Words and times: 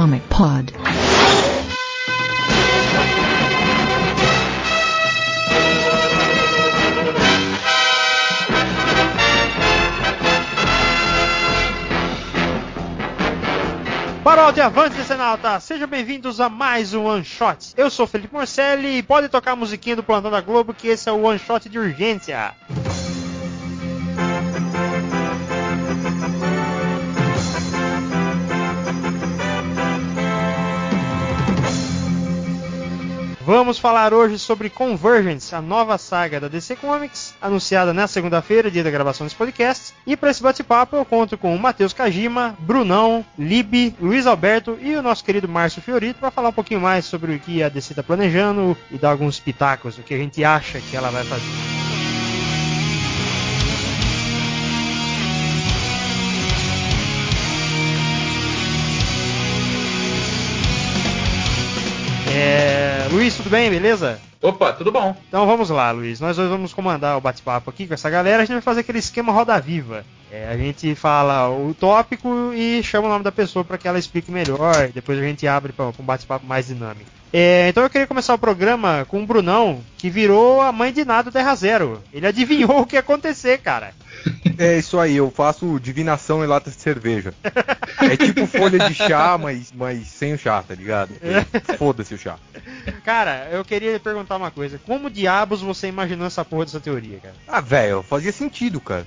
Comic 0.00 0.22
Pod. 0.30 0.72
De 14.54 14.60
Avante, 14.60 15.04
Senalta! 15.04 15.60
Sejam 15.60 15.86
bem-vindos 15.86 16.40
a 16.40 16.48
mais 16.48 16.92
um 16.92 17.04
One 17.04 17.24
Shot. 17.24 17.72
Eu 17.76 17.88
sou 17.88 18.04
Felipe 18.04 18.34
Morcelli 18.34 18.98
e 18.98 19.02
pode 19.02 19.28
tocar 19.28 19.52
a 19.52 19.56
musiquinha 19.56 19.94
do 19.94 20.02
Plantão 20.02 20.28
da 20.28 20.40
Globo 20.40 20.74
que 20.74 20.88
esse 20.88 21.08
é 21.08 21.12
o 21.12 21.22
One 21.22 21.38
Shot 21.38 21.68
de 21.68 21.78
urgência. 21.78 22.52
Vamos 33.52 33.80
falar 33.80 34.14
hoje 34.14 34.38
sobre 34.38 34.70
Convergence, 34.70 35.52
a 35.52 35.60
nova 35.60 35.98
saga 35.98 36.38
da 36.38 36.46
DC 36.46 36.76
Comics, 36.76 37.34
anunciada 37.42 37.92
na 37.92 38.06
segunda-feira, 38.06 38.70
dia 38.70 38.84
da 38.84 38.92
gravação 38.92 39.26
desse 39.26 39.34
podcast. 39.34 39.92
E 40.06 40.16
para 40.16 40.30
esse 40.30 40.40
bate-papo 40.40 40.94
eu 40.94 41.04
conto 41.04 41.36
com 41.36 41.52
o 41.52 41.58
Matheus 41.58 41.92
Kajima, 41.92 42.56
Brunão, 42.60 43.26
Libe, 43.36 43.92
Luiz 44.00 44.24
Alberto 44.24 44.78
e 44.80 44.94
o 44.94 45.02
nosso 45.02 45.24
querido 45.24 45.48
Márcio 45.48 45.82
Fiorito 45.82 46.20
para 46.20 46.30
falar 46.30 46.50
um 46.50 46.52
pouquinho 46.52 46.80
mais 46.80 47.06
sobre 47.06 47.34
o 47.34 47.40
que 47.40 47.60
a 47.60 47.68
DC 47.68 47.92
está 47.92 48.04
planejando 48.04 48.76
e 48.88 48.96
dar 48.96 49.10
alguns 49.10 49.40
pitacos, 49.40 49.98
o 49.98 50.02
que 50.04 50.14
a 50.14 50.18
gente 50.18 50.44
acha 50.44 50.80
que 50.80 50.96
ela 50.96 51.10
vai 51.10 51.24
fazer. 51.24 51.42
É... 62.32 62.69
Luiz, 63.10 63.36
tudo 63.36 63.50
bem, 63.50 63.68
beleza? 63.68 64.20
Opa, 64.40 64.72
tudo 64.72 64.92
bom. 64.92 65.16
Então 65.28 65.44
vamos 65.44 65.68
lá, 65.68 65.90
Luiz. 65.90 66.20
Nós 66.20 66.36
dois 66.36 66.48
vamos 66.48 66.72
comandar 66.72 67.18
o 67.18 67.20
bate-papo 67.20 67.68
aqui 67.68 67.86
com 67.86 67.94
essa 67.94 68.08
galera. 68.08 68.42
A 68.42 68.46
gente 68.46 68.54
vai 68.54 68.62
fazer 68.62 68.80
aquele 68.80 69.00
esquema 69.00 69.32
roda 69.32 69.58
viva. 69.60 70.04
É, 70.30 70.48
a 70.48 70.56
gente 70.56 70.94
fala 70.94 71.50
o 71.50 71.74
tópico 71.74 72.52
e 72.54 72.80
chama 72.84 73.08
o 73.08 73.10
nome 73.10 73.24
da 73.24 73.32
pessoa 73.32 73.64
para 73.64 73.76
que 73.76 73.88
ela 73.88 73.98
explique 73.98 74.30
melhor. 74.30 74.90
Depois 74.94 75.18
a 75.18 75.22
gente 75.22 75.46
abre 75.46 75.72
para 75.72 75.86
um 75.86 76.04
bate-papo 76.04 76.46
mais 76.46 76.68
dinâmico. 76.68 77.10
É, 77.32 77.68
então 77.68 77.82
eu 77.82 77.90
queria 77.90 78.06
começar 78.06 78.34
o 78.34 78.38
programa 78.38 79.04
com 79.08 79.22
o 79.22 79.26
Brunão, 79.26 79.80
que 79.96 80.10
virou 80.10 80.60
a 80.60 80.72
mãe 80.72 80.92
de 80.92 81.04
nada 81.04 81.30
Terra 81.30 81.54
Zero. 81.54 82.02
Ele 82.12 82.26
adivinhou 82.26 82.80
o 82.80 82.86
que 82.86 82.96
ia 82.96 83.00
acontecer, 83.00 83.58
cara. 83.58 83.92
É 84.58 84.78
isso 84.78 84.98
aí, 84.98 85.16
eu 85.16 85.30
faço 85.30 85.78
divinação 85.80 86.44
em 86.44 86.46
latas 86.46 86.76
de 86.76 86.82
cerveja. 86.82 87.32
É 88.02 88.16
tipo 88.16 88.46
folha 88.46 88.78
de 88.78 88.94
chá, 88.94 89.38
mas, 89.38 89.72
mas 89.74 90.08
sem 90.08 90.32
o 90.32 90.38
chá, 90.38 90.62
tá 90.66 90.74
ligado? 90.74 91.12
É, 91.22 91.76
Foda-se 91.76 92.14
o 92.14 92.18
chá. 92.18 92.36
Cara, 93.00 93.48
eu 93.50 93.64
queria 93.64 93.98
perguntar 93.98 94.36
uma 94.36 94.50
coisa. 94.50 94.80
Como 94.86 95.10
diabos 95.10 95.60
você 95.60 95.88
imaginou 95.88 96.26
essa 96.26 96.44
porra 96.44 96.64
dessa 96.64 96.80
teoria, 96.80 97.18
cara? 97.18 97.34
Ah, 97.48 97.60
velho, 97.60 98.02
fazia 98.02 98.32
sentido, 98.32 98.80
cara. 98.80 99.06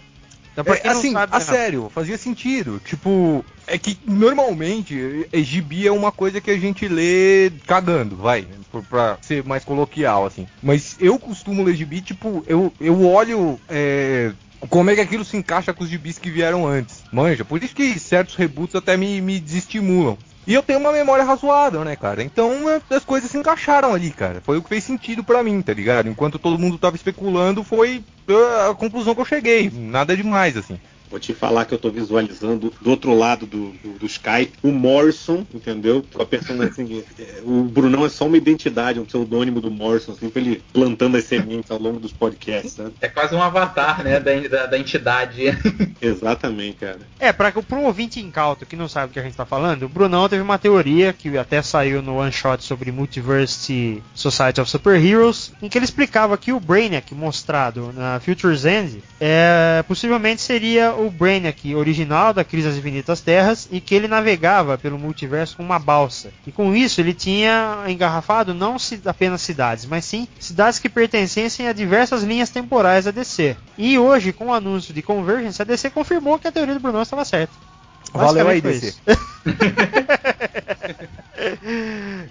Então, 0.53 0.73
É, 0.73 0.87
assim, 0.87 1.13
sabe, 1.13 1.35
a 1.35 1.39
né, 1.39 1.45
sério, 1.45 1.89
fazia 1.93 2.17
sentido. 2.17 2.79
Tipo, 2.85 3.43
é 3.65 3.77
que 3.77 3.97
normalmente 4.05 5.27
gibi 5.33 5.87
é 5.87 5.91
uma 5.91 6.11
coisa 6.11 6.39
que 6.39 6.51
a 6.51 6.57
gente 6.57 6.87
lê 6.87 7.51
cagando, 7.65 8.15
vai, 8.15 8.47
pra 8.87 9.17
ser 9.21 9.43
mais 9.43 9.65
coloquial, 9.65 10.25
assim. 10.25 10.47
Mas 10.61 10.95
eu 10.99 11.17
costumo 11.17 11.63
ler 11.63 11.75
gibi, 11.75 12.01
tipo, 12.01 12.43
eu, 12.45 12.71
eu 12.79 13.03
olho 13.03 13.59
é, 13.67 14.31
como 14.69 14.89
é 14.89 14.95
que 14.95 15.01
aquilo 15.01 15.25
se 15.25 15.35
encaixa 15.35 15.73
com 15.73 15.83
os 15.83 15.89
gibis 15.89 16.19
que 16.19 16.29
vieram 16.29 16.67
antes. 16.67 17.03
Manja, 17.11 17.43
por 17.43 17.61
isso 17.61 17.75
que 17.75 17.99
certos 17.99 18.35
reboots 18.35 18.75
até 18.75 18.95
me, 18.95 19.21
me 19.21 19.39
desestimulam. 19.39 20.17
E 20.45 20.53
eu 20.53 20.61
tenho 20.61 20.79
uma 20.79 20.91
memória 20.91 21.23
razoável, 21.23 21.83
né, 21.83 21.95
cara? 21.95 22.21
Então 22.21 22.69
é, 22.69 22.81
as 22.89 23.05
coisas 23.05 23.31
se 23.31 23.37
encaixaram 23.37 23.93
ali, 23.93 24.11
cara. 24.11 24.41
Foi 24.41 24.57
o 24.57 24.61
que 24.61 24.69
fez 24.69 24.83
sentido 24.83 25.23
pra 25.23 25.43
mim, 25.43 25.61
tá 25.61 25.73
ligado? 25.73 26.09
Enquanto 26.09 26.37
todo 26.37 26.59
mundo 26.59 26.77
tava 26.77 26.95
especulando, 26.95 27.63
foi 27.63 28.03
uh, 28.27 28.71
a 28.71 28.75
conclusão 28.75 29.15
que 29.15 29.21
eu 29.21 29.25
cheguei. 29.25 29.71
Nada 29.73 30.15
demais, 30.17 30.57
assim. 30.57 30.79
Vou 31.13 31.19
te 31.19 31.31
falar 31.31 31.65
que 31.65 31.75
eu 31.75 31.77
tô 31.77 31.91
visualizando 31.91 32.73
do 32.81 32.89
outro 32.89 33.13
lado 33.13 33.45
do, 33.45 33.69
do, 33.83 33.99
do 33.99 34.05
Skype 34.07 34.57
o 34.63 34.71
Morrison, 34.71 35.45
entendeu? 35.53 36.03
Com 36.11 36.23
a 36.23 36.25
personagem 36.25 36.71
assim, 36.71 37.03
é, 37.19 37.39
o 37.43 37.65
Brunão 37.65 38.03
é 38.03 38.09
só 38.09 38.25
uma 38.25 38.35
identidade, 38.35 38.99
um 38.99 39.05
pseudônimo 39.05 39.61
do 39.61 39.69
Morrison, 39.69 40.13
assim, 40.13 40.27
pra 40.27 40.41
ele 40.41 40.63
plantando 40.73 41.15
as 41.15 41.25
sementes 41.25 41.69
ao 41.69 41.77
longo 41.77 41.99
dos 41.99 42.11
podcasts, 42.11 42.71
sabe? 42.71 42.93
É 42.99 43.07
quase 43.07 43.35
um 43.35 43.43
avatar, 43.43 44.03
né, 44.03 44.19
da, 44.19 44.33
da, 44.47 44.65
da 44.65 44.79
entidade. 44.79 45.43
Exatamente, 46.01 46.77
cara. 46.77 46.97
É, 47.19 47.31
para 47.31 47.51
pro 47.51 47.81
ouvinte 47.81 48.19
incauto 48.19 48.65
que 48.65 48.75
não 48.75 48.87
sabe 48.87 49.09
do 49.09 49.13
que 49.13 49.19
a 49.19 49.23
gente 49.23 49.37
tá 49.37 49.45
falando, 49.45 49.83
o 49.83 49.89
Brunão 49.89 50.27
teve 50.27 50.41
uma 50.41 50.57
teoria 50.57 51.13
que 51.13 51.37
até 51.37 51.61
saiu 51.61 52.01
no 52.01 52.17
one 52.17 52.31
shot 52.31 52.63
sobre 52.63 52.91
Multiverse 52.91 54.01
Society 54.15 54.59
of 54.59 54.67
Superheroes, 54.67 55.53
em 55.61 55.69
que 55.69 55.77
ele 55.77 55.85
explicava 55.85 56.39
que 56.39 56.51
o 56.51 56.59
Brainiac 56.59 57.13
mostrado 57.13 57.93
na 57.93 58.19
Future's 58.19 58.65
End 58.65 59.03
é, 59.21 59.83
possivelmente 59.87 60.41
seria 60.41 61.02
o 61.05 61.11
Brainiac 61.11 61.75
original 61.75 62.33
da 62.33 62.43
Crise 62.43 62.67
das 62.67 62.77
Infinitas 62.77 63.21
Terras 63.21 63.67
e 63.71 63.79
que 63.79 63.93
ele 63.93 64.07
navegava 64.07 64.77
pelo 64.77 64.97
multiverso 64.97 65.57
com 65.57 65.63
uma 65.63 65.79
balsa. 65.79 66.31
E 66.45 66.51
com 66.51 66.73
isso 66.75 67.01
ele 67.01 67.13
tinha 67.13 67.83
engarrafado 67.87 68.53
não 68.53 68.77
apenas 69.05 69.41
cidades, 69.41 69.85
mas 69.85 70.05
sim 70.05 70.27
cidades 70.39 70.79
que 70.79 70.89
pertencessem 70.89 71.67
a 71.67 71.73
diversas 71.73 72.23
linhas 72.23 72.49
temporais 72.49 73.05
da 73.05 73.11
DC. 73.11 73.55
E 73.77 73.97
hoje, 73.97 74.31
com 74.31 74.47
o 74.47 74.53
anúncio 74.53 74.93
de 74.93 75.01
Convergence, 75.01 75.61
a 75.61 75.65
DC 75.65 75.89
confirmou 75.89 76.39
que 76.39 76.47
a 76.47 76.51
teoria 76.51 76.73
do 76.73 76.79
Brunão 76.79 77.01
estava 77.01 77.25
certa. 77.25 77.72
Valeu 78.13 78.47
aí, 78.47 78.61
DC. 78.61 78.93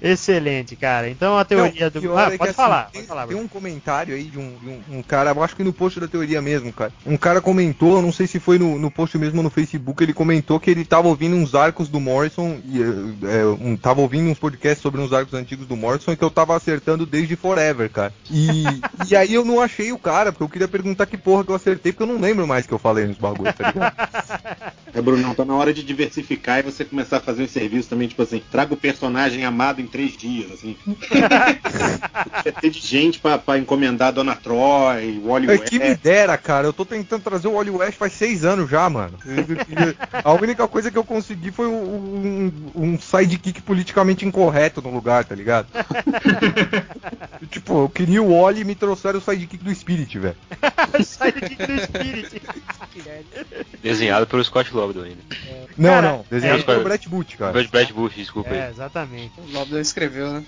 Excelente, 0.01 0.77
cara. 0.77 1.09
Então 1.09 1.37
a 1.37 1.45
teoria 1.45 1.91
Não, 1.95 2.01
do. 2.01 2.17
Ah, 2.17 2.33
é 2.33 2.39
pode 2.39 2.51
assim, 2.51 2.57
falar, 2.57 2.85
tem, 2.85 3.01
pode 3.03 3.07
falar. 3.09 3.27
tem 3.27 3.37
um 3.37 3.49
comentário 3.49 4.15
aí 4.15 4.25
de 4.25 4.39
um, 4.39 4.57
de 4.59 4.69
um- 4.69 4.99
um 4.99 5.03
cara, 5.03 5.31
eu 5.31 5.43
acho 5.43 5.57
que 5.57 5.65
no 5.65 5.73
post 5.73 6.01
da 6.01 6.09
teoria 6.09 6.41
mesmo, 6.41 6.73
cara. 6.73 6.93
Um 7.05 7.17
cara 7.17 7.41
comentou, 7.41 7.97
eu 7.97 8.03
não 8.03 8.13
sei 8.13 8.27
se 8.27 8.39
foi 8.39 8.59
no, 8.59 8.79
no 8.79 8.91
post 8.91 9.17
mesmo 9.19 9.39
ou 9.39 9.43
no 9.43 9.51
Facebook, 9.51 10.03
ele 10.03 10.13
comentou 10.13 10.59
que 10.61 10.71
ele 10.71 10.85
tava 10.85 11.09
ouvindo 11.09 11.37
uns 11.37 11.55
arcos 11.55 11.89
do 11.89 12.01
Morrison, 12.01 12.59
e, 12.65 12.81
é, 12.83 13.41
é, 13.41 13.45
um, 13.45 13.77
tava 13.77 14.01
ouvindo 14.01 14.31
uns 14.31 14.39
podcasts 14.39 14.83
sobre 14.83 15.01
uns 15.01 15.13
arcos 15.13 15.35
antigos 15.35 15.67
do 15.67 15.77
Morrison 15.77 16.13
e 16.13 16.17
que 16.17 16.25
eu 16.25 16.31
tava 16.31 16.57
acertando 16.57 17.05
desde 17.07 17.37
Forever, 17.37 17.91
cara. 17.91 18.13
E, 18.31 18.65
e 19.09 19.17
aí 19.17 19.35
eu 19.35 19.45
não 19.45 19.61
achei 19.61 19.93
o 19.93 19.99
cara, 19.99 20.33
porque 20.33 20.45
eu 20.45 20.49
queria 20.49 20.69
perguntar 20.69 21.07
que 21.07 21.17
porra 21.19 21.45
que 21.45 21.51
eu 21.51 21.57
acertei, 21.57 21.93
porque 21.93 22.03
eu 22.03 22.15
não 22.15 22.21
lembro 22.21 22.47
mais 22.47 22.67
que 22.67 22.73
eu 22.73 22.79
falei 22.79 23.07
nos 23.07 23.19
bagulhos, 23.19 23.55
tá 23.55 23.69
ligado? 23.69 24.73
É, 24.95 25.01
Brunão, 25.01 25.35
tá 25.35 25.45
na 25.45 25.55
hora 25.55 25.73
de 25.73 25.83
diversificar 25.83 26.59
e 26.59 26.63
você 26.63 26.85
começar 26.85 27.17
a 27.17 27.21
fazer 27.21 27.43
um 27.43 27.49
serviço 27.49 27.89
também, 27.89 28.09
tipo 28.09 28.23
assim, 28.23 28.43
traga 28.51 28.75
o 28.75 28.77
personagem 28.77 29.45
amado 29.45 29.81
em 29.81 29.87
três 29.87 30.17
dias, 30.17 30.53
assim. 30.53 30.77
Você 32.43 32.53
ter 32.53 32.71
de 32.71 32.81
gente 32.81 33.19
pra, 33.19 33.39
pra 33.39 33.59
encomendar 33.59 34.09
a 34.09 34.11
Dona 34.11 34.35
Troy, 34.35 35.19
o 35.19 35.29
Wally 35.29 35.51
É 35.51 35.59
que 35.59 35.79
me 35.79 35.91
West. 35.91 36.03
dera, 36.03 36.37
cara. 36.37 36.67
Eu 36.67 36.73
tô 36.73 36.85
tentando 36.85 37.23
trazer 37.23 37.49
o 37.49 37.53
Wally 37.53 37.71
West 37.71 37.97
faz 37.97 38.13
seis 38.13 38.45
anos 38.45 38.69
já, 38.69 38.89
mano. 38.91 39.19
A 40.25 40.33
única 40.33 40.67
coisa 40.69 40.91
que 40.91 40.99
eu 40.99 41.05
consegui 41.05 41.51
foi 41.51 41.67
um, 41.67 42.53
um, 42.75 42.99
sidekick 42.99 43.63
politicamente 43.63 44.27
incorreto 44.27 44.83
no 44.83 44.91
lugar, 44.91 45.25
tá 45.25 45.35
ligado? 45.35 45.69
tipo, 47.51 47.85
eu 47.85 47.89
queria 47.89 48.23
o 48.23 48.41
Wally 48.41 48.61
e 48.61 48.65
me 48.65 48.75
trouxeram 48.75 49.19
o 49.19 49.23
sidekick 49.23 49.63
do 49.63 49.75
Spirit, 49.75 50.19
velho. 50.19 50.37
Sai 51.05 51.33
daqui 51.33 51.55
do 51.55 51.81
Spirit. 51.81 52.43
Desenhado 53.83 54.27
pelo 54.27 54.45
Scott 54.45 54.73
Ainda. 54.91 55.23
Não, 55.77 55.91
Cara, 55.91 56.09
não. 56.09 56.25
Desenhado 56.31 56.61
é, 56.61 56.65
pelo 56.65 56.85
Brett 56.85 57.09
Boot, 57.09 57.37
cara. 57.37 57.53
Brad, 57.53 57.69
Brad 57.69 57.91
Bush, 57.93 58.15
desculpa 58.15 58.51
É, 58.51 58.65
aí. 58.67 58.71
exatamente. 58.71 59.33
O 59.39 59.53
Lobdell 59.53 59.81
escreveu, 59.81 60.33
né? 60.33 60.45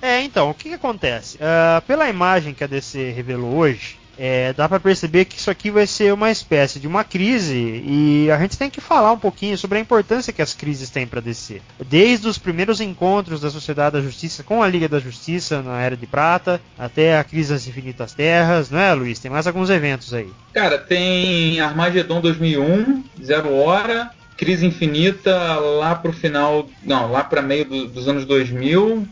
É, 0.00 0.20
então, 0.22 0.50
o 0.50 0.54
que, 0.54 0.68
que 0.68 0.74
acontece? 0.74 1.38
Ah, 1.40 1.82
pela 1.86 2.08
imagem 2.08 2.54
que 2.54 2.64
a 2.64 2.66
DC 2.66 3.10
revelou 3.12 3.54
hoje, 3.54 3.96
é, 4.18 4.52
dá 4.52 4.68
pra 4.68 4.78
perceber 4.80 5.24
que 5.24 5.38
isso 5.38 5.50
aqui 5.50 5.70
vai 5.70 5.86
ser 5.86 6.12
uma 6.12 6.30
espécie 6.30 6.78
de 6.78 6.86
uma 6.86 7.02
crise 7.04 7.82
e 7.86 8.30
a 8.30 8.38
gente 8.38 8.58
tem 8.58 8.68
que 8.70 8.80
falar 8.80 9.12
um 9.12 9.18
pouquinho 9.18 9.56
sobre 9.56 9.78
a 9.78 9.80
importância 9.80 10.32
que 10.32 10.42
as 10.42 10.52
crises 10.54 10.90
têm 10.90 11.06
pra 11.06 11.20
DC. 11.20 11.60
Desde 11.88 12.28
os 12.28 12.38
primeiros 12.38 12.80
encontros 12.80 13.40
da 13.40 13.50
Sociedade 13.50 13.96
da 13.96 14.02
Justiça 14.02 14.42
com 14.42 14.62
a 14.62 14.68
Liga 14.68 14.88
da 14.88 14.98
Justiça 14.98 15.62
na 15.62 15.80
Era 15.80 15.96
de 15.96 16.06
Prata, 16.06 16.60
até 16.78 17.18
a 17.18 17.24
crise 17.24 17.52
das 17.52 17.66
Infinitas 17.66 18.12
Terras, 18.12 18.70
não 18.70 18.78
é, 18.78 18.92
Luiz? 18.94 19.18
Tem 19.18 19.30
mais 19.30 19.46
alguns 19.46 19.70
eventos 19.70 20.12
aí. 20.12 20.28
Cara, 20.52 20.78
tem 20.78 21.60
Armagedon 21.60 22.20
2001, 22.20 23.04
Zero 23.22 23.52
Hora, 23.54 24.10
Crise 24.36 24.66
Infinita 24.66 25.34
lá 25.56 25.94
pro 25.94 26.12
final, 26.12 26.68
não, 26.82 27.10
lá 27.10 27.22
para 27.22 27.40
meio 27.42 27.64
do- 27.64 27.86
dos 27.86 28.08
anos 28.08 28.24
2000. 28.24 29.06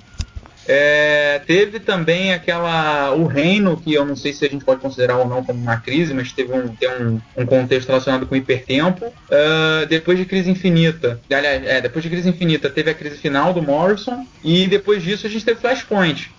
É, 0.73 1.41
teve 1.47 1.81
também 1.81 2.33
aquela 2.33 3.13
o 3.13 3.27
reino 3.27 3.77
que 3.77 3.93
eu 3.93 4.05
não 4.05 4.15
sei 4.15 4.33
se 4.33 4.45
a 4.45 4.49
gente 4.49 4.65
pode 4.65 4.81
considerar 4.81 5.17
ou 5.17 5.27
não 5.29 5.43
como 5.43 5.61
uma 5.61 5.77
crise, 5.79 6.15
mas 6.15 6.31
teve 6.33 6.53
um, 6.53 6.69
tem 6.77 6.89
um, 6.89 7.21
um 7.37 7.45
contexto 7.45 7.89
relacionado 7.89 8.25
com 8.25 8.35
o 8.37 8.39
hipertempo. 8.39 9.13
Ah, 9.31 9.85
depois 9.89 10.17
de 10.17 10.25
crise 10.25 10.49
infinita, 10.49 11.21
aliás, 11.29 11.67
é, 11.67 11.81
depois 11.81 12.05
de 12.05 12.09
crise 12.11 12.29
infinita 12.29 12.71
teve 12.71 12.89
a 12.91 12.95
crise 12.95 13.17
final 13.17 13.53
do 13.53 13.61
Morrison 13.63 14.25
e 14.45 14.67
depois 14.69 15.03
disso 15.03 15.27
a 15.27 15.31
gente 15.31 15.45
teve 15.45 15.61
Flashpoint. 15.61 16.31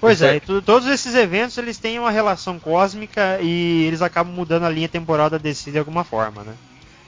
Pois 0.00 0.22
é, 0.22 0.36
é. 0.36 0.40
tu- 0.40 0.62
todos 0.62 0.88
esses 0.88 1.14
eventos 1.16 1.58
eles 1.58 1.76
têm 1.76 1.98
uma 1.98 2.10
relação 2.12 2.60
cósmica 2.60 3.38
e 3.42 3.84
eles 3.86 4.00
acabam 4.02 4.32
mudando 4.32 4.64
a 4.64 4.70
linha 4.70 4.88
temporal 4.88 5.28
da 5.28 5.36
DC 5.36 5.72
de 5.72 5.78
alguma 5.78 6.04
forma, 6.04 6.42
né? 6.42 6.52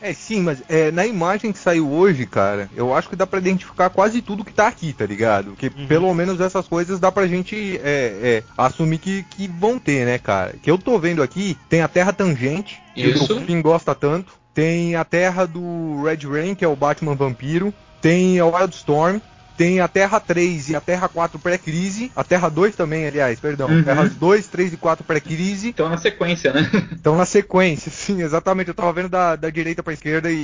É, 0.03 0.13
sim, 0.13 0.41
mas 0.41 0.63
é, 0.69 0.91
na 0.91 1.07
imagem 1.07 1.53
que 1.53 1.59
saiu 1.59 1.89
hoje, 1.91 2.27
cara, 2.27 2.69
eu 2.75 2.93
acho 2.93 3.09
que 3.09 3.15
dá 3.15 3.25
pra 3.27 3.39
identificar 3.39 3.89
quase 3.89 4.21
tudo 4.21 4.45
que 4.45 4.53
tá 4.53 4.67
aqui, 4.67 4.93
tá 4.93 5.07
ligado? 5.07 5.53
Que 5.57 5.67
Uhum. 5.69 5.87
pelo 5.87 6.13
menos 6.13 6.41
essas 6.41 6.67
coisas 6.67 6.99
dá 6.99 7.13
pra 7.13 7.27
gente 7.29 7.81
é, 7.85 8.43
é, 8.43 8.43
assumir 8.59 8.99
que, 8.99 9.23
que 9.31 9.47
vão 9.47 9.79
ter, 9.79 10.05
né, 10.05 10.19
cara? 10.19 10.55
Que 10.61 10.71
eu 10.71 10.77
tô 10.77 10.99
vendo 10.99 11.23
aqui, 11.23 11.57
tem 11.69 11.83
a 11.83 11.89
Terra 11.89 12.13
Tangente, 12.13 12.83
que 12.95 13.07
Isso. 13.07 13.33
o 13.37 13.41
Finn 13.41 13.63
gosta 13.63 13.95
tanto. 13.95 14.33
Tem 14.53 14.97
a 14.97 15.05
Terra 15.05 15.47
do 15.47 16.03
Red 16.03 16.29
Rain, 16.29 16.55
que 16.55 16.65
é 16.65 16.69
o 16.69 16.77
Batman 16.77 17.15
Vampiro. 17.15 17.73
Tem 18.03 18.39
a 18.39 18.45
Wildstorm. 18.45 19.21
Tem 19.57 19.81
a 19.81 19.89
Terra 19.89 20.19
3 20.19 20.71
e 20.71 20.77
a 20.77 20.81
Terra 20.81 21.09
4 21.09 21.39
pré-crise. 21.39 22.11
A 22.15 22.25
Terra 22.25 22.49
2 22.49 22.75
também, 22.75 23.07
aliás, 23.07 23.39
perdão. 23.39 23.69
Uhum. 23.69 23.83
Terras 23.83 24.15
2, 24.15 24.47
3 24.49 24.73
e 24.73 24.77
4 24.77 25.05
pré-crise. 25.05 25.69
Então 25.69 25.89
na 25.89 25.99
sequência, 25.99 26.53
né? 26.53 26.69
Estão 26.93 27.17
na 27.17 27.25
sequência, 27.25 27.91
sim, 27.91 28.23
exatamente. 28.23 28.69
Eu 28.69 28.75
tava 28.75 28.93
vendo 28.93 29.09
da, 29.09 29.37
da 29.37 29.51
direita 29.51 29.83
pra 29.83 29.93
esquerda 29.93 30.31
e, 30.31 30.37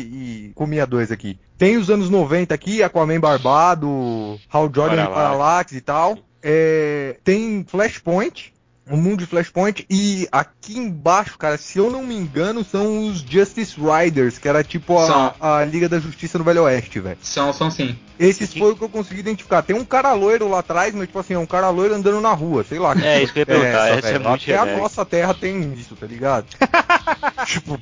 e 0.49 0.53
comia 0.55 0.87
dois 0.87 1.11
aqui. 1.11 1.39
Tem 1.57 1.77
os 1.77 1.91
anos 1.91 2.11
90 2.11 2.55
aqui, 2.55 2.83
Aquaman 2.83 3.21
Barbado, 3.21 4.39
Hal 4.51 4.71
Jordan 4.75 5.05
de 5.05 5.11
Parallax. 5.11 5.73
E 5.73 5.81
tal. 5.81 6.19
É, 6.43 7.17
tem 7.25 7.65
Flashpoint, 7.69 8.53
o 8.89 8.97
mundo 8.97 9.21
de 9.21 9.27
Flashpoint. 9.27 9.85
E 9.91 10.29
aqui 10.31 10.79
embaixo, 10.79 11.37
cara, 11.37 11.57
se 11.57 11.79
eu 11.79 11.91
não 11.91 12.03
me 12.03 12.15
engano, 12.15 12.65
são 12.65 13.09
os 13.09 13.21
Justice 13.21 13.77
Riders, 13.79 14.39
que 14.39 14.49
era 14.49 14.63
tipo 14.63 14.99
a, 14.99 15.35
a 15.41 15.65
Liga 15.65 15.89
da 15.89 15.99
Justiça 15.99 16.39
no 16.39 16.45
Velho 16.45 16.63
Oeste, 16.63 17.01
velho. 17.01 17.19
São, 17.21 17.53
são 17.53 17.71
sim. 17.71 17.99
Esses 18.19 18.53
foi 18.53 18.73
o 18.73 18.77
que 18.77 18.83
eu 18.83 18.89
consegui 18.89 19.21
identificar. 19.21 19.63
Tem 19.63 19.77
um 19.77 19.85
cara 19.85 20.13
loiro 20.13 20.49
lá 20.49 20.59
atrás, 20.59 20.95
mas 20.95 21.07
tipo 21.07 21.19
assim, 21.19 21.35
é 21.35 21.39
um 21.39 21.47
cara 21.47 21.71
loiro 21.71 21.95
andando 21.95 22.21
na 22.21 22.33
rua, 22.33 22.65
sei 22.65 22.79
lá. 22.79 22.95
É, 23.01 23.23
isso 23.23 23.33
que 23.33 23.39
eu 23.39 23.43
ia 23.43 23.47
perguntar, 23.47 23.89
essa 23.89 24.09
é 24.09 24.13
velho. 24.13 24.29
muito 24.29 24.43
Até 24.43 24.59
a 24.59 24.77
nossa 24.77 25.05
terra 25.05 25.35
tem 25.35 25.73
isso, 25.75 25.95
tá 25.95 26.07
ligado? 26.07 26.47
tipo, 27.47 27.79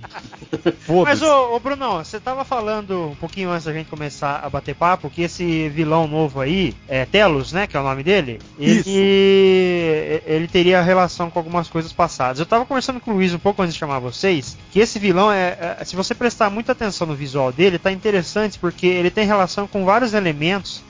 Mas, 0.64 0.74
foda-se. 0.80 1.24
ô, 1.24 1.54
ô 1.56 1.60
Brunão, 1.60 2.04
você 2.04 2.20
tava 2.20 2.44
falando 2.44 3.08
um 3.10 3.14
pouquinho 3.14 3.50
antes 3.50 3.64
da 3.64 3.72
gente 3.72 3.88
começar 3.88 4.40
a 4.44 4.50
bater 4.50 4.74
papo 4.74 5.08
que 5.08 5.22
esse 5.22 5.68
vilão 5.70 6.06
novo 6.06 6.40
aí, 6.40 6.74
é 6.86 7.06
Telos, 7.06 7.52
né, 7.52 7.66
que 7.66 7.76
é 7.76 7.80
o 7.80 7.82
nome 7.82 8.02
dele, 8.02 8.38
Isso. 8.58 8.88
ele, 8.88 10.22
ele 10.26 10.48
teria 10.48 10.82
relação 10.82 11.30
com 11.30 11.38
algumas 11.38 11.68
coisas 11.68 11.92
passadas. 11.92 12.38
Eu 12.38 12.46
tava 12.46 12.66
conversando 12.66 13.00
com 13.00 13.10
o 13.10 13.14
Luiz 13.14 13.32
um 13.32 13.38
pouco 13.38 13.62
antes 13.62 13.74
de 13.74 13.80
chamar 13.80 13.98
vocês, 14.00 14.56
que 14.70 14.80
esse 14.80 14.98
vilão 14.98 15.32
é, 15.32 15.76
é- 15.80 15.84
se 15.84 15.96
você 15.96 16.14
prestar 16.14 16.50
muita 16.50 16.72
atenção 16.72 17.06
no 17.06 17.14
visual 17.14 17.50
dele, 17.50 17.78
tá 17.78 17.90
interessante 17.90 18.58
porque 18.58 18.86
ele 18.86 19.10
tem 19.10 19.26
relação 19.26 19.66
com 19.66 19.84
vários 19.84 20.12
elementos 20.12 20.25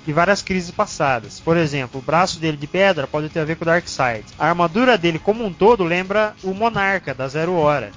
de 0.07 0.13
várias 0.13 0.43
crises 0.43 0.71
passadas. 0.71 1.41
Por 1.41 1.57
exemplo, 1.57 2.01
o 2.01 2.03
braço 2.03 2.39
dele 2.39 2.57
de 2.57 2.67
pedra 2.67 3.07
pode 3.07 3.29
ter 3.29 3.41
a 3.41 3.45
ver 3.45 3.57
com 3.57 3.65
o 3.65 3.67
Darkseid. 3.67 4.25
A 4.39 4.49
armadura 4.49 4.97
dele 4.97 5.19
como 5.19 5.45
um 5.45 5.53
todo 5.53 5.85
lembra 5.85 6.35
o 6.43 6.53
Monarca 6.55 7.15
da 7.15 7.29
Zero 7.29 7.55
Hora. 7.55 7.91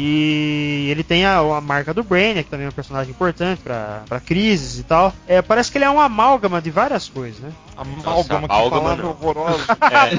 E 0.00 0.86
ele 0.90 1.02
tem 1.02 1.24
a, 1.26 1.38
a 1.38 1.60
marca 1.60 1.92
do 1.92 2.04
Brainiac, 2.04 2.44
que 2.44 2.50
também 2.50 2.66
é 2.66 2.68
um 2.68 2.72
personagem 2.72 3.10
importante 3.10 3.60
pra 3.60 4.04
pra 4.08 4.20
crises 4.20 4.78
e 4.78 4.82
tal. 4.84 5.12
É, 5.26 5.42
parece 5.42 5.72
que 5.72 5.78
ele 5.78 5.84
é 5.84 5.90
uma 5.90 6.04
amálgama 6.04 6.62
de 6.62 6.70
várias 6.70 7.08
coisas, 7.08 7.40
né? 7.40 7.50
Amálgama, 7.76 8.46
que 8.46 8.54
amálgama 8.54 8.96
não. 8.96 9.10
horrorosa. 9.10 9.64
É, 9.88 10.14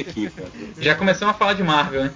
aqui, 0.00 0.30
cara. 0.30 0.48
Já 0.78 0.94
começamos 0.94 1.34
a 1.34 1.38
falar 1.38 1.54
de 1.54 1.62
Marvel, 1.62 2.04
né? 2.04 2.12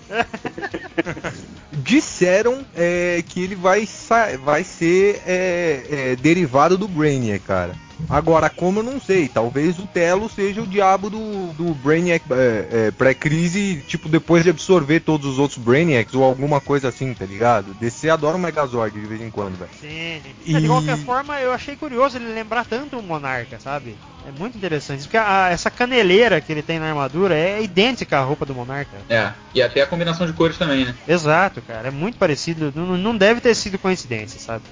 Disseram 1.72 2.64
é, 2.74 3.22
que 3.26 3.42
ele 3.42 3.54
vai, 3.54 3.88
vai 4.42 4.64
ser 4.64 5.22
é, 5.26 5.86
é, 5.90 6.16
derivado 6.16 6.43
do 6.76 6.88
Brainiac, 6.88 7.44
cara. 7.44 7.72
Agora, 8.10 8.50
como 8.50 8.80
eu 8.80 8.82
não 8.82 9.00
sei, 9.00 9.28
talvez 9.28 9.78
o 9.78 9.86
Telo 9.86 10.28
seja 10.28 10.60
o 10.60 10.66
diabo 10.66 11.08
do, 11.08 11.52
do 11.52 11.74
Brainiac 11.74 12.24
é, 12.30 12.68
é, 12.88 12.90
pré-crise, 12.90 13.82
tipo, 13.86 14.08
depois 14.08 14.42
de 14.42 14.50
absorver 14.50 15.00
todos 15.00 15.26
os 15.30 15.38
outros 15.38 15.58
Brainiacs 15.58 16.12
ou 16.14 16.24
alguma 16.24 16.60
coisa 16.60 16.88
assim, 16.88 17.14
tá 17.14 17.24
ligado? 17.24 17.72
DC 17.74 18.10
adora 18.10 18.36
o 18.36 18.40
Megazord 18.40 18.98
de 19.00 19.06
vez 19.06 19.20
em 19.20 19.30
quando, 19.30 19.56
velho. 19.56 19.70
Sim. 19.80 20.20
E- 20.44 20.56
É, 20.56 20.60
De 20.60 20.66
qualquer 20.66 20.98
forma, 20.98 21.38
eu 21.40 21.52
achei 21.52 21.76
curioso 21.76 22.16
ele 22.18 22.34
lembrar 22.34 22.64
tanto 22.64 22.98
o 22.98 23.02
Monarca, 23.02 23.58
sabe? 23.60 23.96
É 24.26 24.32
muito 24.38 24.58
interessante. 24.58 25.02
Porque 25.04 25.16
a- 25.16 25.48
essa 25.50 25.70
caneleira 25.70 26.40
que 26.40 26.50
ele 26.52 26.62
tem 26.62 26.78
na 26.80 26.88
armadura 26.88 27.34
é 27.34 27.62
idêntica 27.62 28.18
à 28.18 28.22
roupa 28.22 28.44
do 28.44 28.54
Monarca. 28.54 28.96
É. 29.08 29.32
E 29.54 29.62
até 29.62 29.82
a 29.82 29.86
combinação 29.86 30.26
de 30.26 30.32
cores 30.32 30.58
também, 30.58 30.84
né? 30.84 30.94
Exato, 31.06 31.62
cara. 31.62 31.88
É 31.88 31.90
muito 31.92 32.18
parecido. 32.18 32.72
Não, 32.74 32.96
não 32.98 33.16
deve 33.16 33.40
ter 33.40 33.54
sido 33.54 33.78
coincidência, 33.78 34.40
sabe? 34.40 34.64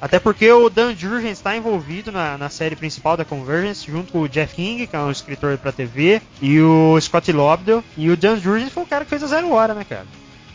Até 0.00 0.18
porque 0.18 0.50
o 0.50 0.68
Dan 0.68 0.94
Jurgens 0.94 1.38
está 1.38 1.56
envolvido 1.56 2.12
na, 2.12 2.36
na 2.36 2.48
série 2.48 2.76
principal 2.76 3.16
da 3.16 3.24
Convergence, 3.24 3.90
junto 3.90 4.12
com 4.12 4.20
o 4.20 4.28
Jeff 4.28 4.54
King, 4.54 4.86
que 4.86 4.94
é 4.94 4.98
um 4.98 5.10
escritor 5.10 5.56
pra 5.58 5.72
TV, 5.72 6.20
e 6.40 6.60
o 6.60 7.00
Scott 7.00 7.32
Lobdell. 7.32 7.82
E 7.96 8.10
o 8.10 8.16
Dan 8.16 8.38
Jurgens 8.38 8.72
foi 8.72 8.82
o 8.82 8.86
cara 8.86 9.04
que 9.04 9.10
fez 9.10 9.22
a 9.22 9.26
Zero 9.26 9.50
Hora, 9.52 9.74
né, 9.74 9.84
cara? 9.84 10.06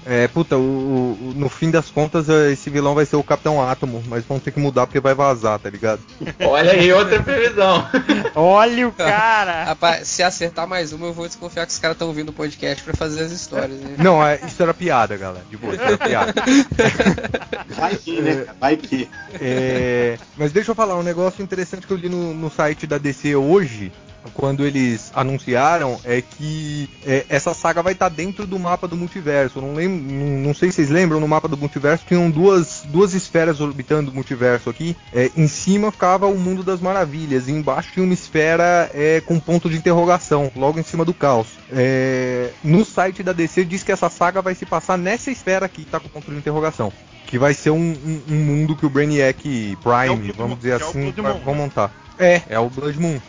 É, 0.05 0.27
puta, 0.27 0.57
o, 0.57 0.59
o- 0.59 1.33
no 1.35 1.47
fim 1.47 1.69
das 1.69 1.89
contas, 1.91 2.27
é, 2.27 2.51
esse 2.51 2.69
vilão 2.71 2.95
vai 2.95 3.05
ser 3.05 3.17
o 3.17 3.23
Capitão 3.23 3.61
Átomo, 3.61 4.03
mas 4.07 4.25
vão 4.25 4.39
ter 4.39 4.49
que 4.51 4.59
mudar 4.59 4.87
porque 4.87 4.99
vai 4.99 5.13
vazar, 5.13 5.59
tá 5.59 5.69
ligado? 5.69 6.01
Olha 6.39 6.71
aí 6.71 6.91
outra 6.91 7.21
previsão. 7.21 7.87
Olha 8.33 8.87
o 8.87 8.91
cara! 8.91 9.63
Rapaz, 9.69 10.07
se 10.07 10.23
acertar 10.23 10.67
mais 10.67 10.91
uma, 10.91 11.05
eu 11.07 11.13
vou 11.13 11.27
desconfiar 11.27 11.67
que 11.67 11.71
os 11.71 11.77
caras 11.77 11.95
estão 11.95 12.07
ouvindo 12.07 12.29
o 12.29 12.33
podcast 12.33 12.83
pra 12.83 12.95
fazer 12.95 13.21
as 13.21 13.31
histórias. 13.31 13.79
Né? 13.79 13.95
Não, 13.99 14.25
é, 14.25 14.39
isso 14.45 14.61
era 14.63 14.73
piada, 14.73 15.15
galera. 15.17 15.45
De 15.49 15.57
boa, 15.57 15.73
isso 15.75 15.83
era 15.83 15.97
piada. 15.97 16.33
Vai 17.77 17.95
que, 17.95 18.21
né? 18.21 18.45
Vai 18.59 18.77
que. 18.77 19.09
É, 19.39 20.17
mas 20.37 20.51
deixa 20.51 20.71
eu 20.71 20.75
falar 20.75 20.95
um 20.97 21.03
negócio 21.03 21.43
interessante 21.43 21.85
que 21.85 21.93
eu 21.93 21.97
li 21.97 22.09
no, 22.09 22.33
no 22.33 22.49
site 22.49 22.85
da 22.87 22.97
DC 22.97 23.35
hoje, 23.35 23.91
quando 24.33 24.65
eles 24.65 25.11
anunciaram, 25.15 25.99
é 26.03 26.21
que 26.21 26.89
é, 27.05 27.25
essa 27.29 27.53
saga 27.53 27.81
vai 27.81 27.93
estar 27.93 28.09
dentro 28.09 28.45
do 28.45 28.57
mapa 28.59 28.87
do 28.87 28.95
multiverso. 28.95 29.61
Não, 29.61 29.73
lembro, 29.73 30.13
não, 30.13 30.27
não 30.47 30.53
sei 30.53 30.69
se 30.69 30.75
vocês 30.77 30.89
lembram, 30.89 31.19
no 31.19 31.27
mapa 31.27 31.47
do 31.47 31.57
multiverso 31.57 32.05
tinham 32.07 32.29
duas, 32.29 32.83
duas 32.85 33.13
esferas 33.13 33.59
orbitando 33.61 34.11
o 34.11 34.13
multiverso 34.13 34.69
aqui. 34.69 34.95
É, 35.13 35.29
em 35.35 35.47
cima 35.47 35.91
ficava 35.91 36.27
o 36.27 36.37
mundo 36.37 36.63
das 36.63 36.79
maravilhas, 36.79 37.47
e 37.47 37.51
embaixo 37.51 37.91
tinha 37.93 38.03
uma 38.03 38.13
esfera 38.13 38.89
é, 38.93 39.21
com 39.25 39.39
ponto 39.39 39.69
de 39.69 39.77
interrogação, 39.77 40.51
logo 40.55 40.79
em 40.79 40.83
cima 40.83 41.03
do 41.05 41.13
caos. 41.13 41.47
É, 41.71 42.51
no 42.63 42.85
site 42.85 43.23
da 43.23 43.33
DC 43.33 43.65
diz 43.65 43.83
que 43.83 43.91
essa 43.91 44.09
saga 44.09 44.41
vai 44.41 44.55
se 44.55 44.65
passar 44.65 44.97
nessa 44.97 45.31
esfera 45.31 45.65
aqui 45.65 45.83
que 45.83 45.89
tá 45.91 45.99
com 45.99 46.07
ponto 46.09 46.29
de 46.31 46.37
interrogação. 46.37 46.91
Que 47.25 47.39
vai 47.39 47.53
ser 47.53 47.69
um, 47.71 47.77
um- 47.77 48.21
um 48.29 48.35
mundo 48.35 48.75
que 48.75 48.85
o 48.85 48.89
Brainiac 48.89 49.41
Prime, 49.81 50.15
Blood 50.17 50.31
vamos 50.33 50.57
dizer 50.57 50.71
é 50.71 50.75
assim, 50.75 51.11
vai- 51.11 51.33
vão 51.39 51.53
né? 51.55 51.61
montar. 51.61 51.91
É, 52.19 52.41
é 52.49 52.59
o 52.59 52.69
Blood 52.69 52.99
Moon. 52.99 53.19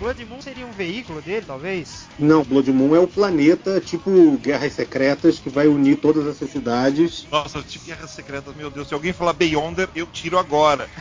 Blood 0.00 0.24
Moon 0.24 0.40
seria 0.40 0.66
um 0.66 0.72
veículo 0.72 1.20
dele, 1.20 1.44
talvez? 1.46 2.08
Não, 2.18 2.42
Blood 2.42 2.72
Moon 2.72 2.96
é 2.96 2.98
o 2.98 3.06
planeta 3.06 3.78
tipo 3.80 4.38
Guerras 4.38 4.72
Secretas 4.72 5.38
que 5.38 5.50
vai 5.50 5.68
unir 5.68 5.96
todas 5.96 6.26
essas 6.26 6.50
cidades. 6.50 7.26
Nossa, 7.30 7.60
tipo 7.62 7.84
Guerras 7.84 8.10
Secretas, 8.10 8.56
meu 8.56 8.70
Deus. 8.70 8.88
Se 8.88 8.94
alguém 8.94 9.12
falar 9.12 9.34
Beyonder, 9.34 9.90
eu 9.94 10.06
tiro 10.06 10.38
agora. 10.38 10.88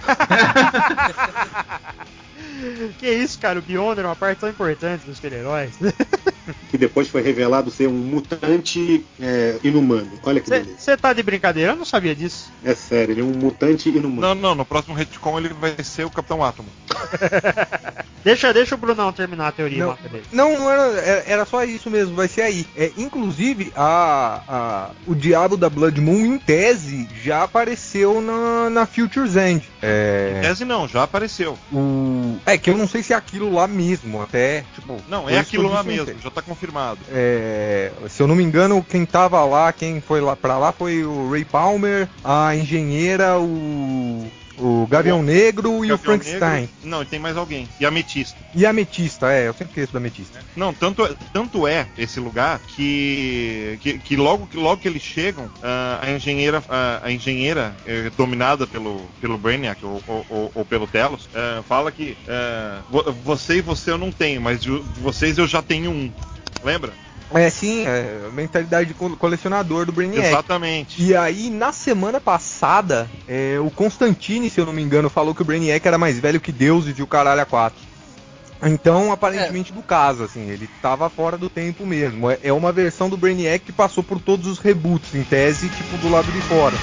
Que 2.98 3.10
isso, 3.10 3.40
cara? 3.40 3.60
O 3.60 3.62
Beyonder 3.62 4.04
é 4.04 4.08
uma 4.08 4.16
parte 4.18 4.40
tão 4.40 4.50
importante 4.50 5.06
dos 5.06 5.16
super-heróis. 5.16 5.72
Que 6.72 6.80
depois 6.80 7.08
foi 7.08 7.22
revelado 7.22 7.70
ser 7.70 7.88
um 7.88 7.94
mutante 7.94 9.06
é, 9.20 9.60
inumano. 9.64 10.12
Olha 10.24 10.42
que 10.42 10.50
beleza. 10.50 10.80
Você 10.80 10.98
tá 10.98 11.14
de 11.14 11.22
brincadeira? 11.22 11.74
Eu 11.74 11.76
não 11.76 11.86
sabia 11.86 12.16
disso. 12.16 12.52
É 12.64 12.74
sério, 12.74 13.14
ele 13.14 13.22
é 13.22 13.24
um 13.24 13.34
mutante 13.34 13.88
inumano. 13.88 14.22
Não, 14.22 14.34
não, 14.34 14.56
no 14.56 14.66
próximo 14.66 14.96
retcon 14.96 15.38
ele 15.38 15.50
vai 15.50 15.76
ser 15.84 16.06
o 16.06 16.10
Capitão 16.10 16.44
Átomo. 16.44 16.68
Deixa, 18.24 18.54
deixa 18.54 18.76
o 18.76 18.78
Brunão 18.96 19.12
terminar 19.14 19.48
a 19.48 19.52
teoria 19.52 19.86
Não. 19.86 19.98
Não, 20.32 20.60
não 20.60 20.70
era, 20.72 20.82
era, 21.00 21.24
era 21.28 21.46
só 21.46 21.64
isso 21.64 21.90
mesmo, 21.90 22.16
vai 22.16 22.28
ser 22.28 22.42
aí. 22.44 22.66
É, 22.76 22.92
inclusive, 22.98 23.72
a, 23.76 24.42
a- 24.48 24.90
o 25.08 25.16
diabo 25.16 25.56
da 25.58 25.70
Blood 25.70 26.00
Moon, 26.02 26.26
em 26.26 26.38
tese, 26.40 27.08
já 27.24 27.44
apareceu 27.44 28.22
na, 28.22 28.70
na 28.70 28.86
Future's 28.86 29.36
End. 29.36 29.70
É, 29.82 30.40
Tese 30.42 30.66
não, 30.66 30.88
já 30.88 31.04
apareceu. 31.04 31.58
o, 31.72 32.38
é 32.46 32.58
que 32.58 32.70
eu 32.70 32.78
não 32.78 32.88
sei 32.88 33.04
se 33.04 33.14
é 33.14 33.16
aquilo 33.16 33.52
lá 33.54 33.68
mesmo, 33.68 34.22
até. 34.22 34.64
Tipo, 34.76 34.98
Não, 35.08 35.30
é 35.30 35.38
aquilo 35.40 35.70
lá 35.70 35.84
mesmo, 35.84 36.16
já 36.22 36.30
tá 36.30 36.42
confirmado. 36.42 37.00
É, 37.12 37.92
se 38.10 38.22
eu 38.22 38.28
não 38.28 38.36
me 38.36 38.44
engano, 38.44 38.86
quem 38.88 39.06
tava 39.06 39.44
lá, 39.46 39.72
quem 39.72 40.02
foi 40.02 40.22
lá 40.22 40.36
pra 40.36 40.58
lá 40.58 40.72
foi 40.72 41.04
o 41.04 41.30
Ray 41.32 41.46
Palmer, 41.46 42.08
a 42.24 42.56
engenheira, 42.56 43.38
o, 43.40 44.30
o 44.60 44.86
Gavião 44.88 45.22
Negro 45.24 45.70
e 45.86 45.92
o 45.92 45.98
Gavião 45.98 45.98
Frankenstein. 45.98 46.62
Negro- 46.62 46.70
Não, 46.84 47.02
e 47.02 47.06
tem 47.06 47.20
mais 47.20 47.38
alguém. 47.38 47.68
E 47.80 47.86
a 47.86 47.88
Ametista. 47.88 48.38
E 48.54 48.66
a 48.66 48.70
Ametista, 48.70 49.32
é, 49.32 49.48
eu 49.48 49.54
sempre 49.54 49.72
esqueço 49.72 49.94
da 49.94 50.00
Ametista. 50.00 50.40
Não, 50.56 50.74
tanto, 50.74 51.06
é- 51.06 51.16
tanto 51.34 51.68
é 51.68 51.88
esse 51.98 52.20
lugar 52.20 52.60
que, 52.60 53.78
que, 53.82 54.00
que 54.00 54.16
logo, 54.16 54.48
que 54.48 54.58
logo 54.58 54.82
que 54.82 54.88
eles 54.88 55.02
chegam, 55.02 55.50
ah, 55.64 56.00
a 56.02 56.12
engenheira, 56.12 56.64
ah, 56.70 57.00
a 57.04 57.12
engenheira 57.12 57.76
eh, 57.86 58.12
dominada 58.18 58.66
pelo, 58.68 59.02
pelo 59.22 59.38
Brainiac 59.38 59.84
ou, 59.86 60.02
ou- 60.08 60.52
ou- 60.54 60.66
pelo 60.66 60.88
Telos, 60.88 61.30
ah, 61.34 61.64
fala 61.68 61.92
que 61.92 62.16
vo- 62.90 63.12
você 63.24 63.58
e 63.58 63.62
você 63.62 63.92
eu 63.92 63.98
não 63.98 64.12
tenho, 64.12 64.42
mas 64.42 64.62
de 64.62 64.70
vocês 65.02 65.38
eu 65.38 65.48
já 65.48 65.62
tenho 65.62 65.92
um. 65.92 66.12
Lembra? 66.64 66.94
É, 67.34 67.50
sim, 67.50 67.86
é 67.86 68.28
a 68.28 68.32
mentalidade 68.32 68.88
de 68.90 68.94
co- 68.94 69.16
colecionador 69.16 69.86
do 69.86 69.92
Brainiac. 69.92 70.28
Exatamente. 70.28 71.02
E 71.04 71.16
aí, 71.16 71.50
na 71.50 71.72
semana 71.72 72.20
passada, 72.20 73.10
é, 73.28 73.60
o 73.60 73.70
Constantine, 73.70 74.50
se 74.50 74.60
eu 74.60 74.66
não 74.66 74.74
me 74.74 74.82
engano, 74.82 75.10
falou 75.10 75.36
que 75.36 75.42
o 75.42 75.46
Brainiac 75.46 75.88
era 75.88 75.98
mais 75.98 76.20
velho 76.20 76.42
que 76.42 76.52
Deus 76.52 76.88
e 76.88 76.94
de 76.94 77.04
o 77.04 77.08
caralho 77.08 77.42
a 77.42 77.46
quatro. 77.46 77.88
Então, 78.62 79.12
aparentemente, 79.12 79.72
do 79.72 79.82
caso, 79.82 80.24
assim, 80.24 80.50
ele 80.50 80.68
tava 80.82 81.10
fora 81.10 81.38
do 81.38 81.50
tempo 81.50 81.86
mesmo. 81.86 82.30
É, 82.30 82.40
é 82.44 82.52
uma 82.52 82.72
versão 82.74 83.10
do 83.10 83.16
Brainiac 83.16 83.64
que 83.64 83.72
passou 83.72 84.04
por 84.04 84.20
todos 84.20 84.48
os 84.48 84.60
reboots, 84.60 85.14
em 85.16 85.24
tese, 85.24 85.70
tipo, 85.70 85.98
do 85.98 86.10
lado 86.10 86.32
de 86.32 86.42
fora. 86.42 86.78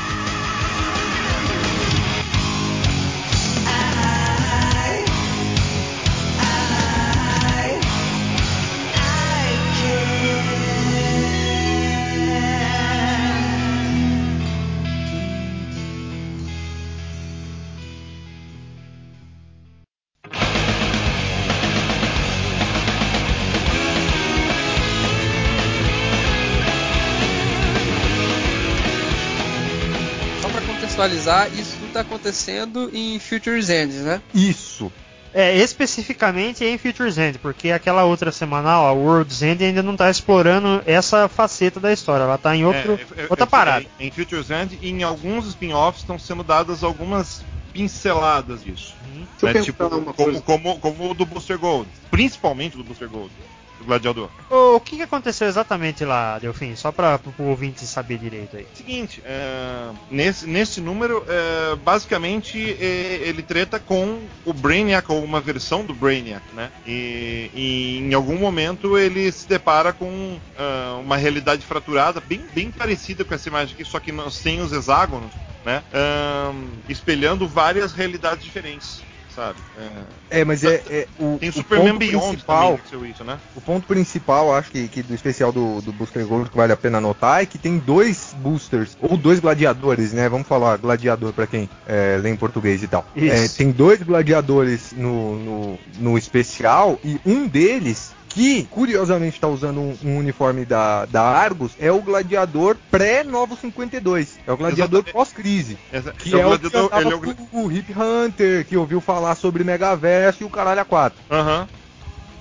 Isso 31.49 31.77
tudo 31.79 31.93
tá 31.93 32.01
acontecendo 32.01 32.91
em 32.93 33.19
Futures 33.19 33.69
End, 33.69 33.95
né? 33.95 34.23
Isso. 34.35 34.93
É, 35.35 35.55
especificamente 35.55 36.65
em 36.65 36.79
Futures 36.79 37.19
End, 37.19 37.39
porque 37.39 37.71
aquela 37.71 38.05
outra 38.05 38.33
semanal, 38.33 38.87
a 38.87 38.93
World's 38.93 39.43
End, 39.43 39.63
ainda 39.63 39.83
não 39.83 39.95
tá 39.95 40.09
explorando 40.09 40.83
essa 40.87 41.29
faceta 41.29 41.79
da 41.79 41.93
história. 41.93 42.25
Ela 42.25 42.39
tá 42.39 42.57
em 42.57 42.65
outro, 42.65 42.95
É, 43.17 43.23
é, 43.23 43.27
outra 43.29 43.45
é, 43.45 43.47
parada. 43.47 43.87
Em 44.01 44.11
Futures 44.11 44.51
End 44.51 44.79
e 44.81 44.89
em 44.89 45.03
alguns 45.03 45.47
spin-offs 45.49 46.01
estão 46.01 46.19
sendo 46.19 46.43
dadas 46.43 46.83
algumas 46.83 47.45
pinceladas 47.71 48.65
disso. 48.65 48.95
Uhum. 49.15 49.27
Eu 49.43 49.53
né? 49.53 49.63
Tipo, 49.63 49.91
como, 49.91 50.15
coisa. 50.15 50.41
como, 50.41 50.79
como 50.79 51.11
o 51.11 51.15
do 51.15 51.27
Booster 51.27 51.59
Gold. 51.59 51.87
Principalmente 52.11 52.75
do 52.77 52.83
Booster 52.83 53.09
Gold. 53.09 53.31
Do 53.79 53.85
Gladiador. 53.85 54.29
O, 54.51 54.77
o 54.77 54.81
que, 54.81 54.97
que 54.97 55.03
aconteceu 55.03 55.47
exatamente 55.47 56.05
lá, 56.05 56.39
Delfim? 56.39 56.75
Só 56.77 56.91
para 56.91 57.21
o 57.39 57.43
ouvinte 57.45 57.87
saber 57.87 58.19
direito 58.19 58.57
aí. 58.57 58.67
Seguinte, 58.75 59.23
é, 59.25 59.91
nesse, 60.11 60.47
nesse 60.47 60.81
número, 60.81 61.25
é, 61.29 61.77
basicamente 61.77 62.59
é, 62.81 63.21
ele 63.23 63.43
treta 63.43 63.79
com 63.79 64.21
o 64.45 64.53
Brainiac, 64.53 65.11
ou 65.11 65.23
uma 65.23 65.41
versão 65.41 65.85
do 65.85 65.95
Brainiac, 65.95 66.43
né? 66.55 66.71
E, 66.87 67.51
e 67.55 67.99
em 67.99 68.15
algum 68.15 68.37
momento 68.37 68.99
ele 68.99 69.31
se 69.31 69.49
depara 69.49 69.93
com 69.93 70.39
ah, 70.59 70.99
uma 71.01 71.17
realidade 71.17 71.65
fraturada, 71.65 72.21
bem, 72.21 72.45
bem 72.55 72.71
parecida 72.71 73.25
com 73.25 73.35
essa 73.35 73.49
imagem 73.49 73.75
aqui, 73.75 73.85
só 73.85 74.01
que 74.01 74.13
sem 74.31 74.61
os 74.61 74.73
hexágonos, 74.73 75.31
né? 75.65 75.83
Ahn, 75.93 76.69
espelhando 76.89 77.47
várias 77.47 77.93
realidades 77.93 78.45
diferentes, 78.45 79.03
sabe? 79.37 79.59
É, 79.79 80.41
É, 80.41 80.45
mas 80.45 80.65
é, 80.65 80.83
é 80.89 81.07
o, 81.21 81.37
tem 81.39 81.51
o 81.51 81.53
Superman 81.53 81.93
ponto 81.93 81.99
Beyond 81.99 82.29
principal. 82.29 82.81
também 82.91 83.11
isso, 83.11 83.23
né? 83.23 83.39
O 83.55 83.61
ponto 83.61 83.87
principal, 83.87 84.55
acho 84.55 84.71
que, 84.71 84.89
que 84.89 85.03
do 85.03 85.15
especial 85.15 85.53
do, 85.53 85.83
do 85.83 85.93
Booster 85.93 86.27
Gold 86.27 86.51
que 86.51 86.57
vale 86.57 86.73
a 86.73 86.77
pena 86.77 87.01
notar 87.01 87.43
é 87.43 87.47
que 87.47 87.59
tem 87.59 87.79
dois 87.79 88.35
boosters, 88.39 88.97
ou 89.01 89.17
dois 89.17 89.39
gladiadores, 89.39 90.13
né? 90.13 90.29
Vamos 90.29 90.49
falar 90.49 90.79
gladiador 90.79 91.33
pra 91.33 91.47
quem 91.47 91.69
é, 91.87 92.19
lê 92.21 92.31
em 92.31 92.37
português 92.37 92.83
e 92.83 92.89
tal. 92.89 93.07
Isso. 93.15 93.35
É, 93.35 93.49
tem 93.49 93.71
dois 93.71 94.03
gladiadores 94.03 94.93
no, 94.97 95.37
no, 95.37 95.79
no 95.99 96.19
especial 96.19 96.99
e 97.05 97.21
um 97.27 97.47
deles. 97.47 98.16
Que 98.37 98.65
curiosamente 98.65 99.37
está 99.37 99.49
usando 99.49 99.81
um, 99.81 99.97
um 100.05 100.19
uniforme 100.19 100.67
da, 100.67 101.07
da 101.07 101.23
Argus 101.23 101.73
é 101.81 101.91
o 101.91 102.03
gladiador 102.03 102.77
pré-Novo 102.91 103.57
52. 103.57 104.39
É 104.47 104.53
o 104.53 104.59
gladiador 104.59 105.03
pós-crise. 105.05 105.79
Que 106.19 106.35
é 106.35 106.41
é, 106.41 106.47
o 106.47 106.59
que 106.59 106.69
ele 106.69 107.13
é 107.13 107.17
o 107.17 107.21
o 107.65 107.73
Hip 107.73 107.95
Hunter, 107.99 108.67
que 108.67 108.77
ouviu 108.77 109.01
falar 109.01 109.37
sobre 109.37 109.65
Megaverse 109.65 110.43
e 110.43 110.47
o 110.47 110.51
caralho 110.51 110.83
a 110.83 110.85
4. 110.85 111.19
Aham. 111.31 111.67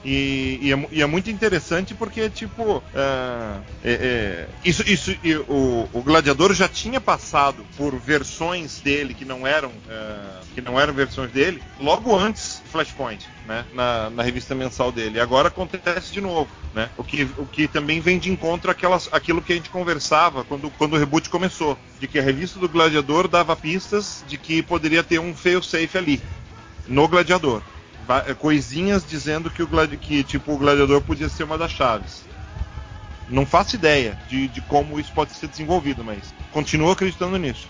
E, 0.06 0.60
e 0.62 0.72
é, 0.72 0.88
e 0.92 1.02
é 1.02 1.06
muito 1.08 1.32
interessante 1.32 1.96
porque, 1.96 2.30
tipo, 2.30 2.84
ah, 2.94 3.60
é- 3.84 3.94
é, 3.94 4.48
isso, 4.64 4.84
isso, 4.88 5.18
e 5.24 5.36
o, 5.36 5.90
o 5.92 6.02
Gladiador 6.04 6.54
já 6.54 6.70
tinha 6.70 7.02
passado 7.02 7.66
por 7.76 7.96
versões 7.98 8.80
dele 8.82 9.16
que 9.16 9.26
não 9.26 9.48
eram, 9.48 9.72
ah, 9.90 10.42
que 10.54 10.62
não 10.62 10.80
eram 10.80 10.94
versões 10.94 11.32
dele, 11.32 11.60
logo 11.80 12.16
antes 12.16 12.62
Flashpoint, 12.72 13.28
né, 13.48 13.66
na, 13.74 14.12
na 14.12 14.22
revista 14.22 14.54
mensal 14.54 14.92
dele. 14.92 15.18
E 15.18 15.20
agora 15.20 15.48
acontece 15.48 16.14
de 16.14 16.22
novo, 16.22 16.50
né? 16.72 16.88
O 16.98 17.04
que, 17.04 17.28
o 17.38 17.46
que 17.48 17.68
também 17.68 18.00
vem 18.00 18.20
de 18.20 18.32
encontro 18.32 18.70
àquelas, 18.70 19.10
àquilo 19.12 19.42
que 19.42 19.54
a 19.54 19.56
gente 19.56 19.72
conversava 19.72 20.44
quando, 20.44 20.70
quando 20.78 20.94
o 20.94 21.00
reboot 21.00 21.30
começou, 21.30 21.76
de 22.00 22.08
que 22.08 22.20
a 22.20 22.22
revista 22.22 22.60
do 22.60 22.70
Gladiador 22.70 23.28
dava 23.28 23.56
pistas 23.56 24.24
de 24.28 24.38
que 24.38 24.62
poderia 24.62 25.04
ter 25.04 25.18
um 25.20 25.34
fail-safe 25.36 25.98
ali 25.98 26.22
no 26.88 27.08
Gladiador. 27.08 27.64
Coisinhas 28.38 29.06
dizendo 29.08 29.50
que 29.50 29.64
o, 29.64 29.68
gladi 29.68 29.98
que, 29.98 30.24
tipo, 30.24 30.54
o 30.54 30.58
gladiador 30.58 31.02
podia 31.02 31.30
ser 31.30 31.44
uma 31.44 31.58
das 31.58 31.72
chaves. 31.72 32.26
Não 33.28 33.46
faço 33.46 33.76
ideia 33.76 34.16
de, 34.28 34.48
de 34.48 34.62
como 34.62 35.00
isso 35.00 35.12
pode 35.12 35.32
ser 35.34 35.48
desenvolvido, 35.48 36.04
mas 36.04 36.34
continuo 36.52 36.92
acreditando 36.92 37.38
nisso. 37.38 37.68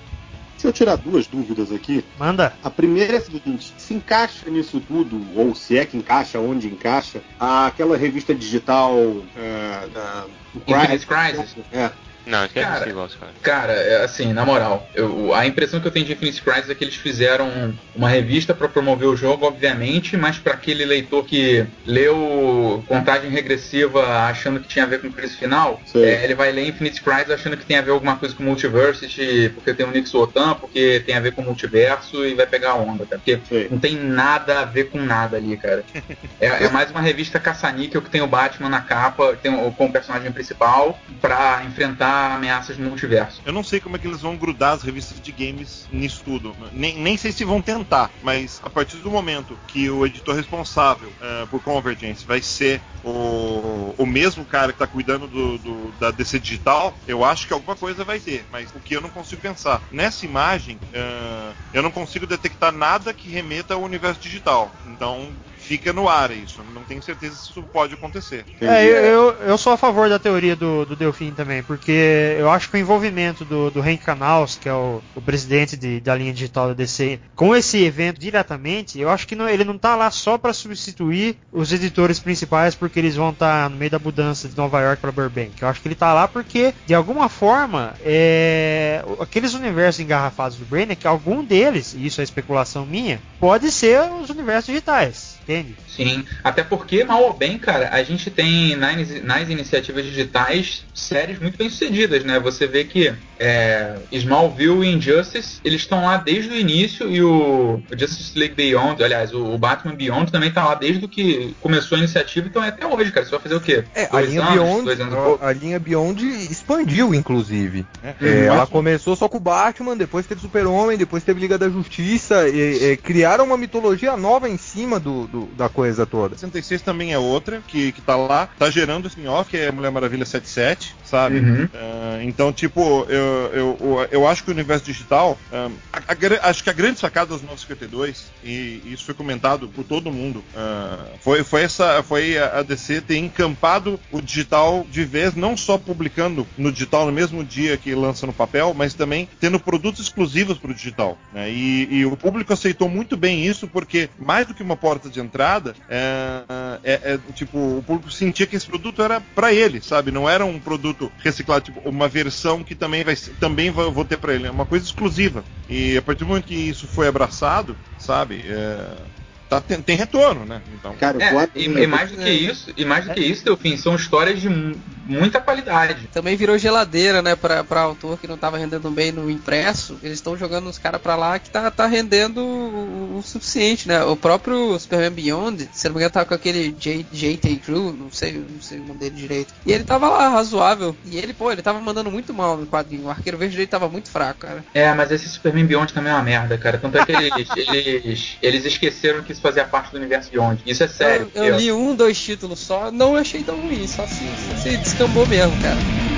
Se 0.57 0.67
eu 0.67 0.73
tirar 0.73 0.95
duas 0.97 1.27
dúvidas 1.27 1.71
aqui, 1.71 2.03
Manda. 2.17 2.53
a 2.63 2.69
primeira 2.69 3.13
é 3.13 3.17
a 3.17 3.21
seguinte: 3.21 3.73
se 3.77 3.93
encaixa 3.93 4.49
nisso 4.49 4.79
tudo, 4.79 5.21
ou 5.37 5.53
se 5.53 5.77
é 5.77 5.85
que 5.85 5.97
encaixa, 5.97 6.39
onde 6.39 6.67
encaixa, 6.67 7.21
aquela 7.39 7.95
revista 7.97 8.33
digital. 8.33 8.97
é, 9.35 9.87
da- 9.93 10.25
Infinite 10.67 11.05
Crisis? 11.05 11.55
É. 11.71 11.91
Não, 12.25 12.45
esquece 12.45 12.65
Cara, 12.65 12.77
esse 12.79 12.87
negócio, 12.87 13.19
cara. 13.19 13.31
Cara, 13.41 13.73
é 13.73 14.03
assim, 14.03 14.33
na 14.33 14.45
moral, 14.45 14.87
eu- 14.95 15.33
a 15.33 15.45
impressão 15.45 15.79
que 15.79 15.87
eu 15.87 15.91
tenho 15.91 16.05
de 16.05 16.13
Infinite 16.13 16.41
Crisis 16.41 16.69
é 16.69 16.75
que 16.75 16.83
eles 16.83 16.95
fizeram 16.95 17.75
uma 17.95 18.09
revista 18.09 18.53
pra 18.53 18.67
promover 18.67 19.07
o 19.07 19.15
jogo, 19.15 19.45
obviamente, 19.45 20.17
mas 20.17 20.37
pra 20.37 20.53
aquele 20.53 20.85
leitor 20.85 21.23
que 21.25 21.65
leu 21.85 22.83
contagem 22.87 23.29
regressiva 23.29 24.05
achando 24.27 24.59
que 24.59 24.67
tinha 24.67 24.85
a 24.85 24.87
ver 24.87 25.01
com 25.01 25.11
crise 25.11 25.35
final, 25.37 25.81
é, 25.95 26.23
ele 26.23 26.35
vai 26.35 26.51
ler 26.51 26.67
Infinite 26.67 27.01
Crisis 27.01 27.29
achando 27.31 27.57
que 27.57 27.65
tem 27.65 27.77
a 27.77 27.81
ver 27.81 27.91
alguma 27.91 28.15
coisa 28.17 28.35
com 28.35 28.43
Multiversity, 28.43 29.51
porque 29.53 29.73
tem 29.73 29.85
o 29.85 29.91
Nick 29.91 30.07
Sotan, 30.09 30.55
porque 30.55 31.01
tem 31.05 31.15
a 31.15 31.19
ver 31.19 31.33
com 31.33 31.41
o 31.41 31.45
multiverso 31.45 32.25
e 32.25 32.33
vai 32.33 32.45
pegar 32.45 32.71
a 32.71 32.75
onda, 32.75 33.05
cara. 33.05 33.19
Porque 33.23 33.39
Sei. 33.47 33.67
não 33.69 33.79
tem 33.79 33.95
nada 33.95 34.61
a 34.61 34.65
ver 34.65 34.85
com 34.85 34.99
nada 34.99 35.37
ali, 35.37 35.57
cara. 35.57 35.83
É, 36.37 36.65
é 36.65 36.69
mais 36.69 36.91
uma 36.91 36.99
revista 37.01 37.39
caça-níquel 37.39 38.01
que 38.01 38.09
tem 38.09 38.21
o 38.21 38.27
Batman 38.27 38.67
na 38.67 38.81
capa, 38.81 39.37
tem 39.41 39.53
o, 39.53 39.71
com 39.71 39.85
o 39.85 39.91
personagem 39.91 40.31
principal, 40.31 40.99
pra 41.21 41.63
enfrentar 41.65 42.14
ameaças 42.35 42.77
no 42.77 42.87
multiverso. 42.89 43.41
Eu 43.45 43.53
não 43.53 43.63
sei 43.63 43.79
como 43.79 43.95
é 43.95 43.99
que 43.99 44.07
eles 44.07 44.21
vão 44.21 44.37
grudar 44.37 44.73
as 44.73 44.83
revistas 44.83 45.19
de 45.21 45.31
games 45.31 45.87
nisso 45.91 46.21
tudo. 46.23 46.55
Nem, 46.71 46.97
nem 46.99 47.17
sei 47.17 47.31
se 47.31 47.43
vão 47.45 47.61
tentar, 47.61 48.11
mas 48.21 48.59
a 48.63 48.69
partir 48.69 48.97
do 48.97 49.11
momento 49.11 49.57
que 49.67 49.89
o 49.89 50.05
editor 50.05 50.35
responsável 50.35 51.11
eh, 51.19 51.45
por 51.49 51.61
Convergence 51.61 52.25
vai 52.25 52.41
ser 52.41 52.81
o, 53.03 53.93
o 53.97 54.05
mesmo 54.05 54.45
cara 54.45 54.67
que 54.71 54.75
está 54.75 54.87
cuidando 54.87 55.27
do, 55.27 55.57
do- 55.59 55.91
da 55.93 56.11
DC 56.11 56.39
Digital, 56.39 56.97
eu 57.07 57.23
acho 57.23 57.47
que 57.47 57.53
alguma 57.53 57.75
coisa 57.75 58.03
vai 58.03 58.19
ter. 58.19 58.45
Mas 58.51 58.71
o 58.73 58.79
que 58.79 58.95
eu 58.95 59.01
não 59.01 59.09
consigo 59.09 59.41
pensar. 59.41 59.83
Nessa 59.91 60.25
imagem, 60.25 60.79
eh, 60.91 61.53
eu 61.73 61.83
não 61.83 61.91
consigo 61.91 62.25
detectar 62.25 62.71
nada 62.71 63.13
que 63.13 63.29
remeta 63.29 63.73
ao 63.75 63.81
universo 63.83 64.19
digital. 64.19 64.73
Então 64.85 65.31
fica 65.65 65.91
no 65.91 66.07
ar 66.07 66.31
isso. 66.31 66.61
Não 66.73 66.83
tenho 66.83 67.01
certeza 67.01 67.35
se 67.35 67.49
isso 67.51 67.63
pode 67.63 67.93
acontecer. 67.93 68.45
É, 68.61 68.85
eu, 68.85 68.95
eu, 68.97 69.31
eu 69.47 69.57
sou 69.57 69.73
a 69.73 69.77
favor 69.77 70.07
da 70.09 70.19
teoria 70.19 70.55
do, 70.55 70.85
do 70.85 70.95
Delfim 70.95 71.31
também, 71.31 71.63
porque 71.63 72.35
eu 72.39 72.49
acho 72.49 72.69
que 72.69 72.75
o 72.77 72.79
envolvimento 72.79 73.43
do, 73.43 73.69
do 73.71 73.79
Henry 73.79 73.97
Canals, 73.97 74.57
que 74.61 74.69
é 74.69 74.73
o, 74.73 75.01
o 75.15 75.21
presidente 75.21 75.75
de- 75.75 75.99
da 75.99 76.15
linha 76.15 76.33
digital 76.33 76.67
da 76.67 76.73
DC, 76.73 77.19
com 77.35 77.55
esse 77.55 77.83
evento 77.83 78.19
diretamente, 78.19 78.99
eu 78.99 79.09
acho 79.09 79.27
que 79.27 79.35
não- 79.35 79.49
ele 79.49 79.63
não 79.63 79.77
tá 79.77 79.95
lá 79.95 80.11
só 80.11 80.37
para 80.37 80.53
substituir 80.53 81.37
os 81.51 81.71
editores 81.73 82.19
principais, 82.19 82.75
porque 82.75 82.99
eles 82.99 83.15
vão 83.15 83.31
estar 83.31 83.69
no 83.69 83.77
meio 83.77 83.91
da 83.91 83.99
mudança 83.99 84.47
de 84.47 84.55
Nova 84.57 84.79
York 84.81 85.01
para 85.01 85.11
Burbank. 85.11 85.61
Eu 85.61 85.67
acho 85.67 85.81
que 85.81 85.87
ele 85.87 85.95
tá 85.95 86.13
lá 86.13 86.27
porque, 86.27 86.73
de 86.85 86.93
alguma 86.93 87.27
forma, 87.29 87.93
é, 88.03 89.03
aqueles 89.19 89.53
universos 89.53 89.99
engarrafados 90.01 90.57
do 90.57 90.65
Brainiac, 90.65 91.05
algum 91.07 91.43
deles, 91.43 91.93
e 91.93 92.05
isso 92.05 92.21
é 92.21 92.23
especulação 92.23 92.85
minha, 92.85 93.19
pode 93.39 93.71
ser 93.71 94.01
os 94.21 94.29
universos 94.29 94.67
digitais. 94.67 95.34
Entende? 95.45 95.75
Sim, 95.87 96.25
até 96.43 96.63
porque, 96.63 97.03
mal 97.03 97.21
ou 97.23 97.33
bem, 97.33 97.57
cara, 97.59 97.89
a 97.91 98.01
gente 98.01 98.31
tem 98.31 98.75
nas, 98.75 99.23
nas 99.23 99.47
iniciativas 99.47 100.03
digitais 100.03 100.83
séries 100.93 101.39
muito 101.39 101.55
bem 101.57 101.69
sucedidas, 101.69 102.23
né? 102.23 102.39
Você 102.39 102.65
vê 102.65 102.83
que 102.83 103.13
é, 103.39 103.95
Smallville 104.11 104.85
e 104.87 104.93
Injustice, 104.93 105.59
eles 105.63 105.81
estão 105.81 106.03
lá 106.03 106.17
desde 106.17 106.49
o 106.49 106.57
início 106.57 107.09
e 107.11 107.21
o, 107.21 107.75
o 107.91 107.99
Justice 107.99 108.37
League 108.37 108.55
Beyond, 108.55 109.03
aliás, 109.03 109.33
o, 109.33 109.53
o 109.53 109.57
Batman 109.57 109.93
Beyond 109.93 110.31
também 110.31 110.51
tá 110.51 110.65
lá 110.65 110.73
desde 110.73 111.05
o 111.05 111.07
que 111.07 111.55
começou 111.61 111.95
a 111.95 111.99
iniciativa, 111.99 112.47
então 112.47 112.63
é 112.63 112.69
até 112.69 112.85
hoje, 112.87 113.11
cara. 113.11 113.25
Você 113.25 113.31
vai 113.31 113.39
fazer 113.41 113.55
o 113.55 113.61
quê? 113.61 113.83
É, 113.93 114.05
a 114.05 114.09
dois 114.09 114.29
linha, 114.29 114.41
anos, 114.41 114.53
Beyond, 114.55 114.83
dois 114.85 114.99
anos 114.99 115.13
pouco? 115.15 115.45
a, 115.45 115.49
a 115.49 115.53
linha 115.53 115.79
Beyond 115.79 116.25
expandiu, 116.51 117.13
inclusive. 117.13 117.85
né? 118.01 118.15
É, 118.19 118.25
Uhum. 118.25 118.43
ela 118.55 118.67
começou 118.67 119.15
só 119.15 119.29
com 119.29 119.37
o 119.37 119.39
Batman, 119.39 119.95
depois 119.95 120.25
teve 120.25 120.41
Super-Homem, 120.41 120.97
depois 120.97 121.23
teve 121.23 121.39
Liga 121.39 121.57
da 121.57 121.69
Justiça, 121.69 122.47
e, 122.49 122.91
e 122.93 122.97
criaram 122.97 123.45
uma 123.45 123.57
mitologia 123.57 124.15
nova 124.17 124.49
em 124.49 124.57
cima 124.57 124.99
do, 124.99 125.27
do- 125.35 125.45
da 125.55 125.67
coisa 125.69 126.05
toda. 126.05 126.35
66 126.35 126.81
também 126.81 127.11
é 127.13 127.17
outra 127.19 127.61
que, 127.67 127.91
que 127.91 128.01
tá 128.01 128.15
lá, 128.15 128.47
tá 128.57 128.69
gerando 128.69 129.07
spin-off, 129.07 129.49
que 129.49 129.57
é 129.57 129.71
Mulher 129.71 129.91
Maravilha 129.91 130.25
77, 130.25 130.95
sabe? 131.03 131.39
Uhum. 131.39 131.67
Ah, 131.73 132.19
então, 132.23 132.51
tipo, 132.53 133.05
eu, 133.09 133.51
eu, 133.53 134.07
eu, 134.11 134.27
acho 134.27 134.43
que 134.43 134.49
o 134.49 134.53
universo 134.53 134.85
digital. 134.85 135.37
ah, 135.51 135.69
a- 135.93 135.99
a 136.43 136.49
acho 136.49 136.63
que 136.63 136.69
a 136.69 136.73
grande 136.73 136.99
sacada 136.99 137.27
dos 137.33 137.41
952, 137.41 138.31
e 138.43 138.81
isso 138.85 139.03
foi 139.05 139.13
comentado 139.13 139.67
por 139.67 139.83
todo 139.83 140.11
mundo, 140.11 140.43
ah, 140.55 141.05
foi, 141.21 141.43
foi, 141.43 141.63
essa, 141.63 142.01
foi 142.03 142.37
a 142.37 142.55
a 142.59 142.63
DC 142.63 143.01
ter 143.01 143.17
encampado 143.17 143.99
o 144.11 144.21
digital 144.21 144.85
de 144.89 145.03
vez, 145.03 145.35
não 145.35 145.57
só 145.57 145.77
publicando 145.77 146.47
no 146.57 146.71
digital 146.71 147.05
no 147.05 147.11
mesmo 147.11 147.43
dia 147.43 147.75
que 147.75 147.93
lança 147.93 148.25
no 148.25 148.31
papel, 148.31 148.73
mas 148.73 148.93
também 148.93 149.27
tendo 149.41 149.59
produtos 149.59 149.99
exclusivos 150.01 150.57
para 150.57 150.71
o 150.71 150.73
digital. 150.73 151.17
né? 151.33 151.49
E, 151.51 151.87
e 151.91 152.05
o 152.05 152.15
público 152.15 152.53
aceitou 152.53 152.87
muito 152.87 153.17
bem 153.17 153.45
isso, 153.45 153.67
porque 153.67 154.09
mais 154.17 154.47
do 154.47 154.53
que 154.53 154.63
uma 154.63 154.77
porta 154.77 155.09
de 155.09 155.19
entrada, 155.25 155.75
é, 155.89 156.43
é- 156.83 157.13
é, 157.13 157.17
tipo, 157.33 157.57
o 157.77 157.83
público 157.83 158.11
sentia 158.11 158.47
que 158.47 158.55
esse 158.55 158.67
produto 158.67 159.01
era 159.01 159.19
para 159.19 159.53
ele, 159.53 159.81
sabe? 159.81 160.11
Não 160.11 160.29
era 160.29 160.45
um 160.45 160.59
produto 160.59 161.11
reciclado, 161.17 161.65
tipo, 161.65 161.81
uma 161.87 162.07
versão 162.07 162.63
que 162.63 162.75
também 162.75 163.03
vai 163.03 163.15
também 163.39 163.71
vou 163.71 164.05
ter 164.05 164.17
para 164.17 164.33
ele, 164.33 164.47
é 164.47 164.51
uma 164.51 164.65
coisa 164.65 164.85
exclusiva. 164.85 165.43
E 165.67 165.97
a 165.97 166.01
partir 166.01 166.19
do 166.23 166.27
momento 166.27 166.45
que 166.47 166.55
isso 166.55 166.87
foi 166.87 167.07
abraçado, 167.07 167.77
sabe? 167.97 168.43
é, 168.47 169.24
tá, 169.49 169.61
tem, 169.61 169.81
tem 169.81 169.95
retorno, 169.95 170.45
né? 170.45 170.61
Então, 170.73 170.95
Cara, 170.95 171.21
É, 171.21 171.31
vou 171.31 171.47
e, 171.55 171.65
e 171.65 171.87
mais 171.87 172.11
do 172.11 172.17
que 172.17 172.29
isso, 172.29 172.71
e 172.75 172.85
mais 172.85 173.05
do 173.05 173.13
que 173.13 173.19
isso, 173.21 173.43
Delfim, 173.45 173.77
são 173.77 173.95
histórias 173.95 174.39
de 174.41 174.49
mu- 174.49 174.75
muita 175.05 175.39
qualidade. 175.39 176.07
Também 176.11 176.35
virou 176.35 176.57
geladeira, 176.57 177.21
né, 177.21 177.35
pra, 177.35 177.63
pra 177.63 177.81
autor 177.81 178.17
que 178.19 178.27
não 178.27 178.37
tava 178.37 178.57
rendendo 178.57 178.89
bem 178.89 179.11
no 179.11 179.29
impresso. 179.29 179.97
Eles 180.01 180.17
estão 180.17 180.37
jogando 180.37 180.67
uns 180.67 180.77
caras 180.79 180.99
pra 181.01 181.15
lá 181.15 181.37
que 181.37 181.49
tá, 181.49 181.69
tá 181.69 181.85
rendendo 181.85 182.41
o, 182.43 183.17
o 183.17 183.21
suficiente, 183.23 183.87
né? 183.87 184.03
O 184.03 184.15
próprio 184.15 184.77
Superman 184.79 185.11
Beyond, 185.11 185.69
se 185.71 185.87
não 185.87 185.93
me 185.95 185.99
engano, 185.99 186.11
tava 186.11 186.25
com 186.25 186.33
aquele 186.33 186.71
J- 186.71 187.05
J.T. 187.11 187.55
Crew, 187.57 187.93
não 187.93 188.11
sei, 188.11 188.33
não 188.33 188.61
sei 188.61 188.79
o 188.79 188.85
nome 188.85 188.99
dele 188.99 189.15
direito. 189.15 189.53
E 189.65 189.71
ele 189.71 189.83
tava 189.83 190.09
lá, 190.09 190.29
razoável. 190.29 190.95
E 191.05 191.17
ele, 191.17 191.33
pô, 191.33 191.51
ele 191.51 191.61
tava 191.61 191.79
mandando 191.79 192.09
muito 192.09 192.33
mal 192.33 192.57
no 192.57 192.65
quadrinho. 192.65 193.05
O 193.05 193.09
arqueiro 193.11 193.37
verde 193.37 193.55
dele 193.55 193.67
tava 193.67 193.87
muito 193.87 194.09
fraco, 194.09 194.39
cara. 194.39 194.63
É, 194.73 194.91
mas 194.93 195.11
esse 195.11 195.29
Superman 195.29 195.65
Beyond 195.65 195.93
também 195.93 196.11
é 196.11 196.15
uma 196.15 196.23
merda, 196.23 196.57
cara. 196.57 196.77
Tanto 196.79 196.97
é 196.97 197.05
que 197.05 197.11
eles, 197.11 197.47
eles, 197.55 198.37
eles 198.41 198.65
esqueceram 198.65 199.21
que 199.23 199.34
isso 199.35 199.41
fazia 199.41 199.65
parte 199.65 199.91
do 199.91 199.97
universo 199.97 200.31
Beyond. 200.31 200.61
Isso 200.65 200.83
é 200.83 200.87
sério. 200.87 201.29
eu, 201.35 201.43
eu 201.43 201.57
li 201.57 201.71
um, 201.71 201.93
dois 201.95 202.19
títulos 202.19 202.59
só, 202.59 202.89
não 202.91 203.15
achei 203.15 203.43
tão 203.43 203.59
ruim, 203.59 203.85
só 203.87 204.07
se, 204.07 204.23
só 204.47 204.55
se 204.55 204.77
descambou 204.77 205.27
mesmo, 205.27 205.55
cara. 205.61 206.14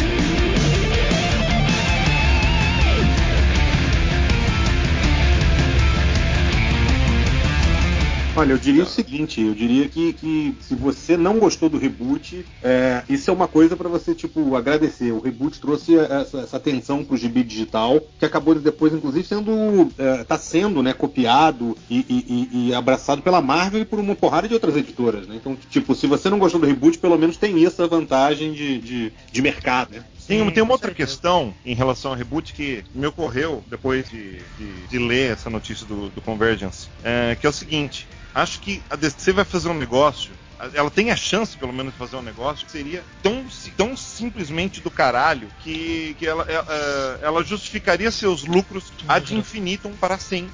Olha, 8.37 8.51
eu 8.53 8.57
diria 8.59 8.83
o 8.83 8.85
seguinte, 8.85 9.41
eu 9.41 9.55
diria 9.55 9.89
que, 9.89 10.13
que 10.13 10.55
se 10.61 10.75
você 10.75 11.17
não 11.17 11.39
gostou 11.39 11.69
do 11.69 11.77
reboot, 11.79 12.45
é, 12.61 13.03
isso 13.09 13.31
é 13.31 13.33
uma 13.33 13.47
coisa 13.47 13.75
pra 13.75 13.89
você, 13.89 14.13
tipo, 14.13 14.55
agradecer. 14.55 15.11
O 15.11 15.19
reboot 15.19 15.59
trouxe 15.59 15.97
essa, 15.97 16.41
essa 16.41 16.57
atenção 16.57 17.03
pro 17.03 17.17
gibi 17.17 17.43
digital, 17.43 17.99
que 18.19 18.25
acabou 18.25 18.53
depois, 18.53 18.93
inclusive, 18.93 19.25
sendo. 19.25 19.91
É, 19.97 20.23
tá 20.23 20.37
sendo, 20.37 20.83
né, 20.83 20.93
copiado 20.93 21.75
e, 21.89 22.05
e- 22.07 22.69
e- 22.69 22.73
abraçado 22.75 23.23
pela 23.23 23.41
Marvel 23.41 23.81
e 23.81 23.85
por 23.85 23.97
uma 23.99 24.15
porrada 24.15 24.47
de 24.47 24.53
outras 24.53 24.75
editoras, 24.77 25.27
né? 25.27 25.35
Então, 25.35 25.55
tipo, 25.55 25.95
se 25.95 26.05
você 26.05 26.29
não 26.29 26.37
gostou 26.37 26.61
do 26.61 26.67
reboot, 26.67 26.99
pelo 26.99 27.17
menos 27.17 27.37
tem 27.37 27.65
essa 27.65 27.87
vantagem 27.87 28.53
de, 28.53 28.77
de, 28.79 29.13
de 29.31 29.41
mercado, 29.41 29.95
né? 29.95 30.05
Tem, 30.27 30.39
Sim, 30.45 30.51
tem 30.51 30.61
uma 30.61 30.67
com 30.67 30.73
outra 30.73 30.89
certeza. 30.89 31.09
questão 31.11 31.55
em 31.65 31.73
relação 31.73 32.11
ao 32.11 32.17
reboot 32.17 32.53
que 32.53 32.83
me 32.93 33.07
ocorreu 33.07 33.63
depois 33.67 34.07
de, 34.09 34.45
de- 34.57 34.85
de 34.87 34.99
ler 34.99 35.31
essa 35.33 35.49
notícia 35.49 35.85
do, 35.87 36.09
do 36.09 36.21
Convergence, 36.21 36.89
é, 37.01 37.35
que 37.39 37.47
é 37.47 37.49
o 37.49 37.53
seguinte: 37.53 38.07
acho 38.37 38.59
que 38.59 38.81
a 38.89 38.95
DC 38.95 39.33
vai 39.33 39.45
fazer 39.45 39.69
um 39.69 39.73
negócio. 39.73 40.31
Ela 40.73 40.89
tem 40.89 41.11
a 41.11 41.15
chance, 41.15 41.55
pelo 41.55 41.73
menos, 41.73 41.93
de 41.93 41.99
fazer 41.99 42.15
um 42.15 42.21
negócio 42.21 42.65
que 42.65 42.71
seria 42.71 43.03
tão, 43.21 43.45
tão 43.75 43.95
simplesmente 43.95 44.81
do 44.81 44.89
caralho 44.89 45.47
que, 45.61 46.15
que 46.17 46.25
ela, 46.25 46.45
é, 46.49 46.55
é, 46.55 47.19
ela 47.21 47.43
justificaria 47.43 48.09
seus 48.09 48.43
lucros 48.43 48.91
ad 49.07 49.35
infinitum 49.35 49.93
para 49.93 50.17
sempre. 50.17 50.53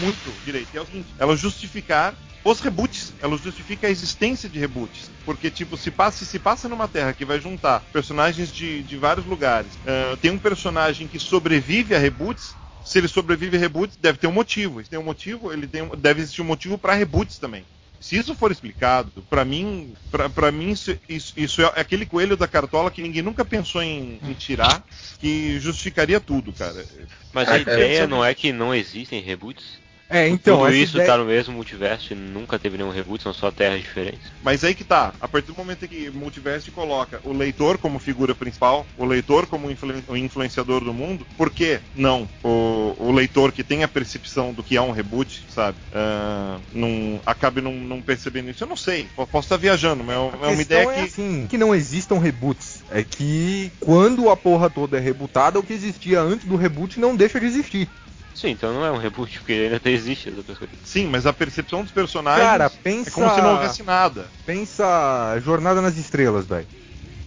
Muito 0.00 0.44
direito. 0.44 0.68
E 0.72 0.78
é 0.78 0.80
o 0.80 0.86
seguinte: 0.86 1.08
ela 1.18 1.36
justificar 1.36 2.14
os 2.44 2.60
reboots, 2.60 3.14
ela 3.22 3.38
justifica 3.38 3.86
a 3.86 3.90
existência 3.90 4.48
de 4.48 4.58
reboots. 4.58 5.10
Porque, 5.24 5.50
tipo, 5.50 5.78
se 5.78 5.90
passa, 5.90 6.24
se 6.26 6.38
passa 6.38 6.68
numa 6.68 6.86
terra 6.86 7.14
que 7.14 7.24
vai 7.24 7.40
juntar 7.40 7.80
personagens 7.92 8.52
de, 8.52 8.82
de 8.82 8.96
vários 8.98 9.24
lugares, 9.24 9.72
ah, 9.86 10.16
tem 10.20 10.30
um 10.30 10.38
personagem 10.38 11.08
que 11.08 11.18
sobrevive 11.18 11.94
a 11.94 11.98
reboots. 11.98 12.54
Se 12.84 12.98
ele 12.98 13.08
sobrevive 13.08 13.56
a 13.56 13.60
reboots, 13.60 13.96
deve 13.96 14.18
ter 14.18 14.26
um 14.26 14.32
motivo. 14.32 14.82
Se 14.82 14.90
tem 14.90 14.98
um 14.98 15.02
motivo, 15.04 15.52
ele 15.52 15.66
tem, 15.66 15.82
um- 15.82 15.96
deve 15.96 16.20
existir 16.20 16.42
um 16.42 16.46
motivo 16.46 16.76
para 16.78 16.94
reboots 16.94 17.38
também. 17.38 17.64
Se 18.00 18.16
isso 18.18 18.34
for 18.34 18.52
explicado, 18.52 19.10
pra 19.30 19.46
mim, 19.46 19.94
pra, 20.10 20.28
pra 20.28 20.52
mim 20.52 20.70
isso, 20.72 20.94
isso, 21.08 21.32
isso 21.36 21.62
é 21.62 21.72
aquele 21.80 22.04
coelho 22.04 22.36
da 22.36 22.46
cartola 22.46 22.90
que 22.90 23.00
ninguém 23.00 23.22
nunca 23.22 23.44
pensou 23.46 23.82
em, 23.82 24.20
em 24.22 24.34
tirar, 24.34 24.84
que 25.18 25.58
justificaria 25.58 26.20
tudo, 26.20 26.52
cara. 26.52 26.84
Mas 27.32 27.48
É, 27.48 27.52
a 27.52 27.56
é, 27.56 27.60
ideia 27.60 28.00
só- 28.02 28.06
não 28.08 28.22
é 28.22 28.34
que 28.34 28.52
não 28.52 28.74
existem 28.74 29.22
reboots? 29.22 29.82
É, 30.14 30.28
então, 30.28 30.58
Tudo 30.58 30.72
isso 30.72 30.96
ideia- 30.96 31.10
tá 31.10 31.18
no 31.18 31.24
mesmo 31.24 31.54
multiverso 31.54 32.12
e 32.12 32.16
nunca 32.16 32.56
teve 32.58 32.76
nenhum 32.78 32.90
reboot, 32.90 33.22
são 33.22 33.34
só 33.34 33.50
terras 33.50 33.80
diferentes. 33.80 34.20
Mas 34.42 34.62
aí 34.62 34.74
que 34.74 34.84
tá, 34.84 35.12
a 35.20 35.26
partir 35.26 35.48
do 35.52 35.56
momento 35.58 35.88
que 35.88 36.08
o 36.08 36.12
Multiverse 36.14 36.70
coloca 36.70 37.20
o 37.24 37.32
leitor 37.32 37.78
como 37.78 37.98
figura 37.98 38.34
principal, 38.34 38.86
o 38.96 39.04
leitor 39.04 39.46
como 39.46 39.70
influen- 39.70 40.04
o 40.06 40.16
influenciador 40.16 40.84
do 40.84 40.94
mundo, 40.94 41.26
por 41.36 41.50
que 41.50 41.80
não 41.96 42.28
o, 42.44 42.94
o 42.98 43.10
leitor 43.12 43.50
que 43.50 43.64
tem 43.64 43.82
a 43.82 43.88
percepção 43.88 44.52
do 44.52 44.62
que 44.62 44.76
é 44.76 44.80
um 44.80 44.92
reboot, 44.92 45.46
sabe, 45.48 45.78
ah, 45.92 46.58
não, 46.72 47.20
acabe 47.26 47.60
não, 47.60 47.72
não 47.74 48.00
percebendo 48.00 48.50
isso? 48.50 48.62
Eu 48.62 48.68
não 48.68 48.76
sei, 48.76 49.08
po- 49.16 49.26
posso 49.26 49.46
estar 49.46 49.56
viajando, 49.56 50.04
mas 50.04 50.14
é, 50.16 50.18
A 50.18 50.50
é 50.50 50.52
uma 50.52 50.62
ideia 50.62 50.88
é 50.88 50.94
que... 50.94 51.00
assim, 51.00 51.46
que 51.48 51.58
não 51.58 51.74
existam 51.74 52.18
reboots. 52.20 52.84
É 52.90 53.02
que 53.02 53.72
quando 53.80 54.30
a 54.30 54.36
porra 54.36 54.70
toda 54.70 54.96
é 54.96 55.00
rebootada, 55.00 55.58
o 55.58 55.62
que 55.62 55.72
existia 55.72 56.20
antes 56.20 56.46
do 56.46 56.54
reboot 56.56 57.00
não 57.00 57.16
deixa 57.16 57.40
de 57.40 57.46
existir. 57.46 57.88
Sim, 58.34 58.50
então 58.50 58.74
não 58.74 58.84
é 58.84 58.90
um 58.90 58.96
reboot, 58.98 59.38
porque 59.38 59.52
ainda 59.52 59.76
até 59.76 59.90
existe 59.90 60.28
as 60.28 60.36
outras 60.36 60.58
coisas. 60.58 60.76
Sim, 60.82 61.06
mas 61.06 61.24
a 61.24 61.32
percepção 61.32 61.82
dos 61.82 61.92
personagens 61.92 62.44
Cara, 62.44 62.64
é 62.64 62.68
pensa. 62.68 63.10
como 63.12 63.32
se 63.32 63.40
não 63.40 63.52
houvesse 63.52 63.82
nada. 63.84 64.28
Pensa 64.44 65.38
Jornada 65.40 65.80
nas 65.80 65.96
Estrelas, 65.96 66.44
velho. 66.44 66.66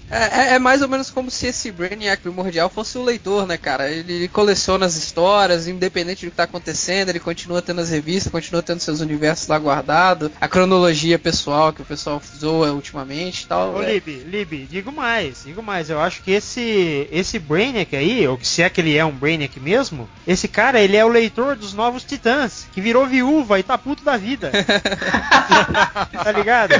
É, 0.09 0.41
é- 0.41 0.53
é 0.55 0.59
mais 0.59 0.81
ou 0.81 0.87
menos 0.87 1.09
como 1.09 1.29
se 1.29 1.47
esse 1.47 1.71
Brainiac 1.71 2.21
primordial 2.21 2.69
fosse 2.69 2.97
o 2.97 3.03
leitor, 3.03 3.45
né, 3.45 3.57
cara? 3.57 3.89
Ele, 3.89 4.13
ele 4.13 4.27
coleciona 4.27 4.85
as 4.85 4.95
histórias, 4.95 5.67
independente 5.67 6.25
do 6.25 6.31
que 6.31 6.37
tá 6.37 6.43
acontecendo, 6.43 7.09
ele 7.09 7.19
continua 7.19 7.61
tendo 7.61 7.81
as 7.81 7.89
revistas, 7.89 8.31
continua 8.31 8.63
tendo 8.63 8.79
seus 8.79 9.01
universos 9.01 9.47
lá 9.47 9.57
guardados, 9.57 10.31
a 10.39 10.47
cronologia 10.47 11.19
pessoal 11.19 11.73
que 11.73 11.81
o 11.81 11.85
pessoal 11.85 12.21
zoa 12.37 12.71
ultimamente 12.71 13.43
e 13.43 13.47
tal. 13.47 13.75
Ô, 13.75 13.83
é. 13.83 13.93
Lib, 13.93 14.07
Lib, 14.25 14.67
digo 14.69 14.91
mais, 14.91 15.43
digo 15.45 15.61
mais. 15.61 15.89
Eu 15.89 15.99
acho 15.99 16.21
que 16.23 16.31
esse 16.31 17.07
esse 17.11 17.37
Brainiac 17.39 17.95
aí, 17.95 18.27
ou 18.27 18.37
que 18.37 18.47
se 18.47 18.61
é 18.61 18.69
que 18.69 18.79
ele 18.79 18.95
é 18.95 19.03
um 19.03 19.11
Brainiac 19.11 19.59
mesmo, 19.59 20.09
esse 20.25 20.47
cara, 20.47 20.79
ele 20.79 20.95
é 20.95 21.03
o 21.03 21.09
leitor 21.09 21.55
dos 21.55 21.73
Novos 21.73 22.03
Titãs, 22.03 22.65
que 22.73 22.79
virou 22.81 23.05
viúva 23.05 23.59
e 23.59 23.63
tá 23.63 23.77
puto 23.77 24.03
da 24.03 24.15
vida. 24.15 24.51
tá 26.23 26.31
ligado? 26.31 26.73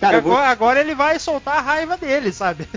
Cara, 0.00 0.16
eu 0.18 0.22
vou- 0.22 0.32
agora, 0.32 0.48
agora 0.50 0.80
ele 0.80 0.94
vai 0.94 1.18
soltar 1.18 1.56
a 1.58 1.60
raiva 1.60 1.96
dele, 1.96 2.32
sabe? 2.32 2.68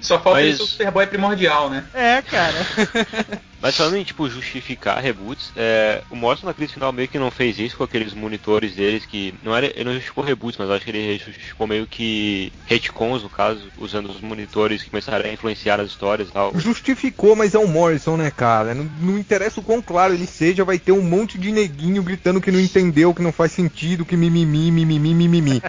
Só 0.00 0.20
falta 0.20 0.40
Mas- 0.40 0.54
isso 0.54 0.64
o 0.64 0.66
Superboy 0.66 1.06
primordial, 1.06 1.68
né? 1.70 1.84
É, 1.94 2.22
cara. 2.22 2.54
Mas 3.64 3.78
falando 3.78 3.96
em, 3.96 4.04
tipo, 4.04 4.28
justificar 4.28 5.02
reboots, 5.02 5.50
é, 5.56 6.02
o 6.10 6.16
Morrison 6.16 6.44
na 6.44 6.52
crise 6.52 6.74
final 6.74 6.92
meio 6.92 7.08
que 7.08 7.18
não 7.18 7.30
fez 7.30 7.58
isso 7.58 7.78
com 7.78 7.84
aqueles 7.84 8.12
monitores 8.12 8.74
deles 8.74 9.06
que... 9.06 9.32
Não 9.42 9.56
era, 9.56 9.64
ele 9.64 9.84
não 9.84 9.94
justificou 9.94 10.22
reboots, 10.22 10.58
mas 10.58 10.68
acho 10.68 10.84
que 10.84 10.90
ele 10.90 11.18
justificou 11.18 11.66
meio 11.66 11.86
que 11.86 12.52
retcons, 12.66 13.22
no 13.22 13.30
caso, 13.30 13.62
usando 13.78 14.10
os 14.10 14.20
monitores 14.20 14.82
que 14.82 14.90
começaram 14.90 15.24
a 15.24 15.32
influenciar 15.32 15.80
as 15.80 15.88
histórias 15.88 16.28
e 16.28 16.32
tal. 16.32 16.52
Justificou, 16.60 17.34
mas 17.34 17.54
é 17.54 17.58
o 17.58 17.66
Morrison, 17.66 18.18
né, 18.18 18.30
cara? 18.30 18.74
Não, 18.74 18.84
não 19.00 19.18
interessa 19.18 19.60
o 19.60 19.64
quão 19.64 19.80
claro 19.80 20.12
ele 20.12 20.26
seja, 20.26 20.62
vai 20.62 20.78
ter 20.78 20.92
um 20.92 21.00
monte 21.00 21.38
de 21.38 21.50
neguinho 21.50 22.02
gritando 22.02 22.42
que 22.42 22.52
não 22.52 22.60
entendeu, 22.60 23.14
que 23.14 23.22
não 23.22 23.32
faz 23.32 23.52
sentido, 23.52 24.04
que 24.04 24.14
mimimi, 24.14 24.70
mimimi, 24.70 25.14
mimimi. 25.14 25.62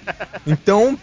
Então, 0.45 0.99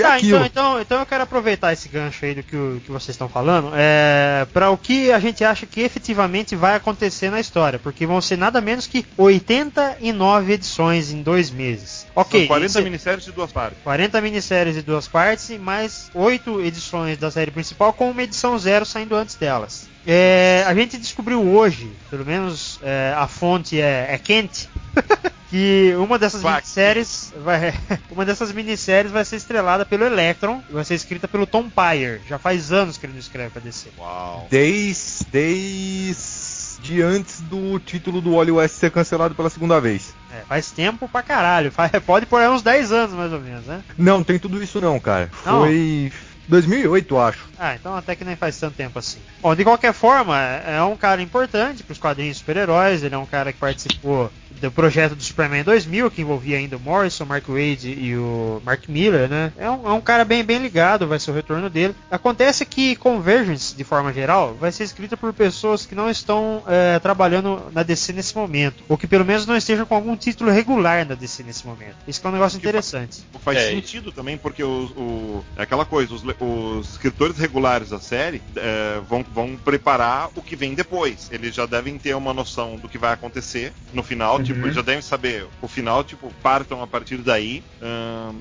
é 0.00 0.02
Tá, 0.02 0.14
aquilo. 0.14 0.36
então, 0.38 0.46
então, 0.46 0.80
então 0.80 0.98
eu 1.00 1.06
quero 1.06 1.22
aproveitar 1.24 1.72
esse 1.72 1.88
gancho 1.88 2.24
aí 2.24 2.34
do 2.34 2.42
que, 2.42 2.56
o- 2.56 2.80
que 2.84 2.90
vocês 2.90 3.10
estão 3.14 3.28
falando 3.28 3.70
é, 3.74 4.46
para 4.52 4.70
o 4.70 4.76
que 4.76 5.10
a 5.12 5.18
gente 5.18 5.42
acha 5.44 5.66
que 5.66 5.80
efetivamente 5.80 6.54
vai 6.56 6.74
acontecer 6.76 7.30
na 7.30 7.40
história, 7.40 7.78
porque 7.78 8.06
vão 8.06 8.20
ser 8.20 8.36
nada 8.36 8.60
menos 8.60 8.86
que 8.86 9.04
89 9.16 10.52
edições 10.52 11.10
em 11.10 11.22
dois 11.22 11.50
meses. 11.50 12.06
Ok, 12.14 12.40
São 12.40 12.46
40 12.48 12.66
isso 12.70 12.78
é- 12.78 12.82
minisséries 12.82 13.24
de 13.24 13.32
duas 13.32 13.52
partes. 13.52 13.78
40 13.82 14.20
minisséries 14.20 14.74
de 14.74 14.82
duas 14.82 15.06
partes 15.08 15.50
e 15.50 15.58
mais 15.58 16.10
8 16.14 16.60
edições 16.60 17.18
da 17.18 17.30
série 17.30 17.50
principal 17.50 17.92
com 17.92 18.10
uma 18.10 18.22
edição 18.22 18.58
zero 18.58 18.84
saindo 18.84 19.14
antes 19.14 19.34
delas. 19.36 19.88
É, 20.06 20.62
a 20.66 20.74
gente 20.74 20.96
descobriu 20.98 21.42
hoje, 21.42 21.90
pelo 22.08 22.24
menos 22.24 22.78
é, 22.82 23.12
a 23.16 23.26
fonte 23.26 23.80
é, 23.80 24.06
é 24.10 24.18
quente, 24.18 24.68
que 25.50 25.92
uma 25.98 26.18
dessas 26.18 26.42
Fact. 26.42 26.54
minisséries 26.66 27.32
vai, 27.44 27.74
uma 28.10 28.24
dessas 28.24 28.52
minisséries 28.52 29.10
vai 29.10 29.24
ser 29.24 29.36
estrelada 29.36 29.84
pelo 29.84 30.04
Electron 30.04 30.62
e 30.68 30.72
vai 30.72 30.84
ser 30.84 30.94
escrita 30.94 31.26
pelo 31.26 31.46
Tom 31.46 31.68
Pyre. 31.68 32.20
Já 32.28 32.38
faz 32.38 32.70
anos 32.72 32.96
que 32.96 33.06
ele 33.06 33.14
não 33.14 33.20
escreve 33.20 33.50
pra 33.50 33.60
DC. 33.60 33.88
Uau. 33.98 34.46
Desde, 34.50 35.24
desde 35.32 37.02
antes 37.02 37.40
do 37.40 37.78
título 37.80 38.20
do 38.20 38.34
Wally 38.34 38.52
West 38.52 38.76
ser 38.76 38.90
cancelado 38.90 39.34
pela 39.34 39.50
segunda 39.50 39.80
vez. 39.80 40.14
É, 40.30 40.42
faz 40.48 40.70
tempo 40.70 41.08
pra 41.08 41.22
caralho. 41.22 41.72
Faz- 41.72 41.90
pode 42.06 42.26
por 42.26 42.40
aí 42.40 42.48
uns 42.48 42.62
10 42.62 42.92
anos 42.92 43.14
mais 43.14 43.32
ou 43.32 43.40
menos, 43.40 43.66
né? 43.66 43.82
Não, 43.98 44.22
tem 44.22 44.38
tudo 44.38 44.62
isso 44.62 44.80
não, 44.80 45.00
cara. 45.00 45.30
Não? 45.44 45.62
Foi 45.62 46.12
2008, 46.48 47.18
acho. 47.18 47.48
Ah, 47.58 47.74
então 47.74 47.94
até 47.94 48.14
que 48.14 48.24
nem 48.24 48.36
faz 48.36 48.58
tanto 48.58 48.76
tempo 48.76 48.98
assim. 48.98 49.20
Bom, 49.40 49.54
de 49.54 49.64
qualquer 49.64 49.92
forma, 49.92 50.38
é 50.38 50.82
um 50.82 50.96
cara 50.96 51.20
importante 51.22 51.82
para 51.82 51.92
os 51.92 51.98
quadrinhos 51.98 52.38
super-heróis. 52.38 53.02
Ele 53.02 53.14
é 53.14 53.18
um 53.18 53.26
cara 53.26 53.52
que 53.52 53.58
participou 53.58 54.30
do 54.60 54.70
projeto 54.70 55.14
do 55.14 55.22
Superman 55.22 55.62
2000, 55.64 56.10
que 56.10 56.22
envolvia 56.22 56.56
ainda 56.58 56.76
o 56.76 56.80
Morrison, 56.80 57.24
Mark 57.24 57.46
Wade 57.48 57.90
e 57.98 58.16
o 58.16 58.60
Mark 58.64 58.88
Miller, 58.88 59.28
né? 59.28 59.52
É 59.56 59.70
um, 59.70 59.88
é 59.88 59.92
um 59.92 60.00
cara 60.00 60.24
bem, 60.24 60.42
bem 60.44 60.58
ligado, 60.58 61.06
vai 61.06 61.18
ser 61.18 61.30
o 61.30 61.34
retorno 61.34 61.68
dele. 61.70 61.94
Acontece 62.10 62.64
que 62.64 62.96
Convergence, 62.96 63.74
de 63.74 63.84
forma 63.84 64.12
geral, 64.12 64.54
vai 64.54 64.72
ser 64.72 64.84
escrita 64.84 65.16
por 65.16 65.32
pessoas 65.32 65.84
que 65.86 65.94
não 65.94 66.08
estão 66.10 66.62
é, 66.66 66.98
trabalhando 66.98 67.62
na 67.72 67.82
DC 67.82 68.12
nesse 68.12 68.34
momento, 68.36 68.82
ou 68.88 68.96
que 68.98 69.06
pelo 69.06 69.24
menos 69.24 69.46
não 69.46 69.56
estejam 69.56 69.84
com 69.86 69.94
algum 69.94 70.16
título 70.16 70.50
regular 70.50 71.06
na 71.06 71.14
DC 71.14 71.42
nesse 71.42 71.66
momento. 71.66 71.96
Isso 72.06 72.20
que 72.20 72.26
é 72.26 72.30
um 72.30 72.32
negócio 72.32 72.58
Que 72.58 72.64
fa- 72.64 72.68
interessante. 72.70 73.22
Faz 73.40 73.58
É, 73.58 73.70
sentido 73.70 74.10
também, 74.12 74.36
porque 74.36 74.62
o, 74.62 74.84
o- 74.96 75.44
é 75.56 75.62
aquela 75.62 75.84
coisa, 75.84 76.14
os, 76.14 76.22
os 76.40 76.90
escritores 76.92 77.36
regulares 77.38 77.90
da 77.90 77.98
série 78.00 78.42
é, 78.56 79.00
vão, 79.08 79.24
vão 79.34 79.56
preparar 79.56 80.30
o 80.34 80.42
que 80.42 80.56
vem 80.56 80.74
depois. 80.74 81.28
Eles 81.30 81.54
já 81.54 81.66
devem 81.66 81.98
ter 81.98 82.14
uma 82.14 82.32
noção 82.32 82.76
do 82.76 82.88
que 82.88 82.98
vai 82.98 83.12
acontecer 83.12 83.72
no 83.92 84.02
final. 84.02 84.38
Tipo, 84.46 84.66
eles 84.66 84.74
já 84.74 84.82
devem 84.82 85.02
saber 85.02 85.46
o 85.60 85.68
final, 85.68 86.04
tipo, 86.04 86.32
partam 86.42 86.82
a 86.82 86.86
partir 86.86 87.18
daí. 87.18 87.62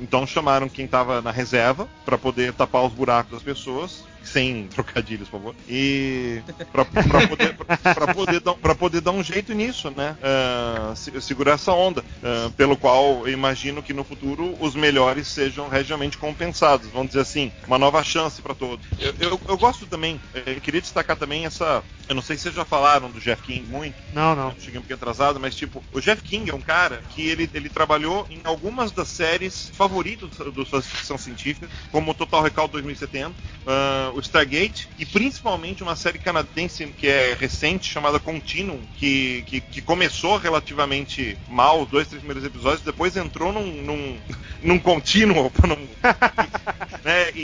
Então 0.02 0.26
chamaram 0.26 0.70
quem 0.70 0.88
tava 0.88 1.22
na 1.22 1.32
reserva 1.32 1.88
para 2.06 2.18
poder 2.18 2.54
tapar 2.54 2.84
os 2.86 2.94
buracos 2.94 3.32
das 3.34 3.44
pessoas. 3.44 4.04
Sem 4.36 4.67
trocadilhos, 4.76 5.30
por 5.30 5.39
favor. 5.39 5.56
E 5.69 6.41
pra, 6.74 6.84
pra 6.84 7.28
poder, 7.28 7.54
pra, 7.56 7.93
pra 7.93 8.13
poder, 8.13 8.39
dar, 8.41 8.54
pra 8.56 8.76
poder 8.76 9.00
dar 9.00 9.12
um 9.12 9.24
jeito 9.24 9.54
nisso, 9.54 9.89
né? 9.95 10.17
Ah, 10.21 10.93
se- 10.93 11.21
segurar 11.21 11.54
essa 11.54 11.71
onda. 11.71 12.04
ah, 12.21 12.52
pelo 12.58 12.76
qual 12.76 13.26
eu 13.26 13.32
imagino 13.32 13.82
que 13.82 13.93
no 13.93 14.04
futuro 14.04 14.58
os 14.60 14.76
melhores 14.76 15.30
sejam 15.30 15.69
regionalmente 15.69 16.17
compensados. 16.17 16.89
Vamos 16.89 17.08
dizer 17.08 17.21
assim, 17.21 17.50
uma 17.65 17.78
nova 17.80 18.04
chance 18.04 18.41
para 18.41 18.54
todos. 18.54 18.86
Eu, 19.00 19.13
eu, 19.21 19.41
eu 19.48 19.58
gosto 19.58 19.86
também, 19.86 20.19
eh, 20.34 20.56
queria 20.62 20.82
destacar 20.82 21.15
também 21.15 21.45
essa. 21.45 21.82
Eu 22.10 22.13
não 22.15 22.21
sei 22.21 22.36
se 22.36 22.43
vocês 22.43 22.56
já 22.56 22.65
falaram 22.65 23.10
do 23.10 23.19
Jeff 23.21 23.41
King 23.41 23.65
muito. 23.67 23.95
Não, 24.13 24.36
não. 24.36 24.50
Eu 24.50 24.56
cheguei 24.60 24.78
um 24.80 24.82
pouquinho 24.82 24.98
atrasado, 24.98 25.39
mas 25.39 25.56
tipo, 25.56 25.82
o 25.93 26.02
Jeff 26.02 26.21
King 26.21 26.50
é 26.52 26.54
um 26.54 26.62
cara 26.62 27.02
que 27.10 27.26
ele, 27.28 27.50
ele 27.54 27.69
trabalhou 27.69 28.28
em 28.30 28.41
algumas 28.43 28.91
das 28.91 29.08
séries 29.08 29.71
favoritas 29.74 30.30
do 30.54 30.65
sua 30.65 30.82
ficção 30.82 31.17
científica, 31.17 31.67
como 31.91 32.13
Total 32.13 32.41
Recall 32.43 32.67
2070, 32.67 33.34
ah, 33.65 34.12
o 34.13 34.25
Stargate 34.26 34.88
e 34.98 35.06
principalmente 35.06 35.84
uma 35.84 35.96
série 35.96 36.18
canadense 36.20 36.86
que 36.88 37.08
é 37.08 37.36
recente 37.40 37.90
chamada 37.92 38.20
Continuum, 38.20 38.80
que, 38.98 39.44
que, 39.48 39.62
que 39.62 39.82
começou 39.82 40.38
relativamente 40.38 41.38
mal, 41.50 41.82
os 41.84 41.90
dois, 41.90 42.08
três 42.08 42.22
primeiros 42.22 42.44
episódios, 42.46 42.82
depois 42.82 43.16
entrou 43.18 43.52
num, 43.54 43.66
num, 43.84 44.18
num 44.62 44.80
contínuo, 44.80 45.52
não- 45.68 45.76
né? 47.04 47.30
E, 47.36 47.40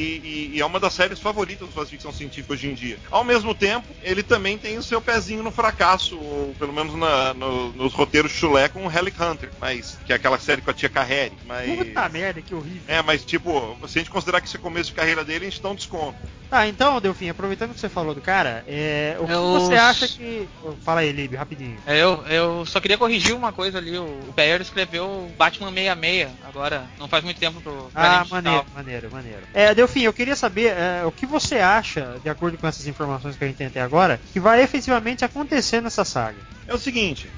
e- 0.52 0.52
e 0.56 0.62
é 0.62 0.65
uma 0.65 0.80
das 0.80 0.94
séries 0.94 1.20
favoritas 1.20 1.70
da 1.74 1.86
ficção 1.86 2.12
científica 2.12 2.54
hoje 2.54 2.67
em 2.67 2.74
dia. 2.74 2.98
Ao 3.10 3.24
mesmo 3.24 3.54
tempo, 3.54 3.88
ele 4.02 4.24
também 4.24 4.58
tem 4.58 4.78
o 4.78 4.84
seu 4.84 5.02
pezinho 5.02 5.44
no 5.44 5.52
fracasso, 5.52 6.17
ou 6.20 6.56
pelo 6.58 6.74
menos 6.74 6.96
na- 6.96 7.34
no- 7.34 7.72
nos 7.74 7.94
roteiros 7.94 8.32
chulé 8.32 8.67
com 8.70 8.86
o 8.86 8.91
Helic 8.91 9.22
Hunter, 9.22 9.50
mas, 9.60 9.98
que 10.06 10.12
é 10.13 10.15
aquela 10.15 10.39
série 10.39 10.62
com 10.62 10.72
a 10.72 10.74
tia 10.74 10.89
Carrere. 10.89 11.34
Mas, 11.46 11.70
Puta 11.78 12.10
merda, 12.10 12.41
que 12.41 12.54
horrível. 12.54 12.82
é, 12.88 13.02
mas 13.02 13.24
tipo, 13.24 13.78
se 13.88 13.98
a 14.00 14.02
gente 14.02 14.10
considerar 14.12 14.41
que 14.41 14.48
isso 14.48 14.58
é 14.58 14.60
começo 14.60 14.89
de 14.89 14.96
carreira 14.96 15.24
dele, 15.24 15.46
a 15.46 15.50
gente 15.50 15.62
dá 15.62 15.70
um 15.70 15.76
desconto. 15.76 16.17
Tá, 16.52 16.68
então, 16.68 17.00
Delfim, 17.00 17.30
aproveitando 17.30 17.74
que 17.74 17.80
você 17.80 17.88
falou 17.88 18.14
do 18.14 18.20
cara, 18.20 18.62
é, 18.68 19.16
o 19.22 19.26
que 19.26 19.32
Eu- 19.32 19.52
você 19.52 19.76
acha 19.76 20.06
que. 20.06 20.50
Fala 20.84 21.00
aí, 21.00 21.10
Lib, 21.10 21.34
rapidinho. 21.34 21.82
É, 21.88 22.02
Eu, 22.02 22.22
eu 22.28 22.66
só 22.66 22.82
queria 22.82 22.98
corrigir 22.98 23.34
uma 23.34 23.54
coisa 23.54 23.78
ali. 23.78 23.98
O 23.98 24.22
o 24.28 24.34
Pereira 24.34 24.62
escreveu 24.62 25.32
Batman 25.38 25.72
66, 25.72 26.30
agora 26.44 26.90
não 27.00 27.08
faz 27.08 27.24
muito 27.24 27.40
tempo 27.40 27.62
pro 27.62 27.90
Ah, 27.96 28.26
maneiro, 28.30 28.66
maneiro, 28.76 29.10
maneiro. 29.12 29.42
É, 29.54 29.74
Delfim, 29.74 30.02
eu 30.02 30.12
queria 30.14 30.36
saber 30.36 30.74
é, 30.78 31.06
o 31.06 31.12
que 31.12 31.26
você 31.26 31.60
acha, 31.60 32.20
de 32.22 32.30
acordo 32.30 32.58
com 32.58 32.68
essas 32.68 32.86
informações 32.86 33.38
que 33.38 33.44
a 33.46 33.48
gente 33.48 33.56
tem 33.58 33.68
até 33.68 33.82
agora, 33.82 34.20
que 34.34 34.40
vai 34.40 34.62
efetivamente 34.62 35.24
acontecer 35.24 35.82
nessa 35.82 36.04
saga. 36.04 36.40
É 36.68 36.74
o 36.74 36.78
seguinte. 36.78 37.30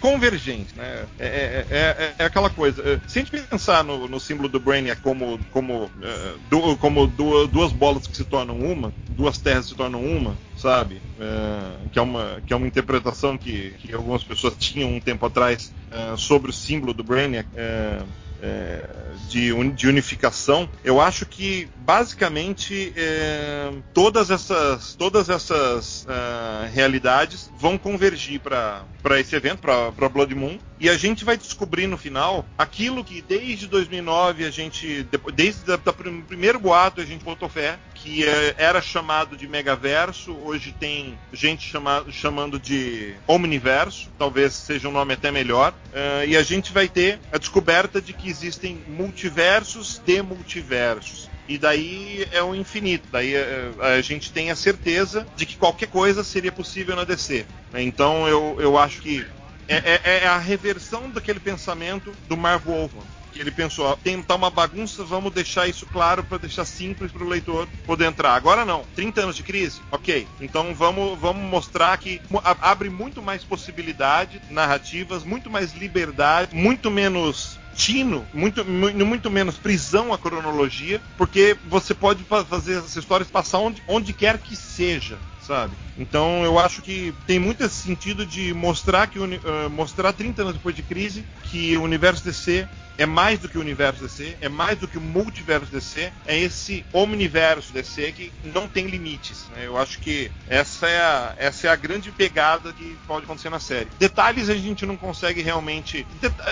Convergente, 0.00 0.76
né? 0.76 1.08
É, 1.18 1.26
é- 1.26 1.66
é- 1.70 2.14
é 2.18 2.24
aquela 2.24 2.50
coisa. 2.50 2.82
é, 2.82 3.00
Se 3.06 3.18
a 3.18 3.22
gente 3.24 3.46
pensar 3.48 3.84
no, 3.84 4.08
no 4.08 4.18
símbolo 4.20 4.48
do 4.48 4.60
Brainiac 4.60 5.00
como, 5.00 5.38
como, 5.50 5.90
é, 6.02 6.76
como 6.78 7.06
du- 7.06 7.46
duas 7.46 7.72
bolas 7.72 8.06
que 8.06 8.16
se 8.16 8.24
tornam 8.24 8.58
uma, 8.60 8.92
duas 9.08 9.38
terras 9.38 9.66
se 9.66 9.74
tornam 9.74 10.04
uma, 10.04 10.38
sabe? 10.54 11.02
É, 11.18 11.88
que, 11.90 11.98
é 11.98 12.02
uma, 12.02 12.42
que 12.44 12.52
é 12.52 12.56
uma 12.56 12.66
interpretação 12.66 13.38
que, 13.38 13.72
que 13.78 13.92
algumas 13.92 14.24
pessoas 14.24 14.56
tinham 14.56 14.90
um 14.94 15.00
tempo 15.00 15.24
atrás 15.26 15.74
é, 15.90 16.16
sobre 16.16 16.50
o 16.50 16.54
símbolo 16.54 16.92
do 16.94 17.04
Brainiac. 17.04 17.48
é, 17.54 18.04
é, 18.42 18.84
de, 19.28 19.52
uni- 19.52 19.72
de 19.72 19.88
unificação, 19.88 20.68
eu 20.84 21.00
acho 21.00 21.26
que 21.26 21.68
basicamente 21.78 22.92
é, 22.96 23.72
todas 23.94 24.30
essas, 24.30 24.94
todas 24.94 25.28
essas 25.28 26.06
ah, 26.08 26.68
realidades 26.72 27.50
vão 27.58 27.78
convergir 27.78 28.40
para 28.40 28.84
esse 29.18 29.34
evento, 29.36 29.60
para 29.60 30.08
Blood 30.08 30.34
Moon, 30.34 30.58
e 30.78 30.90
a 30.90 30.96
gente 30.96 31.24
vai 31.24 31.36
descobrir 31.36 31.86
no 31.86 31.96
final 31.96 32.44
aquilo 32.58 33.02
que 33.04 33.22
desde 33.22 33.66
2009 33.66 34.44
a 34.44 34.50
gente, 34.50 35.06
desde 35.34 35.72
o 35.72 36.22
primeiro 36.26 36.58
boato 36.58 37.00
a 37.00 37.04
gente 37.04 37.24
botou 37.24 37.48
fé, 37.48 37.78
que 38.06 38.22
eh, 38.24 38.54
era 38.56 38.80
chamado 38.80 39.36
de 39.36 39.48
Megaverso, 39.48 40.32
hoje 40.32 40.70
tem 40.70 41.18
gente 41.32 41.68
chama- 41.68 42.04
chamando 42.08 42.56
de 42.56 43.16
Omniverso, 43.26 44.10
talvez 44.16 44.52
seja 44.54 44.88
um 44.88 44.92
nome 44.92 45.14
até 45.14 45.32
melhor, 45.32 45.74
eh, 45.92 46.26
e 46.28 46.36
a 46.36 46.42
gente 46.44 46.72
vai 46.72 46.86
ter 46.88 47.18
a 47.32 47.38
descoberta 47.38 48.00
de 48.00 48.12
que 48.12 48.28
existem 48.28 48.80
multiversos 48.86 50.00
de 50.06 50.22
multiversos. 50.22 51.28
E 51.48 51.58
daí 51.58 52.26
é 52.30 52.40
o 52.42 52.54
infinito. 52.54 53.08
Daí 53.10 53.34
eh, 53.34 53.70
a 53.80 54.00
gente 54.00 54.30
tem 54.32 54.52
a 54.52 54.56
certeza 54.56 55.26
de 55.36 55.44
que 55.44 55.56
qualquer 55.56 55.88
coisa 55.88 56.22
seria 56.22 56.52
possível 56.52 56.94
na 56.94 57.02
DC. 57.02 57.44
Então 57.74 58.28
eu, 58.28 58.56
eu 58.60 58.78
acho 58.78 59.00
que 59.02 59.26
é, 59.68 59.76
é- 59.76 60.00
é 60.22 60.26
a 60.28 60.38
reversão 60.38 61.10
daquele 61.10 61.40
pensamento 61.40 62.14
do 62.28 62.36
Marv 62.36 62.66
Wolfman. 62.66 63.02
Ele 63.38 63.50
pensou, 63.50 63.96
tem 63.96 64.20
tá 64.22 64.34
uma 64.34 64.50
bagunça, 64.50 65.04
vamos 65.04 65.32
deixar 65.32 65.68
isso 65.68 65.86
claro 65.86 66.22
para 66.24 66.38
deixar 66.38 66.64
simples 66.64 67.12
para 67.12 67.24
o 67.24 67.28
leitor 67.28 67.68
poder 67.86 68.06
entrar. 68.06 68.34
Agora 68.34 68.64
não, 68.64 68.84
30 68.94 69.22
anos 69.22 69.36
de 69.36 69.42
crise, 69.42 69.80
ok. 69.90 70.26
Então 70.40 70.74
vamos, 70.74 71.18
vamos 71.18 71.42
mostrar 71.48 71.96
que 71.98 72.20
abre 72.60 72.88
muito 72.90 73.22
mais 73.22 73.44
possibilidade 73.44 74.40
narrativas, 74.50 75.24
muito 75.24 75.50
mais 75.50 75.72
liberdade, 75.74 76.54
muito 76.54 76.90
menos 76.90 77.58
tino, 77.74 78.26
muito, 78.32 78.64
mu- 78.64 79.04
muito 79.04 79.30
menos 79.30 79.56
prisão 79.58 80.12
à 80.12 80.16
cronologia, 80.18 81.00
porque 81.18 81.56
você 81.68 81.92
pode 81.92 82.24
fa- 82.24 82.42
fazer 82.44 82.78
essas 82.78 82.96
histórias 82.96 83.28
passar 83.30 83.58
onde, 83.58 83.82
onde 83.86 84.12
quer 84.14 84.38
que 84.38 84.56
seja. 84.56 85.18
Sabe? 85.46 85.74
Então 85.96 86.44
eu 86.44 86.58
acho 86.58 86.82
que 86.82 87.14
tem 87.26 87.38
muito 87.38 87.62
esse 87.62 87.76
sentido 87.76 88.26
de 88.26 88.52
mostrar 88.52 89.06
que 89.06 89.18
eh, 89.18 89.68
mostrar 89.70 90.12
30 90.12 90.42
anos 90.42 90.54
depois 90.54 90.74
de 90.74 90.82
crise 90.82 91.24
que 91.44 91.76
o 91.76 91.82
universo 91.82 92.24
DC 92.24 92.66
é 92.98 93.06
mais 93.06 93.38
do 93.38 93.48
que 93.48 93.58
o 93.58 93.60
universo 93.60 94.02
DC, 94.02 94.36
é 94.40 94.48
mais 94.48 94.78
do 94.78 94.88
que 94.88 94.98
o 94.98 95.00
multiverso 95.00 95.66
DC, 95.66 96.12
é 96.26 96.38
esse 96.38 96.84
omniverso 96.92 97.72
DC 97.72 98.12
que 98.12 98.32
não 98.42 98.66
tem 98.66 98.86
limites. 98.86 99.44
né? 99.54 99.66
Eu 99.66 99.76
acho 99.76 99.98
que 99.98 100.30
essa 100.48 100.86
é, 100.88 100.98
a, 100.98 101.34
essa 101.36 101.66
é 101.66 101.70
a 101.70 101.76
grande 101.76 102.10
pegada 102.10 102.72
que 102.72 102.96
pode 103.06 103.24
acontecer 103.24 103.50
na 103.50 103.60
série. 103.60 103.88
Detalhes 103.98 104.48
a 104.48 104.54
gente 104.54 104.86
não 104.86 104.96
consegue 104.96 105.42
realmente. 105.42 106.06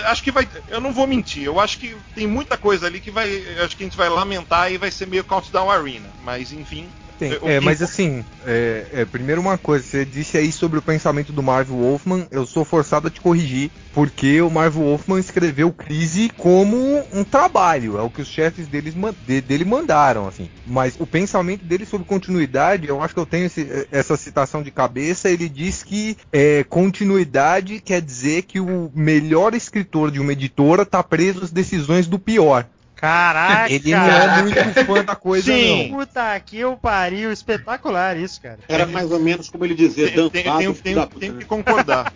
Acho 0.05 0.23
que 0.23 0.31
vai. 0.31 0.47
Eu 0.67 0.79
não 0.79 0.93
vou 0.93 1.07
mentir, 1.07 1.43
eu 1.43 1.59
acho 1.59 1.79
que 1.79 1.95
tem 2.13 2.27
muita 2.27 2.57
coisa 2.57 2.85
ali 2.85 2.99
que 2.99 3.11
vai. 3.11 3.27
Acho 3.63 3.75
que 3.75 3.83
a 3.83 3.87
gente 3.87 3.97
vai 3.97 4.09
lamentar 4.09 4.71
e 4.71 4.77
vai 4.77 4.91
ser 4.91 5.07
meio 5.07 5.23
Countdown 5.23 5.69
Arena. 5.69 6.09
Mas 6.23 6.51
enfim. 6.51 6.87
Tem, 7.17 7.31
o 7.33 7.47
é, 7.47 7.59
que- 7.59 7.65
mas 7.65 7.81
assim, 7.81 8.25
é, 8.45 8.87
é, 8.91 9.05
primeiro 9.05 9.39
uma 9.41 9.57
coisa, 9.57 9.85
você 9.85 10.03
disse 10.05 10.37
aí 10.37 10.51
sobre 10.51 10.79
o 10.79 10.81
pensamento 10.81 11.31
do 11.31 11.41
Marv 11.41 11.69
Wolfman, 11.69 12.27
eu 12.29 12.45
sou 12.45 12.65
forçado 12.65 13.07
a 13.07 13.11
te 13.11 13.21
corrigir, 13.21 13.71
porque 13.93 14.41
o 14.41 14.49
Marv 14.49 14.75
Wolfman 14.75 15.19
escreveu 15.19 15.71
Crise 15.71 16.29
como 16.37 16.77
um 17.13 17.23
trabalho, 17.23 17.97
é 17.97 18.01
o 18.01 18.09
que 18.09 18.21
os 18.21 18.27
chefes 18.27 18.67
deles, 18.67 18.93
de- 19.25 19.41
dele 19.41 19.63
mandaram, 19.63 20.27
assim. 20.27 20.49
Mas 20.67 20.95
o 20.99 21.07
pensamento 21.07 21.63
dele 21.63 21.85
sobre 21.85 22.05
continuidade, 22.05 22.87
eu 22.87 23.01
acho 23.01 23.13
que 23.13 23.19
eu 23.19 23.25
tenho 23.25 23.45
esse- 23.45 23.87
essa 23.91 24.17
citação 24.17 24.61
de 24.61 24.71
cabeça, 24.71 25.29
ele 25.29 25.47
diz 25.47 25.83
que 25.83 26.17
é, 26.33 26.63
continuidade 26.65 27.79
quer 27.79 28.01
dizer 28.01 28.43
que 28.43 28.59
o 28.59 28.91
melhor 28.93 29.53
escritor 29.53 30.11
de 30.11 30.19
uma 30.19 30.33
editora 30.33 30.85
tá 30.85 31.01
preso 31.01 31.43
às 31.43 31.51
decisões 31.51 32.07
do 32.07 32.19
pior. 32.19 32.67
Caraca! 32.95 33.71
Ele 33.71 33.91
não 33.91 33.99
é 34.05 34.41
muito 34.41 34.85
fã 34.85 35.03
da 35.03 35.15
coisa, 35.15 35.51
Sim. 35.51 35.89
não. 35.91 35.99
Puta 35.99 36.39
que 36.39 36.57
eu 36.59 36.77
pariu, 36.77 37.31
espetacular 37.31 38.17
isso, 38.17 38.41
cara. 38.41 38.59
Era 38.67 38.85
mais 38.85 39.11
ou 39.11 39.19
menos 39.19 39.49
como 39.49 39.65
ele 39.65 39.75
dizia, 39.75 40.11
Tem, 40.11 40.29
tem, 40.29 40.43
dançado, 40.43 40.59
tem- 40.81 40.95
tem- 40.95 41.07
tem 41.19 41.31
né? 41.31 41.39
que 41.39 41.45
concordar. 41.45 42.11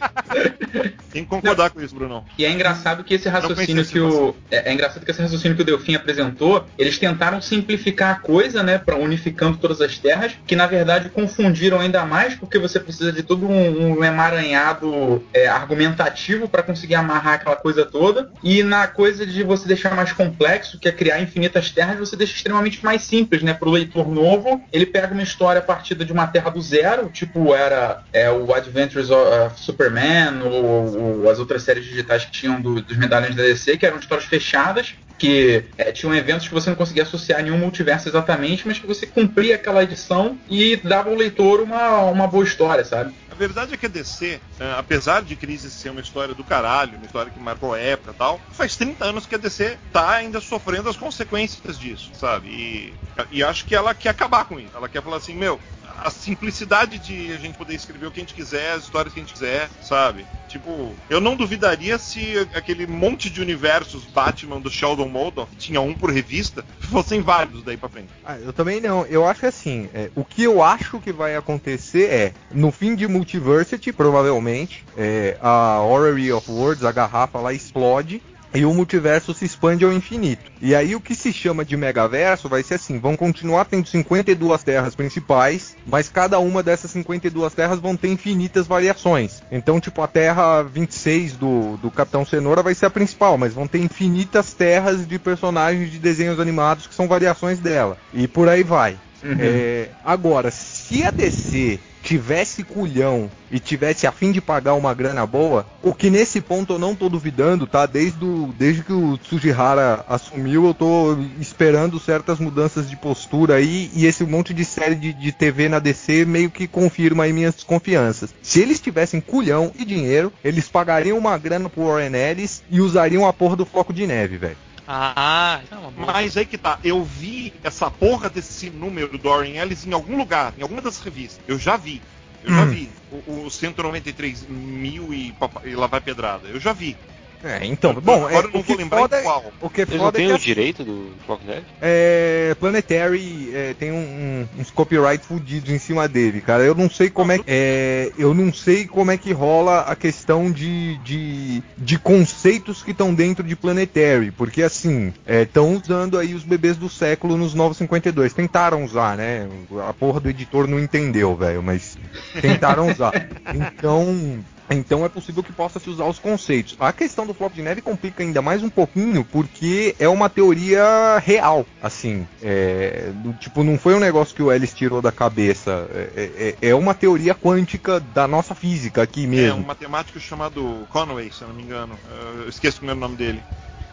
tem 1.11 1.23
que 1.23 1.29
concordar 1.29 1.69
com 1.71 1.81
isso, 1.81 1.93
Brunão. 1.95 2.23
E 2.37 2.45
é 2.45 2.51
engraçado 2.51 3.03
que 3.03 3.13
esse 3.15 3.27
raciocínio 3.27 3.85
que 3.85 3.99
o 3.99 4.35
é, 4.51 4.69
é 4.69 4.73
engraçado 4.73 5.03
que 5.03 5.11
esse 5.11 5.21
raciocínio 5.21 5.55
que 5.55 5.61
o 5.63 5.65
Delfim 5.65 5.95
apresentou, 5.95 6.65
eles 6.77 6.97
tentaram 6.97 7.41
simplificar 7.41 8.11
a 8.15 8.19
coisa, 8.19 8.63
né, 8.63 8.77
para 8.77 8.95
unificando 8.95 9.57
todas 9.57 9.81
as 9.81 9.97
terras, 9.97 10.33
que 10.47 10.55
na 10.55 10.67
verdade 10.67 11.09
confundiram 11.09 11.79
ainda 11.79 12.05
mais, 12.05 12.35
porque 12.35 12.57
você 12.59 12.79
precisa 12.79 13.11
de 13.11 13.23
todo 13.23 13.47
um, 13.47 13.97
um 13.99 14.03
emaranhado 14.03 15.23
é, 15.33 15.47
argumentativo 15.47 16.47
para 16.47 16.63
conseguir 16.63 16.95
amarrar 16.95 17.35
aquela 17.35 17.55
coisa 17.55 17.85
toda. 17.85 18.29
E 18.43 18.63
na 18.63 18.87
coisa 18.87 19.25
de 19.25 19.43
você 19.43 19.67
deixar 19.67 19.95
mais 19.95 20.11
complexo, 20.13 20.68
que 20.77 20.87
é 20.87 20.91
criar 20.91 21.21
infinitas 21.21 21.71
terras, 21.71 21.97
você 21.97 22.15
deixa 22.15 22.35
extremamente 22.35 22.83
mais 22.83 23.01
simples, 23.03 23.41
né, 23.41 23.53
pro 23.53 23.71
leitor 23.71 24.07
novo. 24.09 24.61
Ele 24.71 24.85
pega 24.85 25.13
uma 25.13 25.23
história 25.23 25.61
partida 25.61 26.03
de 26.03 26.11
uma 26.11 26.27
terra 26.27 26.49
do 26.49 26.61
zero, 26.61 27.09
tipo 27.09 27.55
era 27.55 28.03
é, 28.11 28.29
o 28.29 28.53
Adventures 28.53 29.09
of 29.09 29.59
Superman 29.59 30.41
ou, 30.43 31.21
ou 31.23 31.29
as 31.29 31.39
outras 31.39 31.63
séries 31.63 31.85
digitais 31.85 32.25
que 32.25 32.31
tinham 32.31 32.61
do- 32.61 32.81
dos 32.81 32.97
medalhões 32.97 33.35
da 33.35 33.43
DC, 33.43 33.77
que 33.77 33.85
eram 33.85 33.97
histórias 33.99 34.27
fechadas, 34.27 34.93
que 35.17 35.63
é, 35.77 35.91
tinham 35.91 36.15
eventos 36.15 36.47
que 36.47 36.53
você 36.53 36.69
não 36.69 36.77
conseguia 36.77 37.03
associar 37.03 37.39
a 37.39 37.43
nenhum 37.43 37.57
multiverso 37.57 38.07
exatamente, 38.07 38.65
mas 38.67 38.79
que 38.79 38.87
você 38.87 39.05
cumpria 39.05 39.55
aquela 39.55 39.83
edição 39.83 40.37
e 40.49 40.77
dava 40.77 41.09
ao 41.09 41.15
leitor 41.15 41.59
uma, 41.61 42.03
uma 42.05 42.25
boa 42.27 42.43
história, 42.43 42.85
sabe? 42.85 43.13
Verdade 43.39 43.73
é 43.73 43.77
que 43.77 43.85
a 43.85 43.89
DC, 43.89 44.41
eh, 44.59 44.75
apesar 44.77 45.23
de 45.23 45.35
Crise 45.35 45.71
ser 45.71 45.89
uma 45.89 46.01
história 46.01 46.35
do 46.35 46.43
caralho, 46.43 46.97
uma 46.97 47.05
história 47.05 47.31
que 47.31 47.39
marcou 47.39 47.75
época 47.75 48.11
e 48.11 48.13
tal, 48.13 48.39
faz 48.51 48.75
30 48.75 49.05
anos 49.05 49.25
que 49.25 49.35
a 49.35 49.37
DC 49.37 49.77
tá 49.93 50.11
ainda 50.11 50.41
sofrendo 50.41 50.89
as 50.89 50.97
consequências 50.97 51.79
disso, 51.79 52.11
sabe? 52.13 52.49
E, 52.49 52.93
e 53.31 53.41
acho 53.41 53.65
que 53.65 53.73
ela 53.73 53.95
quer 53.95 54.09
acabar 54.09 54.43
com 54.45 54.59
isso. 54.59 54.75
Ela 54.75 54.89
quer 54.89 55.01
falar 55.01 55.17
assim, 55.17 55.33
meu, 55.33 55.59
a 56.03 56.09
simplicidade 56.09 56.99
de 56.99 57.31
a 57.31 57.37
gente 57.37 57.57
poder 57.57 57.75
escrever 57.75 58.07
o 58.07 58.11
que 58.11 58.19
a 58.19 58.23
gente 58.23 58.33
quiser, 58.33 58.71
as 58.71 58.83
histórias 58.83 59.13
que 59.13 59.19
a 59.19 59.23
gente 59.23 59.33
quiser, 59.33 59.69
sabe? 59.81 60.25
Tipo, 60.47 60.93
eu 61.09 61.21
não 61.21 61.35
duvidaria 61.35 61.97
se 61.97 62.37
aquele 62.53 62.87
monte 62.87 63.29
de 63.29 63.41
universos 63.41 64.03
Batman 64.05 64.59
do 64.59 64.69
Sheldon 64.69 65.07
Moldoff, 65.07 65.55
tinha 65.57 65.81
um 65.81 65.93
por 65.93 66.11
revista, 66.11 66.65
fossem 66.79 67.21
válidos 67.21 67.63
daí 67.63 67.77
pra 67.77 67.89
frente. 67.89 68.09
Ah, 68.25 68.37
eu 68.37 68.51
também 68.51 68.81
não. 68.81 69.05
Eu 69.05 69.25
acho 69.25 69.41
que 69.41 69.45
assim, 69.45 69.89
é, 69.93 70.09
o 70.15 70.23
que 70.23 70.43
eu 70.43 70.63
acho 70.63 70.99
que 70.99 71.11
vai 71.11 71.35
acontecer 71.35 72.09
é, 72.09 72.33
no 72.51 72.71
fim 72.71 72.95
de 72.95 73.07
Multiversity, 73.07 73.91
provavelmente, 73.91 74.85
é, 74.97 75.37
a 75.41 75.81
Orrery 75.81 76.31
of 76.31 76.49
Worlds, 76.49 76.83
a 76.83 76.91
garrafa 76.91 77.39
lá 77.39 77.53
explode 77.53 78.21
e 78.53 78.65
o 78.65 78.73
multiverso 78.73 79.33
se 79.33 79.45
expande 79.45 79.85
ao 79.85 79.93
infinito. 79.93 80.51
E 80.61 80.75
aí 80.75 80.95
o 80.95 81.01
que 81.01 81.15
se 81.15 81.31
chama 81.31 81.63
de 81.63 81.77
megaverso 81.77 82.49
vai 82.49 82.63
ser 82.63 82.75
assim, 82.75 82.99
vão 82.99 83.15
continuar 83.15 83.65
tendo 83.65 83.87
52 83.87 84.63
terras 84.63 84.95
principais, 84.95 85.75
mas 85.85 86.09
cada 86.09 86.39
uma 86.39 86.63
dessas 86.63 86.91
52 86.91 87.53
terras 87.53 87.79
vão 87.79 87.95
ter 87.95 88.09
infinitas 88.09 88.67
variações. 88.67 89.41
Então, 89.51 89.79
tipo, 89.79 90.01
a 90.01 90.07
Terra 90.07 90.63
26 90.63 91.33
do, 91.33 91.77
do 91.77 91.91
Capitão 91.91 92.25
Cenoura 92.25 92.63
vai 92.63 92.73
ser 92.73 92.87
a 92.87 92.89
principal, 92.89 93.37
mas 93.37 93.53
vão 93.53 93.67
ter 93.67 93.79
infinitas 93.79 94.53
terras 94.53 95.07
de 95.07 95.19
personagens 95.19 95.91
de 95.91 95.99
desenhos 95.99 96.39
animados 96.39 96.87
que 96.87 96.95
são 96.95 97.07
variações 97.07 97.59
dela. 97.59 97.97
E 98.13 98.27
por 98.27 98.49
aí 98.49 98.63
vai. 98.63 98.97
É, 99.39 99.89
agora, 100.03 100.49
se 100.49 101.03
a 101.03 101.11
DC 101.11 101.79
tivesse 102.03 102.63
culhão 102.63 103.29
e 103.51 103.59
tivesse 103.59 104.05
a 104.05 104.11
fim 104.11 104.31
de 104.31 104.39
pagar 104.39 104.73
uma 104.75 104.93
grana 104.93 105.25
boa, 105.25 105.65
o 105.81 105.93
que 105.93 106.09
nesse 106.09 106.39
ponto 106.39 106.73
eu 106.73 106.79
não 106.79 106.95
tô 106.95 107.09
duvidando, 107.09 107.65
tá? 107.65 107.85
Desde, 107.85 108.25
desde 108.57 108.83
que 108.83 108.93
o 108.93 109.17
Tsujihara 109.17 110.05
assumiu, 110.07 110.65
eu 110.65 110.73
tô 110.73 111.17
esperando 111.39 111.99
certas 111.99 112.39
mudanças 112.39 112.89
de 112.89 112.95
postura 112.95 113.55
aí 113.55 113.89
e 113.93 114.05
esse 114.05 114.23
monte 114.23 114.53
de 114.53 114.63
série 114.63 114.95
de, 114.95 115.13
de 115.13 115.31
TV 115.31 115.67
na 115.67 115.79
DC 115.79 116.25
meio 116.25 116.49
que 116.49 116.67
confirma 116.67 117.23
aí 117.23 117.33
minhas 117.33 117.55
desconfianças. 117.55 118.33
Se 118.41 118.61
eles 118.61 118.79
tivessem 118.79 119.19
culhão 119.21 119.71
e 119.77 119.83
dinheiro, 119.83 120.31
eles 120.43 120.67
pagariam 120.67 121.17
uma 121.17 121.37
grana 121.37 121.69
pro 121.69 121.85
Warren 121.85 122.15
Ellis 122.15 122.63
e 122.69 122.81
usariam 122.81 123.27
a 123.27 123.33
porra 123.33 123.55
do 123.55 123.65
floco 123.65 123.93
de 123.93 124.05
neve, 124.05 124.37
velho. 124.37 124.68
Ah, 124.91 125.61
é. 125.71 125.75
Mas 125.95 126.35
aí 126.35 126.47
que 126.47 126.57
tá, 126.57 126.79
eu 126.83 127.03
vi 127.03 127.53
essa 127.63 127.91
porra 127.91 128.27
desse 128.27 128.71
número 128.71 129.19
do 129.19 129.29
Warren 129.29 129.57
Ellis 129.57 129.85
em 129.85 129.93
algum 129.93 130.17
lugar, 130.17 130.51
em 130.57 130.63
alguma 130.63 130.81
das 130.81 130.99
revistas. 130.99 131.43
Eu 131.47 131.59
já 131.59 131.77
vi. 131.77 132.01
Eu 132.43 132.51
já 132.51 132.63
Hum. 132.63 132.69
vi 132.69 132.89
o, 133.27 133.45
o 133.45 133.51
193 133.51 134.47
mil 134.47 135.13
e, 135.13 135.35
e 135.65 135.75
lá 135.75 135.85
vai 135.85 136.01
pedrada. 136.01 136.47
Eu 136.47 136.59
já 136.59 136.73
vi. 136.73 136.97
É, 137.43 137.65
então, 137.65 137.93
bom, 137.93 138.25
Agora 138.27 138.33
é, 138.33 138.37
eu 138.37 138.43
não 138.43 138.49
o 138.49 138.51
vou 138.51 138.63
que 138.63 138.75
lembrar 138.75 138.99
foda 138.99 139.15
em 139.17 139.19
é- 139.19 139.23
qual. 139.23 139.53
O 139.61 139.69
que 139.69 139.81
é 139.81 139.83
Eles 139.85 139.95
não 139.95 140.05
foda 140.05 140.17
é 140.17 140.19
têm 140.19 140.27
que 140.27 140.33
o 140.33 140.35
assim, 140.35 140.45
direito 140.45 140.83
do 140.83 141.11
Flock 141.25 141.45
Neve? 141.45 141.63
É, 141.81 142.55
Planetary 142.59 143.51
é, 143.53 143.73
tem 143.79 143.91
um- 143.91 143.95
um- 143.95 144.47
uns 144.59 144.69
copyright 144.71 145.23
fudidos 145.25 145.69
em 145.69 145.79
cima 145.79 146.07
dele, 146.07 146.41
cara. 146.41 146.63
Eu 146.63 146.75
não 146.75 146.89
sei 146.89 147.09
como 147.09 147.31
é, 147.31 147.39
é 147.47 148.11
eu 148.17 148.33
não 148.33 148.51
sei 148.53 148.85
como 148.85 149.11
é 149.11 149.17
que 149.17 149.31
rola 149.31 149.81
a 149.81 149.95
questão 149.95 150.51
de, 150.51 150.97
de, 150.97 151.63
de 151.77 151.97
conceitos 151.97 152.83
que 152.83 152.91
estão 152.91 153.13
dentro 153.13 153.43
de 153.43 153.55
Planetary, 153.55 154.31
porque 154.31 154.61
assim 154.61 155.13
estão 155.25 155.75
usando 155.75 156.17
aí 156.19 156.33
os 156.33 156.43
bebês 156.43 156.75
do 156.75 156.89
século 156.89 157.37
nos 157.37 157.53
novos 157.53 157.77
52. 157.77 158.33
Tentaram 158.33 158.83
usar, 158.83 159.15
né? 159.15 159.47
A 159.87 159.93
porra 159.93 160.19
do 160.19 160.29
editor 160.29 160.67
não 160.67 160.79
entendeu, 160.79 161.35
velho, 161.37 161.63
mas 161.63 161.97
tentaram 162.41 162.89
usar. 162.89 163.13
Então 163.55 164.39
então 164.69 165.05
é 165.05 165.09
possível 165.09 165.43
que 165.43 165.51
possa 165.51 165.79
se 165.79 165.89
usar 165.89 166.05
os 166.05 166.19
conceitos. 166.19 166.75
A 166.79 166.91
questão 166.93 167.25
do 167.25 167.33
flop 167.33 167.53
de 167.53 167.61
neve 167.61 167.81
complica 167.81 168.23
ainda 168.23 168.41
mais 168.41 168.61
um 168.63 168.69
pouquinho 168.69 169.25
porque 169.25 169.95
é 169.99 170.07
uma 170.07 170.29
teoria 170.29 171.17
real, 171.19 171.65
assim, 171.81 172.25
é, 172.41 173.11
do- 173.15 173.33
tipo 173.33 173.63
não 173.63 173.77
foi 173.77 173.95
um 173.95 173.99
negócio 173.99 174.35
que 174.35 174.43
o 174.43 174.51
Ellis 174.51 174.73
tirou 174.73 175.01
da 175.01 175.11
cabeça, 175.11 175.87
é, 176.15 176.55
é- 176.61 176.69
é 176.69 176.75
uma 176.75 176.93
teoria 176.93 177.33
quântica 177.35 177.99
da 177.99 178.27
nossa 178.27 178.53
física 178.55 179.01
aqui 179.01 179.23
É 179.23 179.27
mesmo. 179.27 179.63
um 179.63 179.65
matemático 179.67 180.19
chamado 180.19 180.85
Conway, 180.89 181.31
se 181.31 181.41
eu 181.41 181.47
não 181.49 181.55
me 181.55 181.63
engano. 181.63 181.97
Eu 182.43 182.49
esqueço 182.49 182.77
o 182.77 182.79
primeiro 182.79 182.99
nome 182.99 183.15
dele. 183.15 183.41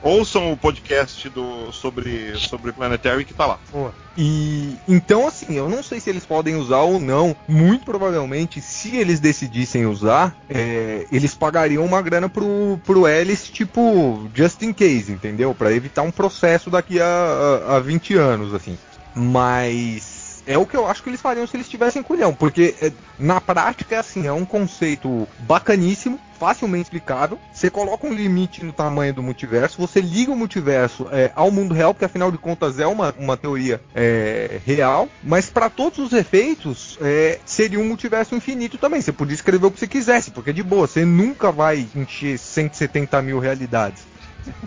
Ouçam 0.06 0.52
o 0.52 0.56
podcast 0.56 1.28
do, 1.30 1.72
sobre, 1.72 2.36
sobre 2.36 2.70
Planetary 2.70 3.24
que 3.24 3.34
tá 3.34 3.44
lá. 3.44 3.58
Boa. 3.72 3.92
E 4.16 4.76
então 4.86 5.26
assim, 5.26 5.54
eu 5.56 5.68
não 5.68 5.82
sei 5.82 5.98
se 5.98 6.08
eles 6.08 6.24
podem 6.24 6.54
usar 6.54 6.82
ou 6.82 7.00
não. 7.00 7.34
Muito 7.48 7.84
provavelmente, 7.84 8.60
se 8.60 8.96
eles 8.96 9.18
decidissem 9.18 9.84
usar, 9.84 10.36
é, 10.48 11.08
eles 11.10 11.34
pagariam 11.34 11.84
uma 11.84 12.00
grana 12.00 12.28
pro, 12.28 12.78
pro 12.84 13.08
Ellis, 13.08 13.48
tipo, 13.48 14.30
just 14.32 14.62
in 14.62 14.72
case, 14.72 15.10
entendeu? 15.10 15.52
Pra 15.52 15.72
evitar 15.72 16.02
um 16.02 16.12
processo 16.12 16.70
daqui 16.70 17.00
a, 17.00 17.64
a, 17.66 17.76
a 17.76 17.80
20 17.80 18.14
anos, 18.14 18.54
assim. 18.54 18.78
Mas 19.12 20.25
é 20.46 20.56
o 20.56 20.66
que 20.66 20.76
eu 20.76 20.86
acho 20.86 21.02
que 21.02 21.10
eles 21.10 21.20
fariam 21.20 21.46
se 21.46 21.56
eles 21.56 21.68
tivessem 21.68 22.02
culhão, 22.02 22.34
porque 22.34 22.74
é, 22.80 22.92
na 23.18 23.40
prática 23.40 23.94
é 23.94 23.98
assim, 23.98 24.26
é 24.26 24.32
um 24.32 24.44
conceito 24.44 25.26
bacaníssimo, 25.40 26.20
facilmente 26.38 26.84
explicável. 26.84 27.38
Você 27.52 27.70
coloca 27.70 28.06
um 28.06 28.12
limite 28.14 28.64
no 28.64 28.72
tamanho 28.72 29.12
do 29.12 29.22
multiverso, 29.22 29.78
você 29.78 30.00
liga 30.00 30.30
o 30.30 30.36
multiverso 30.36 31.08
é, 31.10 31.32
ao 31.34 31.50
mundo 31.50 31.74
real, 31.74 31.92
porque 31.92 32.04
afinal 32.04 32.30
de 32.30 32.38
contas 32.38 32.78
é 32.78 32.86
uma, 32.86 33.14
uma 33.18 33.36
teoria 33.36 33.80
é, 33.94 34.60
real, 34.64 35.08
mas 35.22 35.50
para 35.50 35.68
todos 35.68 35.98
os 35.98 36.12
efeitos 36.12 36.98
é, 37.00 37.40
seria 37.44 37.80
um 37.80 37.84
multiverso 37.84 38.34
infinito 38.34 38.78
também. 38.78 39.00
Você 39.00 39.12
podia 39.12 39.34
escrever 39.34 39.66
o 39.66 39.70
que 39.70 39.80
você 39.80 39.88
quisesse, 39.88 40.30
porque 40.30 40.52
de 40.52 40.62
boa, 40.62 40.86
você 40.86 41.04
nunca 41.04 41.50
vai 41.50 41.86
encher 41.94 42.38
170 42.38 43.20
mil 43.22 43.38
realidades. 43.38 44.04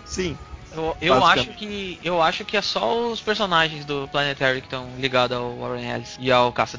Sim. 0.04 0.36
Eu, 0.72 0.96
eu 1.00 1.24
acho 1.24 1.48
que 1.50 1.98
eu 2.04 2.22
acho 2.22 2.44
que 2.44 2.56
é 2.56 2.62
só 2.62 3.10
os 3.10 3.20
personagens 3.20 3.84
do 3.84 4.08
Planetary 4.08 4.60
que 4.60 4.66
estão 4.66 4.88
ligados 4.98 5.36
ao 5.36 5.56
Warren 5.56 5.90
Ellis 5.90 6.16
e 6.20 6.30
ao 6.30 6.52
Caça 6.52 6.78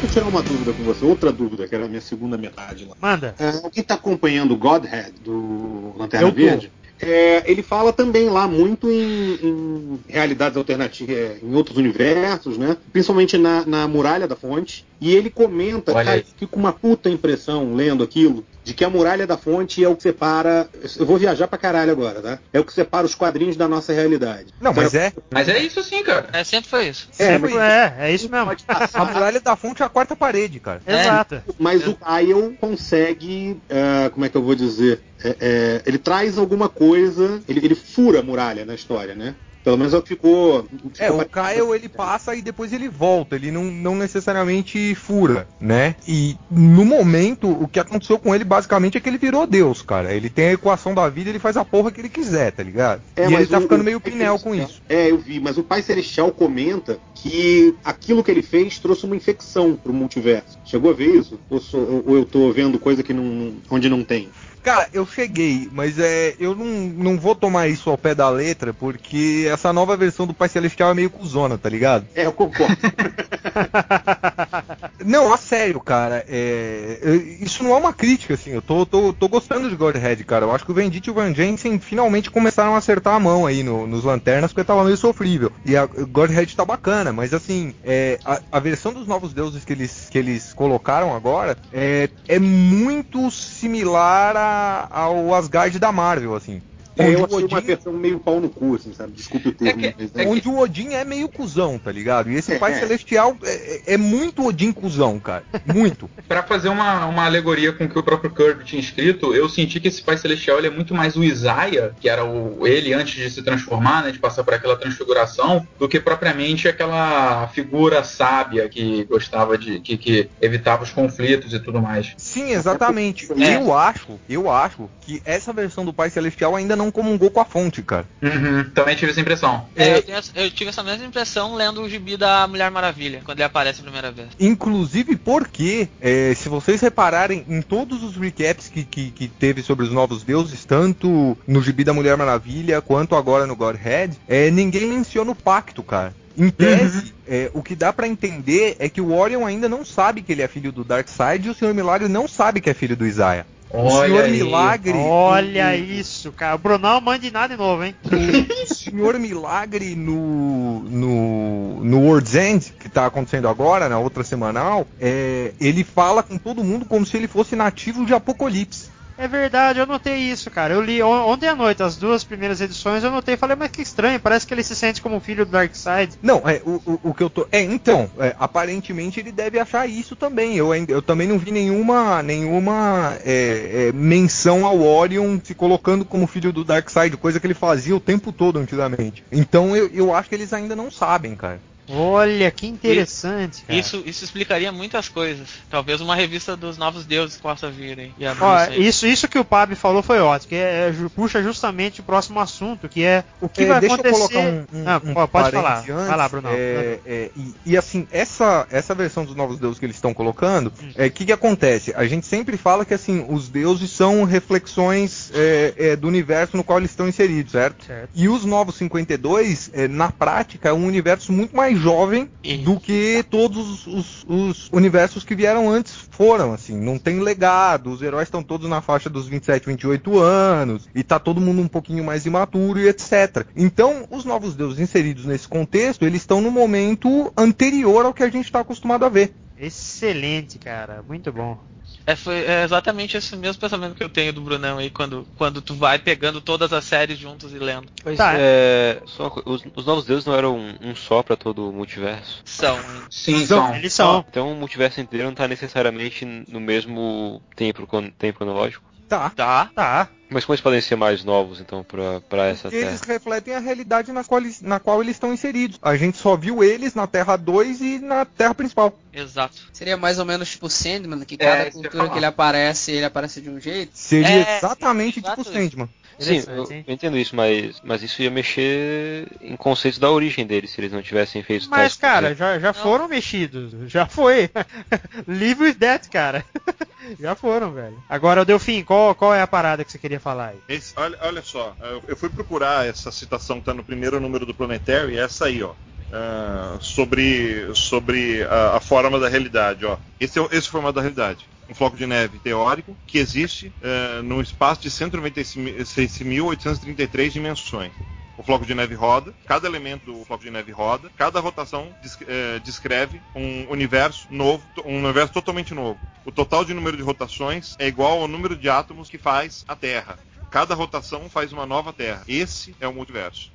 Deixa 0.00 0.06
eu 0.06 0.24
tirar 0.24 0.28
uma 0.28 0.42
dúvida 0.42 0.72
com 0.72 0.82
você, 0.82 1.04
outra 1.04 1.30
dúvida, 1.30 1.68
que 1.68 1.74
era 1.74 1.84
a 1.84 1.88
minha 1.88 2.00
segunda 2.00 2.36
metade 2.36 2.84
lá. 2.84 2.96
Manda. 3.00 3.34
É, 3.38 3.50
alguém 3.50 3.82
está 3.82 3.94
acompanhando 3.94 4.52
o 4.52 4.56
Godhead 4.56 5.12
do 5.20 5.94
Lanterna 5.96 6.26
Eu 6.26 6.32
tô. 6.32 6.36
Verde? 6.36 6.72
É, 7.02 7.42
ele 7.50 7.62
fala 7.62 7.92
também 7.92 8.28
lá 8.28 8.46
muito 8.46 8.90
em, 8.90 9.34
em 9.42 10.00
realidades 10.08 10.56
alternativas, 10.56 11.16
é, 11.16 11.36
em 11.42 11.54
outros 11.54 11.76
universos, 11.76 12.58
né? 12.58 12.76
Principalmente 12.92 13.38
na, 13.38 13.64
na 13.64 13.88
Muralha 13.88 14.28
da 14.28 14.36
Fonte. 14.36 14.84
E 15.00 15.14
ele 15.16 15.30
comenta, 15.30 15.92
Olha 15.94 16.04
cara, 16.04 16.16
aí. 16.18 16.24
fica 16.38 16.46
com 16.48 16.60
uma 16.60 16.74
puta 16.74 17.08
impressão 17.08 17.74
lendo 17.74 18.04
aquilo, 18.04 18.44
de 18.62 18.74
que 18.74 18.84
a 18.84 18.90
Muralha 18.90 19.26
da 19.26 19.38
Fonte 19.38 19.82
é 19.82 19.88
o 19.88 19.96
que 19.96 20.02
separa. 20.02 20.68
Eu 20.98 21.06
vou 21.06 21.16
viajar 21.16 21.48
pra 21.48 21.56
caralho 21.58 21.90
agora, 21.90 22.20
tá? 22.20 22.38
É 22.52 22.60
o 22.60 22.64
que 22.64 22.72
separa 22.72 23.06
os 23.06 23.14
quadrinhos 23.14 23.56
da 23.56 23.66
nossa 23.66 23.94
realidade. 23.94 24.52
Não, 24.60 24.74
mas 24.74 24.94
é. 24.94 25.10
Mas 25.32 25.48
é 25.48 25.58
isso 25.58 25.82
sim, 25.82 26.02
cara. 26.02 26.28
É, 26.34 26.44
sempre 26.44 26.68
foi 26.68 26.88
isso. 26.88 27.08
É, 27.18 27.26
Sempre 27.32 27.54
mas- 27.54 27.62
é, 27.62 27.94
é 28.00 28.12
isso 28.12 28.28
mesmo. 28.30 28.50
A 28.92 29.04
muralha 29.06 29.40
da 29.40 29.56
fonte 29.56 29.82
é 29.82 29.86
a 29.86 29.88
quarta 29.88 30.14
parede, 30.14 30.60
cara. 30.60 30.82
É. 30.86 31.00
Exato. 31.00 31.42
Mas 31.58 31.86
o 31.88 31.94
Kyle 31.96 32.54
consegue, 32.60 33.58
é, 33.70 34.10
como 34.10 34.26
é 34.26 34.28
que 34.28 34.36
eu 34.36 34.42
vou 34.42 34.54
dizer? 34.54 35.00
É, 35.22 35.36
é, 35.40 35.82
ele 35.86 35.98
traz 35.98 36.38
alguma 36.38 36.68
coisa, 36.68 37.40
ele, 37.48 37.60
ele 37.64 37.74
fura 37.74 38.20
a 38.20 38.22
muralha 38.22 38.64
na 38.64 38.74
história, 38.74 39.14
né? 39.14 39.34
Pelo 39.62 39.76
menos 39.76 39.92
é 39.92 39.98
o 39.98 40.02
que 40.02 40.08
ficou. 40.08 40.66
É, 40.98 41.10
o 41.10 41.18
ficou- 41.20 41.44
Kyle 41.44 41.74
ele 41.74 41.86
passa 41.86 42.34
e 42.34 42.40
depois 42.40 42.72
ele 42.72 42.88
volta, 42.88 43.36
ele 43.36 43.50
não, 43.50 43.64
não 43.64 43.94
necessariamente 43.94 44.94
fura, 44.94 45.46
né? 45.60 45.96
E 46.08 46.34
no 46.50 46.82
momento, 46.82 47.46
o 47.50 47.68
que 47.68 47.78
aconteceu 47.78 48.18
com 48.18 48.34
ele 48.34 48.42
basicamente 48.42 48.96
é 48.96 49.00
que 49.00 49.08
ele 49.10 49.18
virou 49.18 49.46
Deus, 49.46 49.82
cara. 49.82 50.14
Ele 50.14 50.30
tem 50.30 50.48
a 50.48 50.52
equação 50.52 50.94
da 50.94 51.06
vida, 51.10 51.28
ele 51.28 51.38
faz 51.38 51.58
a 51.58 51.64
porra 51.64 51.90
que 51.92 52.00
ele 52.00 52.08
quiser, 52.08 52.52
tá 52.52 52.62
ligado? 52.62 53.02
É, 53.14 53.26
e 53.26 53.28
mas 53.30 53.40
ele 53.42 53.50
tá 53.50 53.58
o- 53.58 53.60
ficando 53.62 53.84
meio 53.84 54.00
pinel 54.00 54.38
com 54.38 54.54
isso. 54.54 54.80
É, 54.88 55.10
eu 55.10 55.18
vi, 55.18 55.38
mas 55.38 55.58
o 55.58 55.62
Pai 55.62 55.82
Celestial 55.82 56.32
comenta 56.32 56.98
que 57.14 57.74
aquilo 57.84 58.24
que 58.24 58.30
ele 58.30 58.42
fez 58.42 58.78
trouxe 58.78 59.04
uma 59.04 59.14
infecção 59.16 59.74
pro 59.76 59.92
multiverso. 59.92 60.58
Chegou 60.64 60.90
a 60.90 60.94
ver 60.94 61.16
isso? 61.16 61.38
Ou, 61.50 61.60
sou- 61.60 62.02
ou 62.06 62.16
eu 62.16 62.24
tô 62.24 62.50
vendo 62.50 62.78
coisa 62.78 63.02
que 63.02 63.12
não- 63.12 63.52
onde 63.70 63.90
não 63.90 64.02
tem? 64.02 64.30
Cara, 64.62 64.88
eu 64.92 65.06
cheguei, 65.06 65.68
mas 65.72 65.98
é, 65.98 66.34
eu 66.38 66.54
não, 66.54 66.66
não 66.66 67.18
vou 67.18 67.34
tomar 67.34 67.68
isso 67.68 67.88
ao 67.88 67.96
pé 67.96 68.14
da 68.14 68.28
letra, 68.28 68.74
porque 68.74 69.48
essa 69.50 69.72
nova 69.72 69.96
versão 69.96 70.26
do 70.26 70.34
Pai 70.34 70.48
Celestial 70.48 70.90
é 70.90 70.94
meio 70.94 71.10
cuzona, 71.10 71.56
tá 71.56 71.68
ligado? 71.68 72.06
É, 72.14 72.26
eu 72.26 72.32
concordo. 72.32 72.76
Não, 75.04 75.32
a 75.32 75.36
sério, 75.36 75.80
cara. 75.80 76.24
é, 76.28 76.98
isso 77.40 77.62
não 77.64 77.72
é 77.72 77.76
uma 77.76 77.92
crítica, 77.92 78.34
assim. 78.34 78.50
Eu 78.50 78.62
tô, 78.62 78.84
tô, 78.84 79.12
tô 79.12 79.28
gostando 79.28 79.68
de 79.68 79.76
Godhead, 79.76 80.22
cara. 80.24 80.44
Eu 80.44 80.52
acho 80.54 80.64
que 80.64 80.70
o 80.70 80.74
Vendit 80.74 81.06
e 81.08 81.10
o 81.10 81.14
Van 81.14 81.34
Jensen 81.34 81.78
finalmente 81.78 82.30
começaram 82.30 82.74
a 82.74 82.78
acertar 82.78 83.14
a 83.14 83.20
mão 83.20 83.46
aí 83.46 83.62
no- 83.62 83.86
nos 83.86 84.04
lanternas, 84.04 84.52
porque 84.52 84.64
tava 84.66 84.84
meio 84.84 84.96
sofrível. 84.96 85.50
E 85.64 85.76
a 85.76 85.86
Godhead 85.86 86.54
tá 86.54 86.64
bacana, 86.64 87.12
mas 87.12 87.32
assim, 87.32 87.74
é, 87.82 88.18
a, 88.24 88.40
a 88.52 88.60
versão 88.60 88.92
dos 88.92 89.06
novos 89.06 89.32
deuses 89.32 89.64
que 89.64 89.72
eles, 89.72 90.08
que 90.10 90.18
eles 90.18 90.52
colocaram 90.52 91.14
agora 91.14 91.56
é, 91.72 92.08
é 92.28 92.38
muito 92.38 93.30
similar 93.30 94.36
a- 94.36 94.88
ao 94.90 95.34
Asgard 95.34 95.78
da 95.78 95.90
Marvel, 95.92 96.34
assim. 96.34 96.62
É, 96.96 97.04
Onde 97.04 97.12
eu 97.14 97.20
o 97.20 97.24
achei 97.24 97.38
uma 97.44 97.58
Odin- 97.58 97.66
versão 97.66 97.92
meio 97.92 98.18
pau 98.20 98.40
no 98.40 98.48
cu, 98.50 98.74
assim, 98.74 98.92
sabe? 98.92 99.12
Desculpe 99.12 99.48
o 99.48 99.52
termo. 99.52 99.84
É 99.86 99.92
que- 99.92 99.94
mas, 99.98 100.10
é 100.14 100.24
né? 100.24 100.30
Onde 100.30 100.48
o 100.48 100.58
Odin 100.58 100.88
é 100.94 101.04
meio 101.04 101.28
cuzão, 101.28 101.78
tá 101.78 101.90
ligado? 101.90 102.30
E 102.30 102.34
esse 102.36 102.58
Pai 102.58 102.74
Celestial 102.78 103.36
é, 103.42 103.52
é- 103.92 103.94
é 103.94 103.96
muito 103.96 104.44
Odin 104.46 104.72
cuzão, 104.72 105.18
cara. 105.20 105.44
Muito. 105.64 106.10
Pra 106.28 106.42
fazer 106.42 106.68
uma, 106.68 107.06
uma 107.06 107.24
alegoria 107.24 107.72
com 107.72 107.84
o 107.84 107.88
que 107.88 107.98
o 107.98 108.02
próprio 108.02 108.30
Kirby 108.30 108.64
tinha 108.64 108.80
escrito, 108.80 109.34
eu 109.34 109.48
senti 109.48 109.80
que 109.80 109.88
esse 109.88 110.02
Pai 110.02 110.16
Celestial 110.18 110.58
ele 110.58 110.66
é 110.66 110.70
muito 110.70 110.94
mais 110.94 111.16
o 111.16 111.24
Isaiah, 111.24 111.92
que 112.00 112.08
era 112.08 112.24
o, 112.24 112.66
ele 112.66 112.92
antes 112.92 113.14
de 113.14 113.30
se 113.30 113.42
transformar, 113.42 114.04
né, 114.04 114.10
de 114.12 114.18
passar 114.18 114.44
por 114.44 114.52
aquela 114.54 114.76
transfiguração, 114.76 115.66
do 115.78 115.88
que 115.88 115.98
propriamente 116.00 116.68
aquela 116.68 117.48
figura 117.48 118.02
sábia 118.04 118.68
que 118.68 119.04
gostava 119.04 119.56
de. 119.56 119.80
que, 119.80 119.96
que 119.96 120.28
evitava 120.40 120.82
os 120.82 120.90
conflitos 120.90 121.52
e 121.52 121.60
tudo 121.60 121.80
mais. 121.80 122.12
Sim, 122.16 122.50
exatamente. 122.52 123.28
É. 123.40 123.56
Eu 123.56 123.72
acho, 123.76 124.18
eu 124.28 124.50
acho 124.50 124.88
que 125.00 125.20
essa 125.24 125.52
versão 125.52 125.84
do 125.84 125.92
Pai 125.92 126.10
Celestial 126.10 126.54
ainda 126.56 126.76
não 126.76 126.89
comungou 126.92 127.30
com 127.30 127.40
a 127.40 127.44
fonte, 127.44 127.82
cara. 127.82 128.04
Uhum, 128.22 128.64
também 128.74 128.96
tive 128.96 129.10
essa 129.12 129.20
impressão. 129.20 129.66
É, 129.76 129.96
eu, 129.98 130.02
tenho 130.02 130.18
essa- 130.18 130.32
eu 130.34 130.50
tive 130.50 130.70
essa 130.70 130.82
mesma 130.82 131.06
impressão 131.06 131.54
lendo 131.54 131.82
o 131.82 131.88
gibi 131.88 132.16
da 132.16 132.46
Mulher 132.46 132.70
Maravilha, 132.70 133.22
quando 133.24 133.38
ele 133.38 133.44
aparece 133.46 133.80
a 133.80 133.82
primeira 133.82 134.10
vez. 134.10 134.28
Inclusive 134.38 135.16
porque, 135.16 135.88
é, 136.00 136.32
se 136.34 136.48
vocês 136.48 136.80
repararem 136.80 137.44
em 137.48 137.62
todos 137.62 138.02
os 138.02 138.16
recaps 138.16 138.68
que, 138.68 138.84
que, 138.84 139.10
que 139.10 139.28
teve 139.28 139.62
sobre 139.62 139.84
os 139.84 139.92
novos 139.92 140.22
deuses, 140.22 140.64
tanto 140.64 141.36
no 141.46 141.62
gibi 141.62 141.84
da 141.84 141.92
Mulher 141.92 142.16
Maravilha 142.16 142.80
quanto 142.80 143.14
agora 143.14 143.46
no 143.46 143.56
Godhead, 143.56 144.16
é, 144.28 144.50
ninguém 144.50 144.86
menciona 144.86 145.30
o 145.30 145.34
pacto, 145.34 145.82
cara. 145.82 146.14
Em 146.38 146.48
tese, 146.48 147.12
é, 147.28 147.50
o 147.52 147.62
que 147.62 147.74
dá 147.74 147.92
pra 147.92 148.06
entender 148.08 148.76
é 148.78 148.88
que 148.88 149.00
o 149.00 149.12
Orion 149.12 149.44
ainda 149.44 149.68
não 149.68 149.84
sabe 149.84 150.22
que 150.22 150.32
ele 150.32 150.42
é 150.42 150.48
filho 150.48 150.72
do 150.72 150.84
Darkseid 150.84 151.46
e 151.46 151.50
o 151.50 151.54
Senhor 151.54 151.74
Milagre 151.74 152.08
não 152.08 152.26
sabe 152.26 152.60
que 152.60 152.70
é 152.70 152.74
filho 152.74 152.96
do 152.96 153.06
Isaiah. 153.06 153.44
O 153.72 153.78
Olha 153.78 154.06
Senhor 154.08 154.24
aí. 154.24 154.30
Milagre. 154.32 154.92
Olha 154.96 155.70
o- 155.70 155.74
isso, 155.74 156.32
cara. 156.32 156.54
O 156.56 156.58
Brunão 156.58 157.00
manda 157.00 157.18
de 157.20 157.30
nada 157.30 157.54
de 157.54 157.60
novo, 157.60 157.84
hein? 157.84 157.94
o 158.70 158.74
Senhor 158.74 159.18
Milagre 159.18 159.94
no, 159.94 160.80
no, 160.80 161.84
no 161.84 162.00
World's 162.00 162.34
End, 162.34 162.74
que 162.78 162.88
tá 162.88 163.06
acontecendo 163.06 163.48
agora, 163.48 163.88
na 163.88 163.98
outra 163.98 164.24
semanal, 164.24 164.86
é, 165.00 165.52
ele 165.60 165.84
fala 165.84 166.22
com 166.22 166.36
todo 166.36 166.64
mundo 166.64 166.84
como 166.84 167.06
se 167.06 167.16
ele 167.16 167.28
fosse 167.28 167.54
nativo 167.56 168.04
de 168.04 168.12
Apocalipse. 168.14 168.88
É 169.20 169.28
verdade, 169.28 169.78
eu 169.78 169.84
notei 169.86 170.16
isso, 170.16 170.50
cara. 170.50 170.72
Eu 170.72 170.80
li 170.80 171.02
on- 171.02 171.26
ontem 171.28 171.46
à 171.46 171.54
noite 171.54 171.82
as 171.82 171.94
duas 171.94 172.24
primeiras 172.24 172.58
edições, 172.58 173.04
eu 173.04 173.10
notei 173.10 173.34
e 173.34 173.36
falei, 173.36 173.54
mas 173.54 173.70
que 173.70 173.82
estranho, 173.82 174.18
parece 174.18 174.46
que 174.46 174.54
ele 174.54 174.62
se 174.62 174.74
sente 174.74 175.02
como 175.02 175.20
filho 175.20 175.44
do 175.44 175.52
Darkseid. 175.52 176.14
Não, 176.22 176.38
é, 176.48 176.62
o, 176.64 176.80
o, 176.86 177.00
o 177.10 177.14
que 177.14 177.22
eu 177.22 177.28
tô. 177.28 177.46
É, 177.52 177.60
então, 177.60 178.10
é, 178.18 178.34
aparentemente 178.38 179.20
ele 179.20 179.30
deve 179.30 179.58
achar 179.60 179.86
isso 179.86 180.16
também. 180.16 180.56
Eu, 180.56 180.74
eu 180.74 181.02
também 181.02 181.28
não 181.28 181.38
vi 181.38 181.50
nenhuma, 181.50 182.22
nenhuma 182.22 183.18
é, 183.22 183.88
é, 183.88 183.92
menção 183.92 184.64
ao 184.64 184.80
Orion 184.80 185.38
se 185.44 185.54
colocando 185.54 186.02
como 186.02 186.26
filho 186.26 186.50
do 186.50 186.64
Darkseid, 186.64 187.14
coisa 187.18 187.38
que 187.38 187.46
ele 187.46 187.52
fazia 187.52 187.94
o 187.94 188.00
tempo 188.00 188.32
todo 188.32 188.58
antigamente. 188.58 189.22
Então 189.30 189.76
eu, 189.76 189.88
eu 189.92 190.14
acho 190.14 190.30
que 190.30 190.34
eles 190.34 190.54
ainda 190.54 190.74
não 190.74 190.90
sabem, 190.90 191.36
cara. 191.36 191.60
Olha, 191.90 192.50
que 192.50 192.66
interessante, 192.66 193.62
cara. 193.62 193.78
Isso, 193.78 194.02
isso 194.06 194.24
explicaria 194.24 194.70
muitas 194.72 195.08
coisas. 195.08 195.48
Talvez 195.70 196.00
uma 196.00 196.14
revista 196.14 196.56
dos 196.56 196.76
novos 196.78 197.04
deuses 197.04 197.36
possa 197.36 197.70
vir 197.70 197.98
hein, 197.98 198.14
e 198.18 198.26
abrir 198.26 198.42
Ó, 198.44 198.56
isso 198.62 198.70
aí. 198.72 198.86
isso, 198.88 199.06
isso 199.06 199.28
que 199.28 199.38
o 199.38 199.44
Pab 199.44 199.74
falou 199.74 200.02
foi 200.02 200.20
ótimo, 200.20 200.48
que 200.50 200.54
é, 200.54 200.88
é, 200.88 200.94
puxa 201.14 201.42
justamente 201.42 202.00
o 202.00 202.04
próximo 202.04 202.40
assunto, 202.40 202.88
que 202.88 203.02
é 203.04 203.24
o 203.40 203.48
que 203.48 203.62
É, 203.64 203.66
vai 203.66 203.80
deixa 203.80 203.94
acontecer. 203.96 204.14
eu 204.14 204.28
colocar 204.28 204.38
um, 204.40 204.66
um, 204.80 204.88
Ah, 204.88 205.00
um 205.04 205.26
pode 205.26 205.50
falar. 205.50 205.78
antes. 205.78 205.94
Vai 206.06 206.16
lá, 206.16 206.28
Brunão. 206.28 206.50
É, 206.52 206.98
é, 207.06 207.30
e, 207.36 207.54
e, 207.66 207.76
assim, 207.76 208.06
essa, 208.12 208.66
essa 208.70 208.94
versão 208.94 209.24
dos 209.24 209.34
novos 209.34 209.58
deuses 209.58 209.78
que 209.78 209.86
eles 209.86 209.96
estão 209.96 210.14
colocando, 210.14 210.72
Hum. 210.82 210.90
é 210.96 211.06
o 211.06 211.10
que, 211.10 211.24
que 211.26 211.32
acontece? 211.32 211.92
A 211.96 212.04
gente 212.06 212.26
sempre 212.26 212.56
fala 212.56 212.84
que 212.84 212.94
assim, 212.94 213.24
os 213.28 213.48
deuses 213.48 213.90
são 213.90 214.24
reflexões 214.24 215.30
é, 215.34 215.74
é, 215.76 215.96
do 215.96 216.06
universo 216.08 216.56
no 216.56 216.64
qual 216.64 216.78
eles 216.78 216.90
estão 216.90 217.08
inseridos, 217.08 217.52
certo? 217.52 217.84
Certo. 217.84 218.10
E 218.14 218.28
os 218.28 218.44
novos 218.44 218.74
52, 218.76 219.70
é, 219.72 219.88
na 219.88 220.10
prática, 220.10 220.68
é 220.68 220.72
um 220.72 220.86
universo 220.86 221.32
muito 221.32 221.54
mais 221.56 221.79
jovem 221.80 222.30
do 222.64 222.78
que 222.78 223.24
todos 223.28 223.86
os, 223.86 224.24
os 224.28 224.68
universos 224.72 225.24
que 225.24 225.34
vieram 225.34 225.70
antes 225.70 225.92
foram, 226.10 226.52
assim. 226.52 226.78
Não 226.78 226.98
tem 226.98 227.20
legado, 227.20 227.90
os 227.90 228.02
heróis 228.02 228.28
estão 228.28 228.42
todos 228.42 228.68
na 228.68 228.80
faixa 228.80 229.08
dos 229.08 229.26
27, 229.26 229.66
28 229.66 230.18
anos, 230.18 230.88
e 230.94 231.02
tá 231.02 231.18
todo 231.18 231.40
mundo 231.40 231.62
um 231.62 231.68
pouquinho 231.68 232.04
mais 232.04 232.26
imaturo 232.26 232.78
e 232.78 232.88
etc. 232.88 233.46
Então, 233.56 234.06
os 234.10 234.24
novos 234.24 234.54
deuses 234.54 234.78
inseridos 234.78 235.24
nesse 235.24 235.48
contexto, 235.48 236.04
eles 236.04 236.22
estão 236.22 236.40
no 236.40 236.50
momento 236.50 237.32
anterior 237.36 238.04
ao 238.04 238.14
que 238.14 238.22
a 238.22 238.30
gente 238.30 238.44
está 238.44 238.60
acostumado 238.60 239.04
a 239.04 239.08
ver. 239.08 239.32
Excelente, 239.58 240.58
cara. 240.58 241.04
Muito 241.06 241.32
bom. 241.32 241.58
É, 242.06 242.16
foi 242.16 242.44
é 242.44 242.64
exatamente 242.64 243.16
esse 243.16 243.36
mesmo 243.36 243.60
pensamento 243.60 243.94
que 243.94 244.02
eu 244.02 244.08
tenho 244.08 244.32
do 244.32 244.40
Brunão 244.40 244.78
aí, 244.78 244.90
quando, 244.90 245.26
quando 245.36 245.60
tu 245.62 245.74
vai 245.74 245.98
pegando 245.98 246.40
todas 246.40 246.72
as 246.72 246.84
séries 246.84 247.18
juntos 247.18 247.52
e 247.52 247.58
lendo. 247.58 247.86
Mas 248.04 248.16
Tá. 248.16 248.32
é, 248.36 249.00
só 249.06 249.24
uma 249.24 249.30
co- 249.30 249.42
os, 249.46 249.62
os 249.76 249.84
novos 249.86 250.04
deuses 250.04 250.24
não 250.26 250.34
eram 250.34 250.56
um, 250.56 250.74
um 250.80 250.94
só 250.96 251.22
pra 251.22 251.36
todo 251.36 251.68
o 251.68 251.72
multiverso. 251.72 252.40
São. 252.44 252.78
Sim, 253.10 253.46
São- 253.46 253.66
são. 253.66 253.74
Eles 253.76 253.92
são. 253.92 254.24
Então 254.28 254.52
o 254.52 254.56
multiverso 254.56 255.00
inteiro 255.00 255.26
não 255.26 255.34
tá 255.34 255.46
necessariamente 255.46 256.24
no 256.24 256.58
mesmo 256.60 257.40
tempo, 257.54 257.86
tempo 258.18 258.38
cronológico. 258.38 258.89
Tá. 259.10 259.28
Tá. 259.30 259.70
Tá. 259.74 260.08
Mas 260.30 260.44
como 260.44 260.54
eles 260.54 260.60
podem 260.62 260.80
ser 260.80 260.94
mais 260.94 261.24
novos, 261.24 261.60
então, 261.60 261.82
pra, 261.82 262.20
pra 262.20 262.46
essa 262.46 262.62
Porque 262.62 262.76
terra? 262.78 262.90
eles 262.90 263.00
refletem 263.00 263.52
a 263.52 263.58
realidade 263.58 264.12
na 264.12 264.22
qual, 264.22 264.40
eles, 264.40 264.62
na 264.62 264.78
qual 264.78 265.02
eles 265.02 265.16
estão 265.16 265.34
inseridos. 265.34 265.76
A 265.82 265.96
gente 265.96 266.16
só 266.16 266.36
viu 266.36 266.62
eles 266.62 266.94
na 266.94 267.08
Terra 267.08 267.36
2 267.36 267.80
e 267.80 267.98
na 267.98 268.24
Terra 268.24 268.54
principal. 268.54 268.96
Exato. 269.12 269.56
Seria 269.72 269.96
mais 269.96 270.20
ou 270.20 270.24
menos 270.24 270.48
tipo 270.48 270.70
Sandman, 270.70 271.24
que 271.24 271.34
É, 271.34 271.38
cada 271.38 271.64
ia 271.64 271.70
cultura 271.72 272.08
que 272.08 272.16
ele 272.18 272.26
aparece, 272.26 272.92
ele 272.92 273.04
aparece 273.04 273.40
de 273.40 273.50
um 273.50 273.58
jeito. 273.60 273.90
Seria 273.92 274.28
É, 274.28 274.58
exatamente 274.58 275.18
exato 275.18 275.42
tipo. 275.42 275.52
Sandman. 275.52 275.88
Sim, 276.20 276.42
eu, 276.48 276.64
eu 276.70 276.84
entendo 276.86 277.16
isso, 277.16 277.34
mas, 277.34 277.80
mas 277.82 278.02
isso 278.02 278.20
ia 278.22 278.30
mexer 278.30 279.26
em 279.40 279.56
conceitos 279.56 279.98
da 279.98 280.10
origem 280.10 280.46
deles, 280.46 280.70
se 280.70 280.78
eles 280.78 280.92
não 280.92 281.00
tivessem 281.00 281.42
feito 281.42 281.66
Mas, 281.70 281.78
tais 281.78 281.96
cara, 281.96 282.20
coisas. 282.28 282.38
já, 282.38 282.58
já 282.58 282.66
Não. 282.68 282.74
foram 282.74 283.08
mexidos. 283.08 283.90
Já 283.90 284.04
foi. 284.06 284.50
Live 285.26 285.62
with 285.62 285.74
that, 285.76 286.08
cara. 286.10 286.44
já 287.18 287.34
foram, 287.34 287.72
velho. 287.72 287.96
Agora, 288.08 288.44
Delfim, 288.44 288.82
qual, 288.82 289.14
qual 289.14 289.34
é 289.34 289.42
a 289.42 289.46
parada 289.46 289.84
que 289.84 289.92
você 289.92 289.98
queria 289.98 290.20
falar 290.20 290.48
aí? 290.48 290.58
Esse- 290.68 290.92
olha, 290.96 291.18
olha 291.22 291.42
só, 291.42 291.74
eu, 291.80 292.02
eu 292.08 292.16
fui 292.16 292.28
procurar 292.28 292.86
essa 292.86 293.10
citação 293.10 293.56
que 293.56 293.62
está 293.62 293.74
no 293.74 293.84
primeiro 293.84 294.20
número 294.20 294.46
do 294.46 294.54
Planetary, 294.54 295.16
é 295.18 295.22
essa 295.22 295.46
aí, 295.46 295.62
ó. 295.62 295.72
ah, 296.12 296.76
sobre 296.80 297.70
sobre 297.74 298.42
a, 298.44 298.76
a 298.76 298.80
forma 298.80 299.18
da 299.18 299.28
realidade, 299.28 299.84
ó. 299.86 299.96
Esse 300.18 300.38
é 300.38 300.42
esse 300.46 300.66
é 300.66 300.68
o 300.68 300.72
formato 300.72 300.94
da 300.94 301.00
realidade. 301.02 301.46
Um 301.68 301.74
floco 301.74 301.96
de 301.96 302.04
neve 302.04 302.38
teórico 302.40 302.96
que 303.06 303.18
existe 303.18 303.72
ah, 303.82 304.20
num 304.22 304.40
espaço 304.40 304.82
de 304.82 304.90
196.833 304.90 307.32
dimensões. 307.32 307.92
O 308.40 308.42
floco 308.42 308.64
de 308.64 308.74
neve 308.74 308.94
roda, 308.94 309.34
cada 309.46 309.68
elemento 309.68 310.10
do 310.10 310.24
floco 310.24 310.42
de 310.42 310.50
neve 310.50 310.72
roda, 310.72 311.10
cada 311.14 311.38
rotação 311.40 311.94
eh, 312.26 312.58
descreve 312.64 313.20
um 313.36 313.70
universo 313.70 314.26
novo, 314.30 314.64
um 314.86 314.96
universo 315.04 315.34
totalmente 315.34 315.74
novo. 315.74 316.00
O 316.24 316.32
total 316.32 316.64
de 316.64 316.72
número 316.72 316.96
de 316.96 317.02
rotações 317.02 317.76
é 317.78 317.86
igual 317.86 318.22
ao 318.22 318.26
número 318.26 318.56
de 318.56 318.66
átomos 318.70 319.10
que 319.10 319.18
faz 319.18 319.62
a 319.68 319.76
Terra. 319.76 320.18
Cada 320.50 320.74
rotação 320.74 321.28
faz 321.28 321.52
uma 321.52 321.66
nova 321.66 321.92
Terra. 321.92 322.22
Esse 322.26 322.74
é 322.80 322.88
o 322.88 322.94
multiverso. 322.94 323.50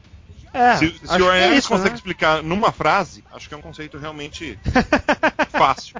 É, 0.55 0.75
se 0.77 0.89
se 0.89 1.05
o 1.05 1.17
que 1.17 1.23
é 1.37 1.55
isso, 1.57 1.67
consegue 1.69 1.89
né? 1.91 1.95
explicar 1.95 2.41
numa 2.43 2.71
frase, 2.71 3.23
acho 3.33 3.47
que 3.47 3.53
é 3.53 3.57
um 3.57 3.61
conceito 3.61 3.97
realmente 3.97 4.57
fácil. 5.51 5.95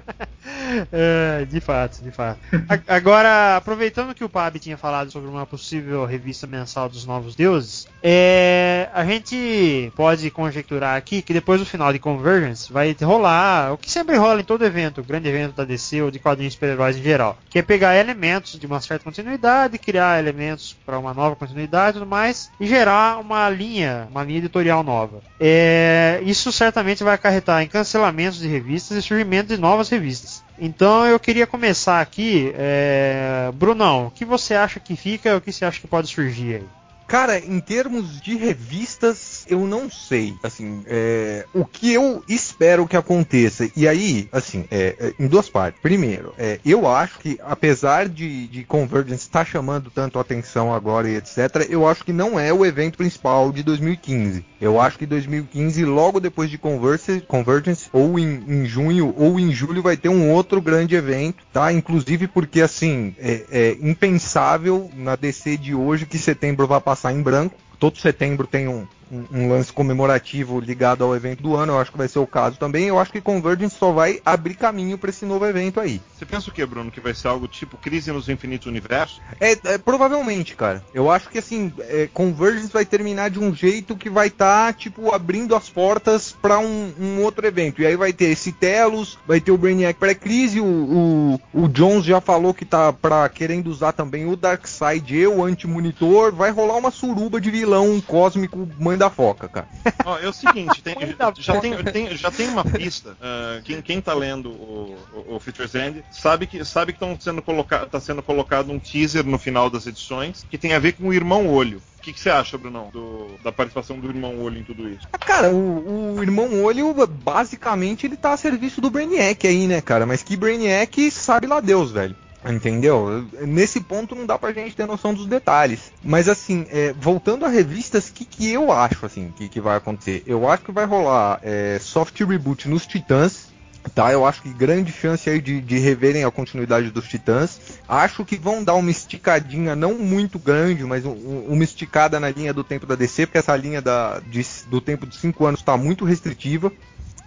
É, 0.92 1.44
de 1.44 1.60
fato, 1.60 2.02
de 2.02 2.10
fato. 2.10 2.38
A- 2.68 2.96
Agora, 2.96 3.56
aproveitando 3.56 4.14
que 4.14 4.24
o 4.24 4.28
Pab 4.28 4.58
tinha 4.58 4.76
falado 4.76 5.10
sobre 5.10 5.28
uma 5.28 5.44
possível 5.46 6.04
revista 6.04 6.46
mensal 6.46 6.88
dos 6.88 7.04
Novos 7.04 7.34
Deuses, 7.34 7.86
é, 8.02 8.88
a 8.94 9.04
gente 9.04 9.92
pode 9.96 10.30
conjecturar 10.30 10.96
aqui 10.96 11.20
que 11.22 11.32
depois 11.32 11.60
do 11.60 11.66
final 11.66 11.92
de 11.92 11.98
Convergence 11.98 12.72
vai 12.72 12.96
rolar 13.02 13.72
o 13.72 13.78
que 13.78 13.90
sempre 13.90 14.16
rola 14.16 14.40
em 14.40 14.44
todo 14.44 14.64
evento, 14.64 15.02
grande 15.02 15.28
evento 15.28 15.54
da 15.54 15.64
DC 15.64 16.00
ou 16.02 16.10
de 16.10 16.18
quadrinhos 16.18 16.52
de 16.52 16.56
super-heróis 16.56 16.96
em 16.96 17.02
geral, 17.02 17.36
que 17.50 17.58
é 17.58 17.62
pegar 17.62 17.96
elementos 17.96 18.58
de 18.58 18.66
uma 18.66 18.80
certa 18.80 19.04
continuidade, 19.04 19.78
criar 19.78 20.18
elementos 20.18 20.76
para 20.86 20.98
uma 20.98 21.12
nova 21.12 21.34
continuidade 21.36 21.96
e 21.96 22.00
tudo 22.00 22.08
mais, 22.08 22.50
e 22.60 22.66
gerar 22.66 23.18
uma 23.18 23.48
linha, 23.50 24.06
uma 24.10 24.22
linha 24.22 24.40
editorial 24.46 24.82
nova. 24.82 25.20
É, 25.38 26.20
isso 26.24 26.50
certamente 26.50 27.04
vai 27.04 27.14
acarretar 27.14 27.62
em 27.62 27.68
cancelamentos 27.68 28.38
de 28.38 28.48
revistas 28.48 28.96
e 28.96 29.02
surgimento 29.02 29.54
de 29.54 29.60
novas 29.60 29.88
revistas. 29.88 30.42
Então 30.58 31.06
eu 31.06 31.20
queria 31.20 31.46
começar 31.46 32.00
aqui, 32.00 32.52
é... 32.56 33.50
Brunão, 33.54 34.06
o 34.06 34.10
que 34.10 34.24
você 34.24 34.54
acha 34.54 34.80
que 34.80 34.96
fica 34.96 35.28
e 35.30 35.34
o 35.34 35.40
que 35.40 35.52
você 35.52 35.64
acha 35.64 35.80
que 35.80 35.86
pode 35.86 36.08
surgir 36.08 36.56
aí? 36.56 36.64
Cara, 37.06 37.38
em 37.38 37.60
termos 37.60 38.20
de 38.20 38.36
revistas, 38.36 39.46
eu 39.48 39.60
não 39.60 39.88
sei. 39.88 40.34
Assim, 40.42 40.82
é, 40.86 41.46
o 41.54 41.64
que 41.64 41.92
eu 41.92 42.22
espero 42.28 42.86
que 42.86 42.96
aconteça. 42.96 43.70
E 43.76 43.86
aí, 43.86 44.28
assim, 44.32 44.64
é, 44.70 44.96
é, 44.98 45.14
em 45.18 45.28
duas 45.28 45.48
partes. 45.48 45.80
Primeiro, 45.80 46.34
é, 46.36 46.58
eu 46.64 46.88
acho 46.88 47.20
que, 47.20 47.38
apesar 47.44 48.08
de, 48.08 48.48
de 48.48 48.64
Convergence 48.64 49.22
estar 49.22 49.46
chamando 49.46 49.90
tanto 49.90 50.18
atenção 50.18 50.74
agora 50.74 51.08
e 51.08 51.16
etc., 51.16 51.66
eu 51.68 51.86
acho 51.86 52.04
que 52.04 52.12
não 52.12 52.40
é 52.40 52.52
o 52.52 52.66
evento 52.66 52.98
principal 52.98 53.52
de 53.52 53.62
2015. 53.62 54.44
Eu 54.60 54.80
acho 54.80 54.98
que 54.98 55.06
2015, 55.06 55.84
logo 55.84 56.18
depois 56.18 56.50
de 56.50 56.58
Converse, 56.58 57.20
Convergence, 57.20 57.88
ou 57.92 58.18
em, 58.18 58.42
em 58.48 58.66
junho 58.66 59.14
ou 59.16 59.38
em 59.38 59.52
julho, 59.52 59.82
vai 59.82 59.96
ter 59.96 60.08
um 60.08 60.32
outro 60.32 60.60
grande 60.60 60.96
evento, 60.96 61.44
tá? 61.52 61.72
Inclusive 61.72 62.26
porque, 62.26 62.60
assim, 62.60 63.14
é, 63.18 63.44
é 63.50 63.76
impensável 63.80 64.90
na 64.96 65.14
DC 65.14 65.56
de 65.56 65.74
hoje 65.74 66.06
que 66.06 66.18
setembro 66.18 66.66
vai 66.66 66.80
passar 66.80 66.95
em 67.12 67.22
branco. 67.22 67.56
Todo 67.78 67.98
setembro 67.98 68.46
tem 68.46 68.68
um, 68.68 68.86
um, 69.10 69.48
lance 69.48 69.72
comemorativo 69.72 70.60
ligado 70.60 71.04
ao 71.04 71.14
evento 71.14 71.42
do 71.42 71.56
ano, 71.56 71.72
eu 71.72 71.78
acho 71.78 71.92
que 71.92 71.98
vai 71.98 72.08
ser 72.08 72.18
o 72.18 72.26
caso 72.26 72.58
também. 72.58 72.86
Eu 72.86 72.98
acho 72.98 73.12
que 73.12 73.20
Convergence 73.20 73.76
só 73.78 73.92
vai 73.92 74.20
abrir 74.24 74.54
caminho 74.54 74.98
para 74.98 75.10
esse 75.10 75.24
novo 75.24 75.46
evento 75.46 75.80
aí. 75.80 76.00
Você 76.16 76.24
pensa 76.24 76.50
o 76.50 76.52
que, 76.52 76.64
Bruno? 76.64 76.90
Que 76.90 77.00
vai 77.00 77.14
ser 77.14 77.28
algo 77.28 77.46
tipo 77.46 77.76
Crise 77.76 78.10
nos 78.10 78.28
Infinitos 78.28 78.66
Universos? 78.66 79.20
É, 79.40 79.52
é 79.64 79.78
provavelmente, 79.78 80.54
cara. 80.56 80.82
Eu 80.92 81.10
acho 81.10 81.28
que 81.28 81.38
assim, 81.38 81.72
é, 81.80 82.08
Convergence 82.12 82.72
vai 82.72 82.84
terminar 82.84 83.30
de 83.30 83.38
um 83.38 83.54
jeito 83.54 83.96
que 83.96 84.10
vai 84.10 84.28
estar, 84.28 84.66
tá, 84.66 84.72
tipo, 84.72 85.14
abrindo 85.14 85.54
as 85.54 85.68
portas 85.68 86.32
para 86.32 86.58
um, 86.58 86.92
um, 86.98 87.22
outro 87.22 87.46
evento. 87.46 87.82
E 87.82 87.86
aí 87.86 87.96
vai 87.96 88.12
ter 88.12 88.26
esse 88.26 88.52
Telos, 88.52 89.18
vai 89.26 89.40
ter 89.40 89.52
o 89.52 89.58
Brainiac 89.58 89.98
pré-crise, 89.98 90.60
o, 90.60 90.64
o, 90.64 91.40
o, 91.52 91.68
Jones 91.68 92.04
já 92.04 92.20
falou 92.20 92.54
que 92.54 92.64
tá 92.64 92.92
pra, 92.92 93.28
querendo 93.28 93.68
usar 93.68 93.92
também 93.92 94.26
o 94.26 94.36
Darkseid 94.36 95.14
e 95.14 95.26
o 95.26 95.44
Anti-Monitor. 95.44 96.32
Vai 96.32 96.50
rolar 96.50 96.76
uma 96.76 96.90
suruba 96.90 97.40
de 97.40 97.50
vilão 97.50 98.00
cósmico 98.00 98.68
mãe 98.96 98.98
da 98.98 99.10
foca, 99.10 99.48
cara. 99.48 99.68
Ó, 100.04 100.18
é 100.18 100.26
o 100.26 100.32
seguinte, 100.32 100.82
tem, 100.82 100.96
já, 101.38 101.60
tem, 101.60 101.84
tem, 101.84 102.16
já 102.16 102.30
tem 102.30 102.48
uma 102.48 102.64
pista. 102.64 103.10
Uh, 103.12 103.62
quem, 103.62 103.82
quem 103.82 104.00
tá 104.00 104.14
lendo 104.14 104.48
o, 104.50 104.96
o, 105.12 105.34
o 105.36 105.40
Features 105.40 105.74
End 105.74 106.02
sabe 106.10 106.46
que 106.46 106.64
sabe 106.64 106.92
que 106.92 106.98
sendo 107.20 107.42
colocado, 107.42 107.88
tá 107.88 108.00
sendo 108.00 108.22
colocado 108.22 108.72
um 108.72 108.78
teaser 108.78 109.24
no 109.24 109.38
final 109.38 109.68
das 109.70 109.86
edições 109.86 110.44
que 110.50 110.58
tem 110.58 110.72
a 110.72 110.78
ver 110.78 110.92
com 110.92 111.08
o 111.08 111.14
irmão 111.14 111.46
olho. 111.48 111.80
O 111.98 112.02
que, 112.06 112.12
que 112.12 112.20
você 112.20 112.30
acha, 112.30 112.56
Brunão, 112.56 112.88
do, 112.92 113.36
da 113.42 113.50
participação 113.50 113.98
do 113.98 114.06
Irmão 114.06 114.40
Olho 114.40 114.60
em 114.60 114.62
tudo 114.62 114.88
isso? 114.88 115.08
Ah, 115.12 115.18
cara, 115.18 115.50
o, 115.50 116.14
o, 116.14 116.22
Irmão 116.22 116.62
Olho, 116.62 116.94
basicamente, 117.04 118.06
ele 118.06 118.16
tá 118.16 118.32
a 118.32 118.36
serviço 118.36 118.80
do 118.80 118.88
Brainiac 118.88 119.44
aí, 119.44 119.66
né, 119.66 119.80
cara? 119.80 120.06
Mas 120.06 120.22
que 120.22 120.36
Brainiac 120.36 121.10
sabe 121.10 121.48
lá 121.48 121.58
Deus, 121.58 121.90
velho. 121.90 122.14
Entendeu? 122.48 123.26
Nesse 123.42 123.80
ponto 123.80 124.14
não 124.14 124.26
dá 124.26 124.38
pra 124.38 124.52
gente 124.52 124.76
ter 124.76 124.86
noção 124.86 125.12
dos 125.12 125.26
detalhes. 125.26 125.92
Mas 126.02 126.28
assim, 126.28 126.66
é, 126.70 126.92
voltando 126.92 127.44
a 127.44 127.48
revistas, 127.48 128.08
o 128.08 128.12
que, 128.12 128.24
que 128.24 128.50
eu 128.50 128.70
acho 128.70 129.04
assim 129.04 129.32
que, 129.36 129.48
que 129.48 129.60
vai 129.60 129.76
acontecer? 129.76 130.22
Eu 130.26 130.48
acho 130.48 130.62
que 130.64 130.72
vai 130.72 130.84
rolar 130.84 131.40
é, 131.42 131.78
soft 131.80 132.18
reboot 132.20 132.68
nos 132.68 132.86
Titãs. 132.86 133.54
Tá, 133.94 134.12
eu 134.12 134.26
acho 134.26 134.42
que 134.42 134.52
grande 134.52 134.90
chance 134.92 135.30
aí 135.30 135.40
de, 135.40 135.60
de 135.60 135.78
reverem 135.78 136.24
a 136.24 136.30
continuidade 136.30 136.90
dos 136.90 137.06
Titãs. 137.06 137.78
Acho 137.88 138.24
que 138.24 138.36
vão 138.36 138.64
dar 138.64 138.74
uma 138.74 138.90
esticadinha, 138.90 139.76
não 139.76 139.94
muito 139.94 140.38
grande, 140.38 140.82
mas 140.84 141.04
um, 141.04 141.12
uma 141.48 141.62
esticada 141.62 142.18
na 142.18 142.30
linha 142.30 142.52
do 142.52 142.64
tempo 142.64 142.84
da 142.84 142.96
DC, 142.96 143.26
porque 143.26 143.38
essa 143.38 143.54
linha 143.56 143.80
da, 143.80 144.20
de, 144.20 144.44
do 144.68 144.80
tempo 144.80 145.06
de 145.06 145.16
5 145.16 145.46
anos 145.46 145.60
está 145.60 145.76
muito 145.76 146.04
restritiva. 146.04 146.72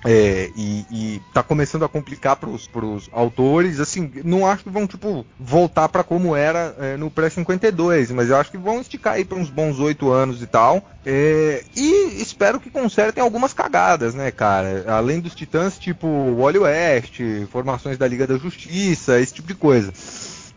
É, 0.06 0.50
e, 0.56 0.86
e 0.90 1.22
tá 1.34 1.44
começando 1.44 1.84
a 1.84 1.90
complicar 1.90 2.38
pros, 2.38 2.68
pros 2.68 3.10
autores, 3.12 3.82
assim, 3.82 4.10
não 4.24 4.48
acho 4.48 4.64
que 4.64 4.70
vão, 4.70 4.88
tipo, 4.88 5.26
voltar 5.38 5.90
para 5.90 6.04
como 6.06 6.36
era 6.36 6.74
é, 6.80 6.96
no 6.96 7.12
pré-52, 7.12 8.14
mas 8.14 8.30
eu 8.30 8.38
acho 8.38 8.50
que 8.50 8.58
vão 8.58 8.80
esticar 8.80 9.16
aí 9.16 9.26
pra 9.26 9.38
uns 9.38 9.50
bons 9.50 9.78
oito 9.80 10.10
anos 10.10 10.42
e 10.42 10.48
tal, 10.48 10.90
é, 11.06 11.66
e 11.76 12.22
espero 12.22 12.62
que 12.62 12.70
consertem 12.70 13.22
algumas 13.22 13.52
cagadas, 13.52 14.14
né, 14.16 14.32
cara, 14.32 14.86
além 14.88 15.20
dos 15.20 15.36
titãs, 15.36 15.78
tipo, 15.78 16.08
Wally 16.38 16.60
West, 16.60 17.20
formações 17.52 17.98
da 17.98 18.08
Liga 18.08 18.26
da 18.26 18.38
Justiça, 18.38 19.20
esse 19.20 19.34
tipo 19.34 19.50
de 19.50 19.56
coisa. 19.56 19.92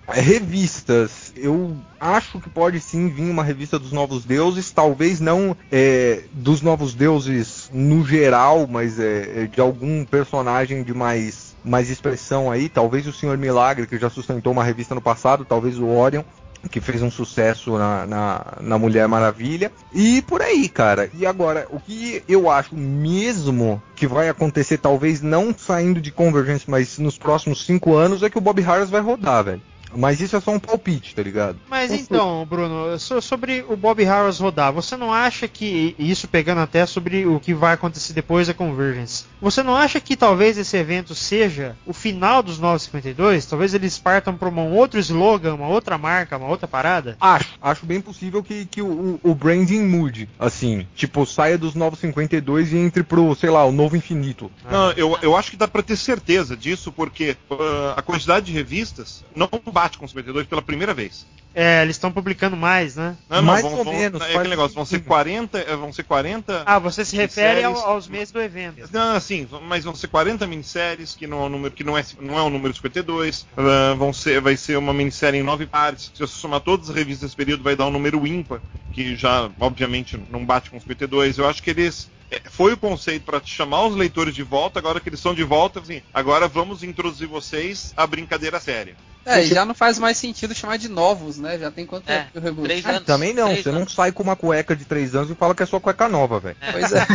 É, 0.09 0.21
revistas, 0.21 1.33
eu 1.37 1.77
acho 2.01 2.41
que 2.41 2.51
pode 2.51 2.81
sim 2.81 3.09
vir 3.09 3.31
uma 3.31 3.45
revista 3.45 3.79
dos 3.79 3.93
Novos 3.93 4.25
Deuses, 4.25 4.71
talvez 4.71 5.21
não 5.21 5.57
é, 5.71 6.25
dos 6.33 6.61
Novos 6.61 6.95
Deuses 6.95 7.71
no 7.73 8.05
geral, 8.05 8.67
mas 8.67 8.99
é, 8.99 9.43
é, 9.43 9.47
de 9.47 9.61
algum 9.61 10.05
personagem 10.05 10.83
de 10.83 10.93
mais, 10.93 11.55
mais 11.65 11.89
expressão 11.89 12.51
aí, 12.51 12.69
talvez 12.69 13.07
o 13.07 13.13
Senhor 13.13 13.39
Milagre, 13.39 13.87
que 13.87 13.99
já 13.99 14.11
sustentou 14.11 14.53
uma 14.53 14.65
revista 14.65 14.95
no 14.95 15.01
passado, 15.01 15.45
talvez 15.45 15.79
o 15.79 15.87
Orion, 15.87 16.25
que 16.71 16.81
fez 16.81 17.03
um 17.03 17.11
sucesso 17.11 17.77
na, 17.77 18.07
na, 18.07 18.47
na, 18.61 18.79
Mulher 18.79 19.09
Maravilha. 19.09 19.73
E 19.93 20.23
por 20.23 20.41
aí, 20.41 20.69
cara. 20.69 21.11
E 21.15 21.27
agora, 21.27 21.67
o 21.71 21.81
que 21.81 22.23
eu 22.29 22.51
acho 22.51 22.77
mesmo 22.77 23.83
que 23.97 24.07
vai 24.07 24.29
acontecer, 24.29 24.79
talvez 24.79 25.21
não 25.21 25.55
saindo 25.57 26.01
de 26.01 26.13
Convergence, 26.13 26.69
mas 26.69 26.99
nos 26.99 27.19
próximos 27.19 27.67
cinco 27.67 27.95
anos, 27.95 28.23
é 28.23 28.31
que 28.31 28.39
o 28.39 28.41
Bob 28.41 28.61
Harris 28.61 28.91
vai 28.91 29.01
rodar, 29.01 29.45
velho. 29.45 29.63
Mas 29.95 30.21
isso 30.21 30.37
é 30.37 30.41
só 30.41 30.53
um 30.53 30.59
palpite, 30.59 31.15
tá 31.15 31.23
ligado? 31.23 31.59
Mas 31.69 31.93
então, 31.93 32.47
Bruno, 32.49 32.99
sobre 32.99 33.65
o 33.69 33.77
Bob 33.77 34.03
Harris 34.03 34.39
rodar, 34.39 34.73
você 34.73 34.97
não 34.97 35.13
acha 35.13 35.47
que, 35.47 35.95
isso 35.99 36.29
pegando 36.29 36.61
até 36.61 36.87
sobre 36.87 37.27
o 37.27 37.39
que 37.39 37.55
vai 37.55 37.75
acontecer 37.75 38.13
depois 38.13 38.47
da 38.47 38.55
Convergence, 38.55 39.25
você 39.41 39.63
não 39.63 39.77
acha 39.77 40.01
que 40.01 40.17
talvez 40.17 40.57
esse 40.59 40.77
evento 40.77 41.15
seja 41.15 41.77
o 41.87 41.93
final 41.93 42.43
dos 42.43 42.59
952? 42.59 43.47
Talvez 43.47 43.75
eles 43.75 43.99
partam 43.99 44.37
para 44.37 44.49
um 44.49 44.73
outro 44.73 44.99
slogan, 44.99 45.55
uma 45.55 45.69
outra 45.69 45.99
marca, 45.99 46.37
uma 46.37 46.49
outra 46.49 46.67
parada? 46.67 47.17
Acho, 47.21 47.51
acho 47.61 47.87
bem 47.87 48.01
possível 48.01 48.43
que, 48.43 48.65
que 48.67 48.81
o, 48.81 49.21
o 49.23 49.35
branding 49.35 49.83
mude, 49.83 50.29
assim, 50.39 50.87
tipo, 50.95 51.27
saia 51.27 51.59
dos 51.59 51.75
952 51.75 52.73
e 52.73 52.79
entre 52.79 53.03
pro, 53.03 53.35
sei 53.35 53.51
lá, 53.51 53.65
o 53.65 53.73
novo 53.73 53.97
infinito. 53.97 54.51
Não, 54.71 54.93
eu, 54.93 55.19
eu 55.23 55.37
acho 55.37 55.51
que 55.51 55.57
dá 55.57 55.69
para 55.69 55.83
ter 55.83 55.97
certeza 55.97 56.57
disso, 56.57 56.93
porque 56.93 57.37
uh, 57.51 57.95
a 57.97 58.03
quantidade 58.03 58.47
de 58.47 58.53
revistas 58.53 59.25
não 59.35 59.49
bate 59.73 59.82
com 59.99 60.07
52 60.07 60.47
pela 60.47 60.63
primeira 60.63 60.95
vez. 60.95 61.27
É, 61.55 61.83
eles 61.83 61.97
estão 61.97 62.11
publicando 62.11 62.57
mais, 62.57 62.97
né? 62.97 63.15
Não, 63.29 63.37
não, 63.37 63.45
mais 63.45 63.63
vão, 63.63 63.75
ou 63.75 63.85
vão, 63.85 63.93
menos. 63.93 64.23
É 64.23 64.35
aquele 64.35 64.49
negócio, 64.49 64.75
vão 64.75 64.87
ser 64.87 65.01
40, 65.01 65.59
é, 65.59 65.77
vão 65.77 65.93
ser 65.93 66.03
40. 66.05 66.63
Ah, 66.65 66.79
você 66.79 67.05
se 67.05 67.15
refere 67.15 67.63
ao, 67.63 67.77
aos 67.77 68.09
meses 68.09 68.33
do 68.33 68.41
evento. 68.41 68.89
Não, 68.91 69.15
assim, 69.15 69.47
mas 69.69 69.85
vão 69.85 69.95
ser 69.95 70.09
40 70.09 70.47
minisséries, 70.47 71.15
que 71.15 71.27
não 71.27 71.43
é 71.43 71.47
um 71.47 71.49
número 71.51 71.75
que 71.75 71.85
não 71.85 71.97
é, 71.97 72.05
não 72.21 72.39
é 72.39 72.43
o 72.43 72.49
número 72.49 72.73
52. 72.73 73.43
Uh, 73.43 73.97
vão 73.97 74.13
ser, 74.13 74.41
vai 74.41 74.57
ser 74.57 74.79
uma 74.79 74.95
minissérie 74.95 75.41
em 75.41 75.43
nove 75.43 75.67
partes. 75.67 76.11
Se 76.15 76.21
você 76.21 76.35
somar 76.35 76.61
todas 76.61 76.89
as 76.89 76.97
revistas 76.97 77.29
desse 77.29 77.37
período, 77.37 77.63
vai 77.63 77.77
dar 77.77 77.87
um 77.87 77.91
número 77.91 78.27
ímpar, 78.27 78.61
que 78.93 79.15
já, 79.15 79.51
obviamente, 79.61 80.19
não 80.31 80.45
bate 80.45 80.71
com 80.71 80.81
52. 80.81 81.37
Eu 81.37 81.47
acho 81.47 81.63
que 81.63 81.71
eles 81.71 82.11
foi 82.51 82.73
o 82.73 82.77
conceito 82.77 83.25
para 83.25 83.41
chamar 83.45 83.87
os 83.87 83.97
leitores 83.97 84.35
de 84.35 84.43
volta, 84.43 84.79
agora 84.79 85.01
que 85.01 85.09
eles 85.09 85.19
estão 85.19 85.35
de 85.35 85.45
volta, 85.45 85.81
assim, 85.81 86.03
agora 86.13 86.49
vamos 86.49 86.83
introduzir 86.83 87.29
vocês 87.29 87.93
à 87.97 88.07
brincadeira 88.07 88.61
séria. 88.61 88.97
É, 89.25 89.41
e 89.41 89.47
já 89.47 89.65
não 89.65 89.75
faz 89.75 89.99
mais 89.99 90.19
sentido 90.19 90.55
chamar 90.55 90.79
de 90.79 90.89
novos, 90.89 91.39
né? 91.39 91.57
Já 91.57 91.71
tem 91.71 91.87
quanto 91.87 92.11
é, 92.11 92.19
tempo 92.19 92.33
que 92.33 92.39
o 92.39 92.41
reboot? 92.41 92.65
Três 92.65 92.85
ah, 92.85 92.91
anos. 92.91 93.05
também 93.05 93.33
não, 93.33 93.55
você 93.55 93.69
anos. 93.69 93.81
não 93.81 93.89
sai 93.89 94.11
com 94.11 94.23
uma 94.23 94.35
cueca 94.35 94.75
de 94.75 94.85
três 94.85 95.15
anos 95.15 95.31
e 95.31 95.35
fala 95.35 95.55
que 95.55 95.63
é 95.63 95.67
sua 95.67 95.81
cueca 95.81 96.09
nova, 96.09 96.41
velho. 96.41 96.57
É. 96.61 96.73
Pois 96.73 96.93
é. 96.93 97.07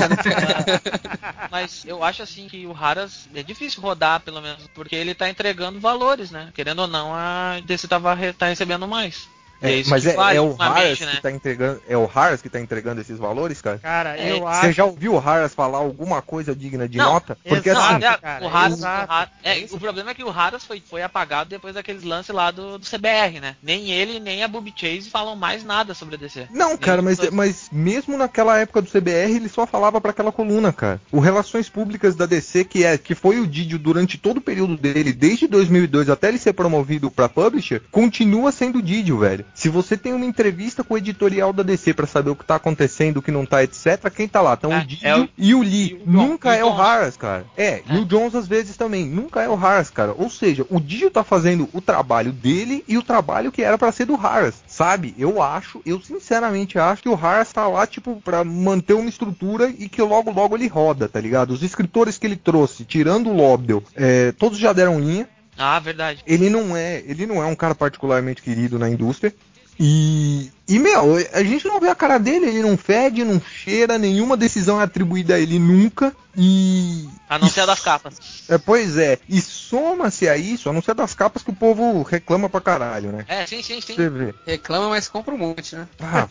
Mas 1.52 1.84
eu 1.86 2.04
acho 2.04 2.24
assim 2.24 2.48
que 2.48 2.66
o 2.66 2.72
Haras 2.72 3.28
é 3.36 3.44
difícil 3.44 3.82
rodar, 3.82 4.22
pelo 4.22 4.42
menos, 4.42 4.64
porque 4.74 4.96
ele 4.96 5.14
tá 5.14 5.30
entregando 5.30 5.82
valores, 5.82 6.32
né? 6.32 6.50
Querendo 6.54 6.80
ou 6.80 6.88
não, 6.88 7.14
a 7.14 7.60
DC 7.66 7.88
tava, 7.90 8.18
tá 8.38 8.48
recebendo 8.48 8.88
mais. 8.88 9.28
É, 9.62 9.84
mas 9.88 10.06
é, 10.06 10.16
é, 10.36 10.42
o 10.42 10.54
Harris 10.54 11.00
né? 11.00 11.12
que 11.16 11.22
tá 11.22 11.32
entregando, 11.32 11.82
é 11.88 11.98
o 11.98 12.06
Harris 12.06 12.42
que 12.42 12.50
tá 12.50 12.60
entregando 12.60 13.02
esses 13.02 13.18
valores, 13.18 13.62
cara? 13.62 13.80
Cara, 13.80 14.18
é, 14.18 14.32
eu 14.32 14.42
Você 14.42 14.68
acho... 14.68 14.72
já 14.72 14.86
ouviu 14.86 15.16
o 15.16 15.20
Harris 15.20 15.54
falar 15.54 15.80
alguma 15.80 16.22
coisa 16.22 16.56
digna 16.56 16.88
de 16.88 16.98
não, 16.98 17.14
nota? 17.14 17.38
Porque 17.44 17.70
exato, 17.70 18.06
assim, 18.06 18.22
cara, 18.22 18.46
o, 18.46 18.50
Harris, 18.50 18.80
o, 18.80 18.86
Harris, 18.86 19.32
é, 19.44 19.68
o 19.72 19.80
problema 19.80 20.12
é 20.12 20.14
que 20.14 20.24
o 20.24 20.30
Harris 20.30 20.64
foi, 20.64 20.82
foi 20.88 21.02
apagado 21.02 21.50
depois 21.50 21.74
daqueles 21.74 22.04
lances 22.04 22.34
lá 22.34 22.52
do, 22.52 22.78
do 22.78 22.86
CBR, 22.86 23.40
né? 23.40 23.56
Nem 23.62 23.90
ele, 23.90 24.20
nem 24.20 24.44
a 24.44 24.48
Booby 24.48 24.74
Chase 24.76 25.10
falam 25.10 25.36
mais 25.36 25.64
nada 25.64 25.94
sobre 25.94 26.16
a 26.16 26.18
DC. 26.18 26.48
Não, 26.52 26.70
nem 26.70 26.78
cara, 26.78 27.02
mas, 27.02 27.30
mas 27.32 27.70
mesmo 27.72 28.18
naquela 28.18 28.60
época 28.60 28.82
do 28.82 28.90
CBR, 28.90 29.36
ele 29.36 29.50
só 29.50 29.66
falava 29.66 30.00
para 30.00 30.12
aquela 30.12 30.32
coluna, 30.32 30.72
cara. 30.72 31.02
O 31.12 31.20
Relações 31.20 31.70
Públicas 31.70 32.16
da 32.16 32.26
DC, 32.26 32.64
que 32.64 32.84
é 32.84 32.98
que 32.98 33.16
foi 33.16 33.40
o 33.40 33.48
Didio 33.48 33.80
durante 33.80 34.18
todo 34.18 34.38
o 34.38 34.42
período 34.42 34.78
dele, 34.78 35.14
desde 35.14 35.48
2002 35.48 36.10
até 36.10 36.30
ele 36.30 36.38
ser 36.38 36.54
promovido 36.54 37.10
para 37.10 37.30
publisher, 37.30 37.82
continua 37.92 38.52
sendo 38.52 38.80
o 38.80 38.82
Didio, 38.82 39.20
velho. 39.20 39.47
Se 39.54 39.70
você 39.70 39.98
tem 39.98 40.14
uma 40.14 40.26
entrevista 40.26 40.84
com 40.84 40.94
o 40.94 40.98
editorial 40.98 41.52
da 41.52 41.64
DC 41.64 41.94
para 41.94 42.08
saber 42.08 42.30
o 42.30 42.36
que 42.36 42.46
tá 42.46 42.56
acontecendo, 42.56 43.18
o 43.18 43.22
que 43.22 43.32
não 43.32 43.46
tá, 43.46 43.64
etc. 43.64 44.10
Quem 44.16 44.28
tá 44.28 44.42
lá? 44.42 44.54
Então 44.54 44.72
é, 44.72 44.80
o 44.80 44.86
Dio 44.86 45.00
é 45.02 45.20
o... 45.20 45.30
e 45.38 45.56
o 45.56 45.62
Lee. 45.62 46.00
E 46.00 46.04
o 46.08 46.12
Nunca 46.12 46.56
é 46.56 46.64
o 46.64 46.76
Harris, 46.76 47.18
cara. 47.18 47.46
É, 47.56 47.68
é, 47.68 47.84
e 47.90 47.98
o 47.98 48.06
Jones 48.06 48.36
às 48.36 48.48
vezes 48.48 48.78
também. 48.78 49.06
Nunca 49.06 49.42
é 49.42 49.50
o 49.50 49.56
Harris, 49.56 49.90
cara. 49.90 50.14
Ou 50.18 50.30
seja, 50.30 50.66
o 50.70 50.80
Dio 50.80 51.10
tá 51.10 51.24
fazendo 51.24 51.68
o 51.74 51.82
trabalho 51.82 52.32
dele 52.32 52.84
e 52.88 52.98
o 52.98 53.04
trabalho 53.04 53.52
que 53.52 53.62
era 53.62 53.78
para 53.78 53.92
ser 53.92 54.06
do 54.06 54.16
Harris. 54.16 54.56
Sabe? 54.68 55.16
Eu 55.18 55.42
acho, 55.42 55.82
eu 55.86 56.00
sinceramente 56.02 56.80
acho 56.80 57.02
que 57.02 57.10
o 57.10 57.16
Harris 57.16 57.52
tá 57.52 57.68
lá, 57.68 57.86
tipo, 57.86 58.22
pra 58.24 58.44
manter 58.44 58.94
uma 58.94 59.10
estrutura 59.10 59.74
e 59.78 59.90
que 59.90 60.02
logo 60.02 60.32
logo 60.32 60.56
ele 60.56 60.68
roda, 60.68 61.08
tá 61.08 61.20
ligado? 61.20 61.52
Os 61.52 61.64
escritores 61.64 62.18
que 62.18 62.26
ele 62.26 62.36
trouxe, 62.36 62.86
tirando 62.86 63.30
o 63.30 63.36
Lobdell, 63.36 63.84
é, 63.96 64.32
todos 64.32 64.58
já 64.58 64.74
deram 64.74 65.00
linha. 65.00 65.28
Ah, 65.58 65.80
verdade. 65.80 66.24
Ele 66.26 66.50
não 66.50 66.76
é, 66.76 67.04
ele 67.06 67.26
não 67.26 67.42
é 67.42 67.46
um 67.46 67.56
cara 67.56 67.74
particularmente 67.74 68.42
querido 68.42 68.78
na 68.78 68.90
indústria. 68.90 69.34
E 69.80 70.52
E, 70.68 70.80
meu, 70.80 71.16
a 71.34 71.44
gente 71.44 71.66
não 71.66 71.80
vê 71.80 71.90
a 71.90 71.96
cara 71.96 72.18
dele, 72.18 72.48
ele 72.48 72.62
não 72.62 72.78
fede, 72.78 73.24
não 73.24 73.40
cheira, 73.40 73.98
nenhuma 73.98 74.36
decisão 74.36 74.82
é 74.82 74.84
atribuída 74.84 75.36
a 75.36 75.40
ele 75.40 75.58
nunca. 75.58 76.14
E. 76.38 77.10
A 77.28 77.40
não 77.40 77.50
ser 77.50 77.62
a 77.62 77.66
das 77.66 77.80
capas. 77.80 78.16
É, 78.48 78.58
pois 78.60 78.96
é. 78.98 79.18
E 79.28 79.42
soma-se 79.42 80.30
a 80.30 80.38
isso, 80.38 80.70
a 80.70 80.74
não 80.74 80.82
ser 80.82 80.94
das 80.94 81.16
capas 81.16 81.42
que 81.42 81.50
o 81.50 81.56
povo 81.56 82.04
reclama 82.04 82.48
pra 82.48 82.62
caralho, 82.62 83.12
né? 83.12 83.26
É, 83.28 83.46
sim, 83.48 83.62
sim, 83.64 83.82
sim. 83.82 83.96
Você 83.96 84.10
vê. 84.10 84.34
Reclama, 84.46 84.90
mas 84.90 85.08
compra 85.08 85.34
um 85.34 85.38
monte, 85.38 85.76
né? 85.76 85.88
Ah, 86.00 86.28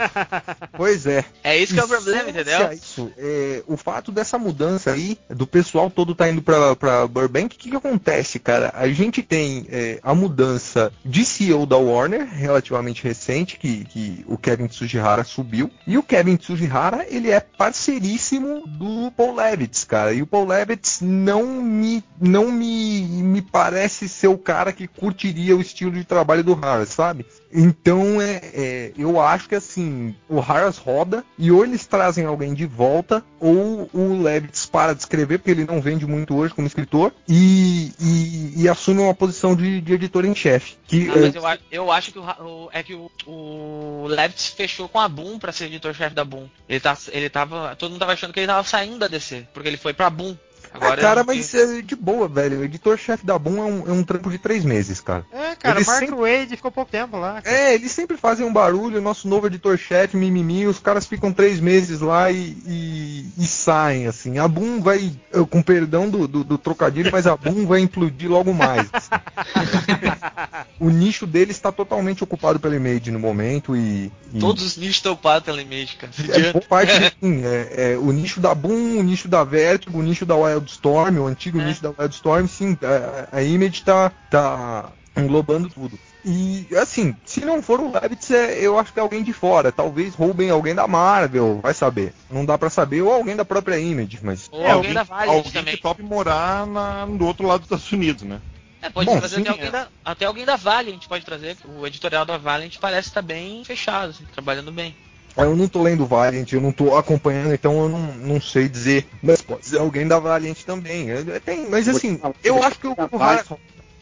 pois 0.76 1.07
é. 1.07 1.24
É 1.42 1.59
isso 1.59 1.74
que 1.74 1.80
é 1.80 1.82
o 1.82 1.86
E 1.86 1.88
problema, 1.88 2.30
entendeu? 2.30 2.68
a 2.68 2.72
Isso, 2.74 3.12
é, 3.18 3.62
o 3.66 3.76
fato 3.76 4.12
dessa 4.12 4.38
mudança 4.38 4.92
aí, 4.92 5.18
do 5.28 5.46
pessoal 5.46 5.90
todo 5.90 6.14
tá 6.14 6.28
indo 6.30 6.40
pra, 6.40 6.76
pra 6.76 7.07
Burbank, 7.07 7.57
o 7.57 7.59
que, 7.59 7.70
que 7.70 7.76
acontece, 7.76 8.38
cara? 8.38 8.70
A 8.74 8.88
gente 8.88 9.22
tem 9.22 9.66
é, 9.70 9.98
a 10.02 10.14
mudança 10.14 10.92
de 11.04 11.24
CEO 11.24 11.66
da 11.66 11.76
Warner, 11.76 12.26
relativamente 12.32 13.02
recente, 13.02 13.59
que, 13.59 13.84
que 13.86 14.24
o 14.28 14.38
Kevin 14.38 14.68
Tsujihara 14.68 15.24
subiu. 15.24 15.70
E 15.86 15.98
o 15.98 16.02
Kevin 16.02 16.36
Tsujihara, 16.36 17.04
ele 17.11 17.30
é 17.30 17.40
parceiríssimo 17.40 18.62
do 18.66 19.11
Paul 19.11 19.34
Levitz, 19.34 19.84
cara. 19.84 19.95
E 20.14 20.22
o 20.22 20.26
Paul 20.26 20.47
Levitz 20.47 21.01
não 21.01 21.62
me, 21.62 22.03
não 22.20 22.51
me, 22.51 23.03
me 23.03 23.42
parece 23.42 24.09
ser 24.09 24.28
o 24.28 24.38
cara 24.38 24.72
que 24.72 24.86
curtiria 24.86 25.57
o 25.57 25.61
estilo 25.61 25.92
de 25.92 26.05
trabalho 26.05 26.44
do 26.44 26.55
Harris, 26.55 26.90
sabe? 26.90 27.26
Então 27.53 28.20
é, 28.20 28.40
é, 28.55 28.92
eu 28.99 29.20
acho 29.20 29.49
que 29.49 29.55
assim, 29.55 30.14
o 30.28 30.40
Harris 30.40 30.76
roda 30.78 31.24
e 31.38 31.51
ou 31.51 31.64
eles 31.64 31.86
trazem 31.86 32.24
alguém 32.26 32.55
de 32.55 32.66
volta, 32.66 33.24
ou 33.40 33.88
o 33.92 34.20
Levitz 34.22 34.66
para 34.66 34.92
de 34.94 35.01
escrever, 35.01 35.38
porque 35.38 35.51
ele 35.51 35.64
não 35.64 35.80
vende 35.80 36.07
muito 36.07 36.34
hoje 36.36 36.53
como 36.55 36.66
escritor, 36.66 37.12
e, 37.28 37.92
e, 38.01 38.62
e 38.62 38.68
assume 38.68 39.01
uma 39.01 39.14
posição 39.14 39.55
de, 39.55 39.80
de 39.80 39.92
editor 39.94 40.24
em 40.24 40.34
chefe. 40.34 40.76
Que, 40.86 41.09
Ah, 41.09 41.16
mas 41.20 41.34
é, 41.34 41.38
eu, 41.38 41.59
eu 41.84 41.92
acho 41.92 42.12
que 42.12 42.18
o, 42.18 42.22
o- 42.24 42.68
é 42.72 42.82
que 42.82 42.94
o, 42.94 43.11
o 43.26 44.07
Levitz 44.09 44.49
fechou 44.49 44.88
com 44.88 45.01
a 45.01 45.09
Boom 45.09 45.38
pra 45.38 45.53
ser 45.53 45.66
editor-chefe 45.66 46.14
da 46.14 46.24
Boom. 46.24 46.49
Ele, 46.68 46.80
tá, 46.80 46.97
ele 47.12 47.28
tava. 47.30 47.74
Todo 47.76 47.90
mundo 47.90 48.01
tava 48.01 48.12
achando 48.12 48.32
que 48.32 48.40
ele 48.40 48.47
tava 48.47 48.66
saindo 48.66 48.99
da 48.99 49.09
DC, 49.09 49.47
porque 49.53 49.68
ele 49.68 49.76
foi 49.76 49.92
pra 49.92 50.11
Boom. 50.11 50.36
Agora 50.73 51.01
cara, 51.01 51.21
ele- 51.21 51.27
mas 51.27 51.55
é 51.55 51.81
de 51.83 51.97
boa, 51.97 52.29
velho. 52.29 52.61
O 52.61 52.64
editor-chefe 52.64 53.25
da 53.25 53.39
Boom 53.39 53.59
é 53.59 53.64
um, 53.64 53.89
é 53.89 53.93
um 53.93 54.03
trampo 54.05 54.31
de 54.31 54.39
três 54.39 54.64
meses, 54.64 55.01
cara. 55.01 55.25
É, 55.33 55.55
cara, 55.57 55.79
Ele 55.81 55.87
Mark 55.87 55.99
sempre- 56.01 56.17
Wade 56.17 56.57
ficou 56.57 56.71
pouco 56.71 56.91
tempo 56.91 57.17
lá. 57.17 57.41
cara. 57.43 57.55
É, 57.57 57.75
eles 57.75 57.93
sempre 57.93 58.17
fazem 58.17 58.45
um 58.47 58.53
barulho, 58.53 59.01
nosso 59.01 59.29
novo 59.29 59.47
editor-chefe, 59.47 60.17
mimimi, 60.17 60.67
os 60.67 60.79
caras 60.79 61.07
ficam 61.07 61.33
três 61.33 61.61
meses 61.61 62.01
lá 62.01 62.31
e, 62.31 62.57
e- 62.67 63.27
e 63.39 63.47
saem, 63.47 64.07
assim. 64.07 64.39
A 64.39 64.47
Boom 64.49 64.81
vai, 64.81 65.12
eu, 65.33 65.47
com 65.47 65.62
perdão 65.62 66.09
do, 66.11 66.27
do- 66.29 66.45
do 66.45 66.59
trocadilho, 66.59 67.11
mas 67.12 67.27
a 67.27 67.37
Boom 67.37 67.67
vai 67.67 67.81
implodir 67.81 68.31
logo 68.31 68.53
mais. 68.53 68.89
assim. 68.93 69.11
o 70.81 70.91
nicho 70.91 71.27
deles 71.27 71.57
está 71.57 71.73
totalmente 71.73 72.23
ocupado 72.23 72.59
pela 72.61 72.77
Image 72.77 73.11
no 73.11 73.19
momento 73.19 73.75
e... 73.77 74.11
e- 74.33 74.39
Todos 74.41 74.62
os 74.64 74.77
nichos 74.77 74.97
estão 74.97 75.12
ocupados 75.12 75.45
pela 75.45 75.61
Image, 75.62 75.97
cara. 75.97 76.12
é, 76.31 76.53
boa 76.53 76.64
parte, 76.64 76.93
sim, 77.21 77.43
é, 77.45 77.93
é, 77.93 77.97
o 77.99 78.12
nicho 78.12 78.41
da 78.41 78.55
Boom, 78.55 78.99
o 78.99 79.03
nicho 79.03 79.29
da 79.29 79.43
Vertigo, 79.45 79.99
o 79.99 80.03
nicho 80.03 80.27
da 80.27 80.37
Wildstorm, 80.59 81.18
o 81.18 81.26
antigo 81.26 81.61
É. 81.61 81.64
nicho 81.64 81.82
da 81.82 81.90
Wildstorm, 81.98 82.46
sim, 82.46 82.76
a, 82.82 83.36
a 83.36 83.42
Image 83.42 83.82
tá, 83.82 84.11
tá 84.30 84.90
englobando 85.16 85.68
tudo. 85.68 85.98
E 86.24 86.66
assim, 86.76 87.14
se 87.24 87.44
não 87.44 87.62
for 87.62 87.78
o 87.78 87.92
Levitz, 87.92 88.32
é, 88.32 88.59
eu 88.59 88.76
acho 88.78 88.92
que 88.92 88.98
é 88.98 89.02
alguém 89.02 89.22
de 89.22 89.32
fora. 89.32 89.70
Talvez 89.70 90.12
roubem 90.16 90.50
alguém 90.50 90.74
da 90.74 90.88
Marvel, 90.88 91.61
vai 91.62 91.72
saber. 91.72 92.12
Não 92.28 92.44
dá 92.44 92.59
pra 92.59 92.68
saber, 92.68 93.00
ou 93.02 93.12
alguém 93.12 93.36
da 93.36 93.44
própria 93.44 93.78
Image, 93.78 94.18
mas. 94.22 94.48
Ou 94.50 94.61
É, 94.66 94.72
alguém 94.72 94.92
da 94.92 95.04
Valiant 95.04 95.36
alguém 95.36 95.52
também. 95.52 95.76
que 95.76 95.80
tope 95.82 96.02
morar 96.02 96.66
na, 96.66 97.07
do 97.07 97.24
outro 97.24 97.46
lado 97.46 97.61
dos 97.61 97.66
Estados 97.66 97.92
Unidos, 97.92 98.24
né? 98.24 98.40
É, 98.82 98.90
pode 98.90 99.09
Bom, 99.09 99.18
trazer 99.18 99.36
sim, 99.36 99.42
até, 99.42 99.50
alguém 99.50 99.68
é. 99.68 99.70
da, 99.70 99.88
até 100.04 100.24
alguém 100.24 100.44
da 100.44 100.57
Valiant 100.57 101.07
pode 101.07 101.24
trazer. 101.24 101.57
O 101.64 101.86
editorial 101.86 102.24
da 102.24 102.36
Valiant 102.36 102.76
parece 102.80 103.09
estar 103.09 103.22
bem 103.22 103.64
fechado, 103.64 104.11
assim, 104.11 104.24
trabalhando 104.32 104.72
bem. 104.72 104.96
Eu 105.37 105.55
não 105.55 105.68
tô 105.68 105.82
lendo 105.82 106.07
Valiant, 106.07 106.51
eu 106.53 106.61
não 106.61 106.72
tô 106.72 106.97
acompanhando, 106.97 107.53
então 107.53 107.78
eu 107.82 107.89
não, 107.89 107.99
não 108.14 108.41
sei 108.41 108.68
dizer. 108.68 109.07
Mas 109.22 109.43
pode 109.43 109.66
ser 109.66 109.78
alguém 109.78 110.07
da 110.09 110.18
Valiant 110.18 110.62
também. 110.64 111.11
É, 111.11 111.20
é, 111.20 111.41
tem- 111.41 111.68
mas 111.68 111.87
assim, 111.89 112.18
eu 112.43 112.62
acho 112.62 112.78
que 112.78 112.87
o, 112.87 112.93
o 113.12 113.16
Harris- 113.18 113.45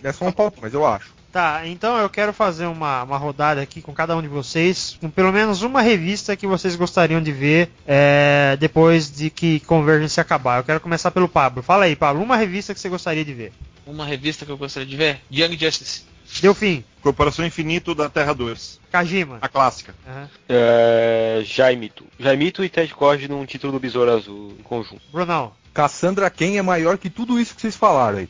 é 0.03 0.13
só 0.13 0.27
um 0.27 0.33
palco, 0.33 0.59
mas 0.63 0.73
eu 0.73 0.87
acho. 0.87 1.13
Tá, 1.33 1.67
então 1.67 1.97
eu 1.99 2.09
quero 2.09 2.33
fazer 2.33 2.67
uma, 2.67 3.03
uma 3.03 3.17
rodada 3.19 3.61
aqui 3.61 3.83
com 3.83 3.93
cada 3.93 4.17
um 4.17 4.23
de 4.23 4.29
vocês, 4.29 4.97
com 5.01 5.11
pelo 5.11 5.33
menos 5.33 5.63
uma 5.63 5.83
revista 5.83 6.37
que 6.37 6.47
vocês 6.47 6.77
gostariam 6.77 7.21
de 7.21 7.33
ver 7.33 7.71
é, 7.85 8.57
depois 8.61 9.11
de 9.11 9.31
que 9.31 9.59
Convergence 9.61 10.21
acabar. 10.21 10.59
Eu 10.61 10.65
quero 10.65 10.79
começar 10.79 11.11
pelo 11.11 11.29
Pablo. 11.29 11.61
Fala 11.61 11.87
aí, 11.87 11.97
Pablo, 11.97 12.23
uma 12.23 12.37
revista 12.37 12.73
que 12.73 12.79
você 12.79 12.89
gostaria 12.89 13.25
de 13.25 13.35
ver. 13.35 13.53
Uma 13.85 14.07
revista 14.07 14.47
que 14.47 14.53
eu 14.53 14.57
gostaria 14.57 14.89
de 14.89 14.97
ver, 14.97 15.21
Young 15.33 15.59
Justice. 15.59 16.03
Deu 16.41 16.55
fim. 16.55 16.85
Corporação 17.03 17.45
Infinito 17.45 17.95
da 17.95 18.09
Terra 18.09 18.33
2. 18.33 18.81
Kajima. 18.91 19.39
A 19.43 19.49
clássica. 19.49 19.95
Aham. 20.09 20.29
É, 20.49 21.43
Jaimito. 21.45 22.05
Jaimito 22.19 22.65
e 22.65 22.69
Ted 22.69 22.95
Cord 22.95 23.29
num 23.29 23.45
título 23.45 23.75
do 23.75 23.81
Besouro 23.81 24.11
Azul 24.11 24.55
em 24.59 24.63
conjunto. 24.63 25.03
Brunão. 25.13 25.53
Cassandra 25.75 26.31
Ken 26.31 26.57
é 26.57 26.63
maior 26.63 26.97
que 26.97 27.11
tudo 27.11 27.39
isso 27.39 27.55
que 27.55 27.61
vocês 27.61 27.77
falaram 27.77 28.19
aí. 28.19 28.29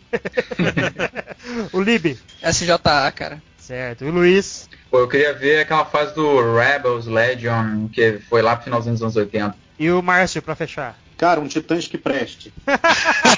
o 1.72 1.80
Lib. 1.80 2.18
SJA, 2.42 2.78
cara. 3.14 3.42
Certo. 3.58 4.04
E 4.04 4.08
o 4.08 4.12
Luiz. 4.12 4.68
Pô, 4.90 4.98
eu 4.98 5.08
queria 5.08 5.34
ver 5.34 5.60
aquela 5.60 5.84
fase 5.84 6.14
do 6.14 6.54
Rebels 6.54 7.06
Legion, 7.06 7.88
que 7.88 8.18
foi 8.28 8.42
lá 8.42 8.56
pro 8.56 8.64
finalzinho 8.64 8.94
dos 8.94 9.02
anos 9.02 9.16
80. 9.16 9.54
E 9.78 9.90
o 9.90 10.02
Márcio, 10.02 10.42
pra 10.42 10.54
fechar. 10.54 10.98
Cara, 11.16 11.40
um 11.40 11.46
Titãs 11.46 11.86
que 11.86 11.98
preste. 11.98 12.52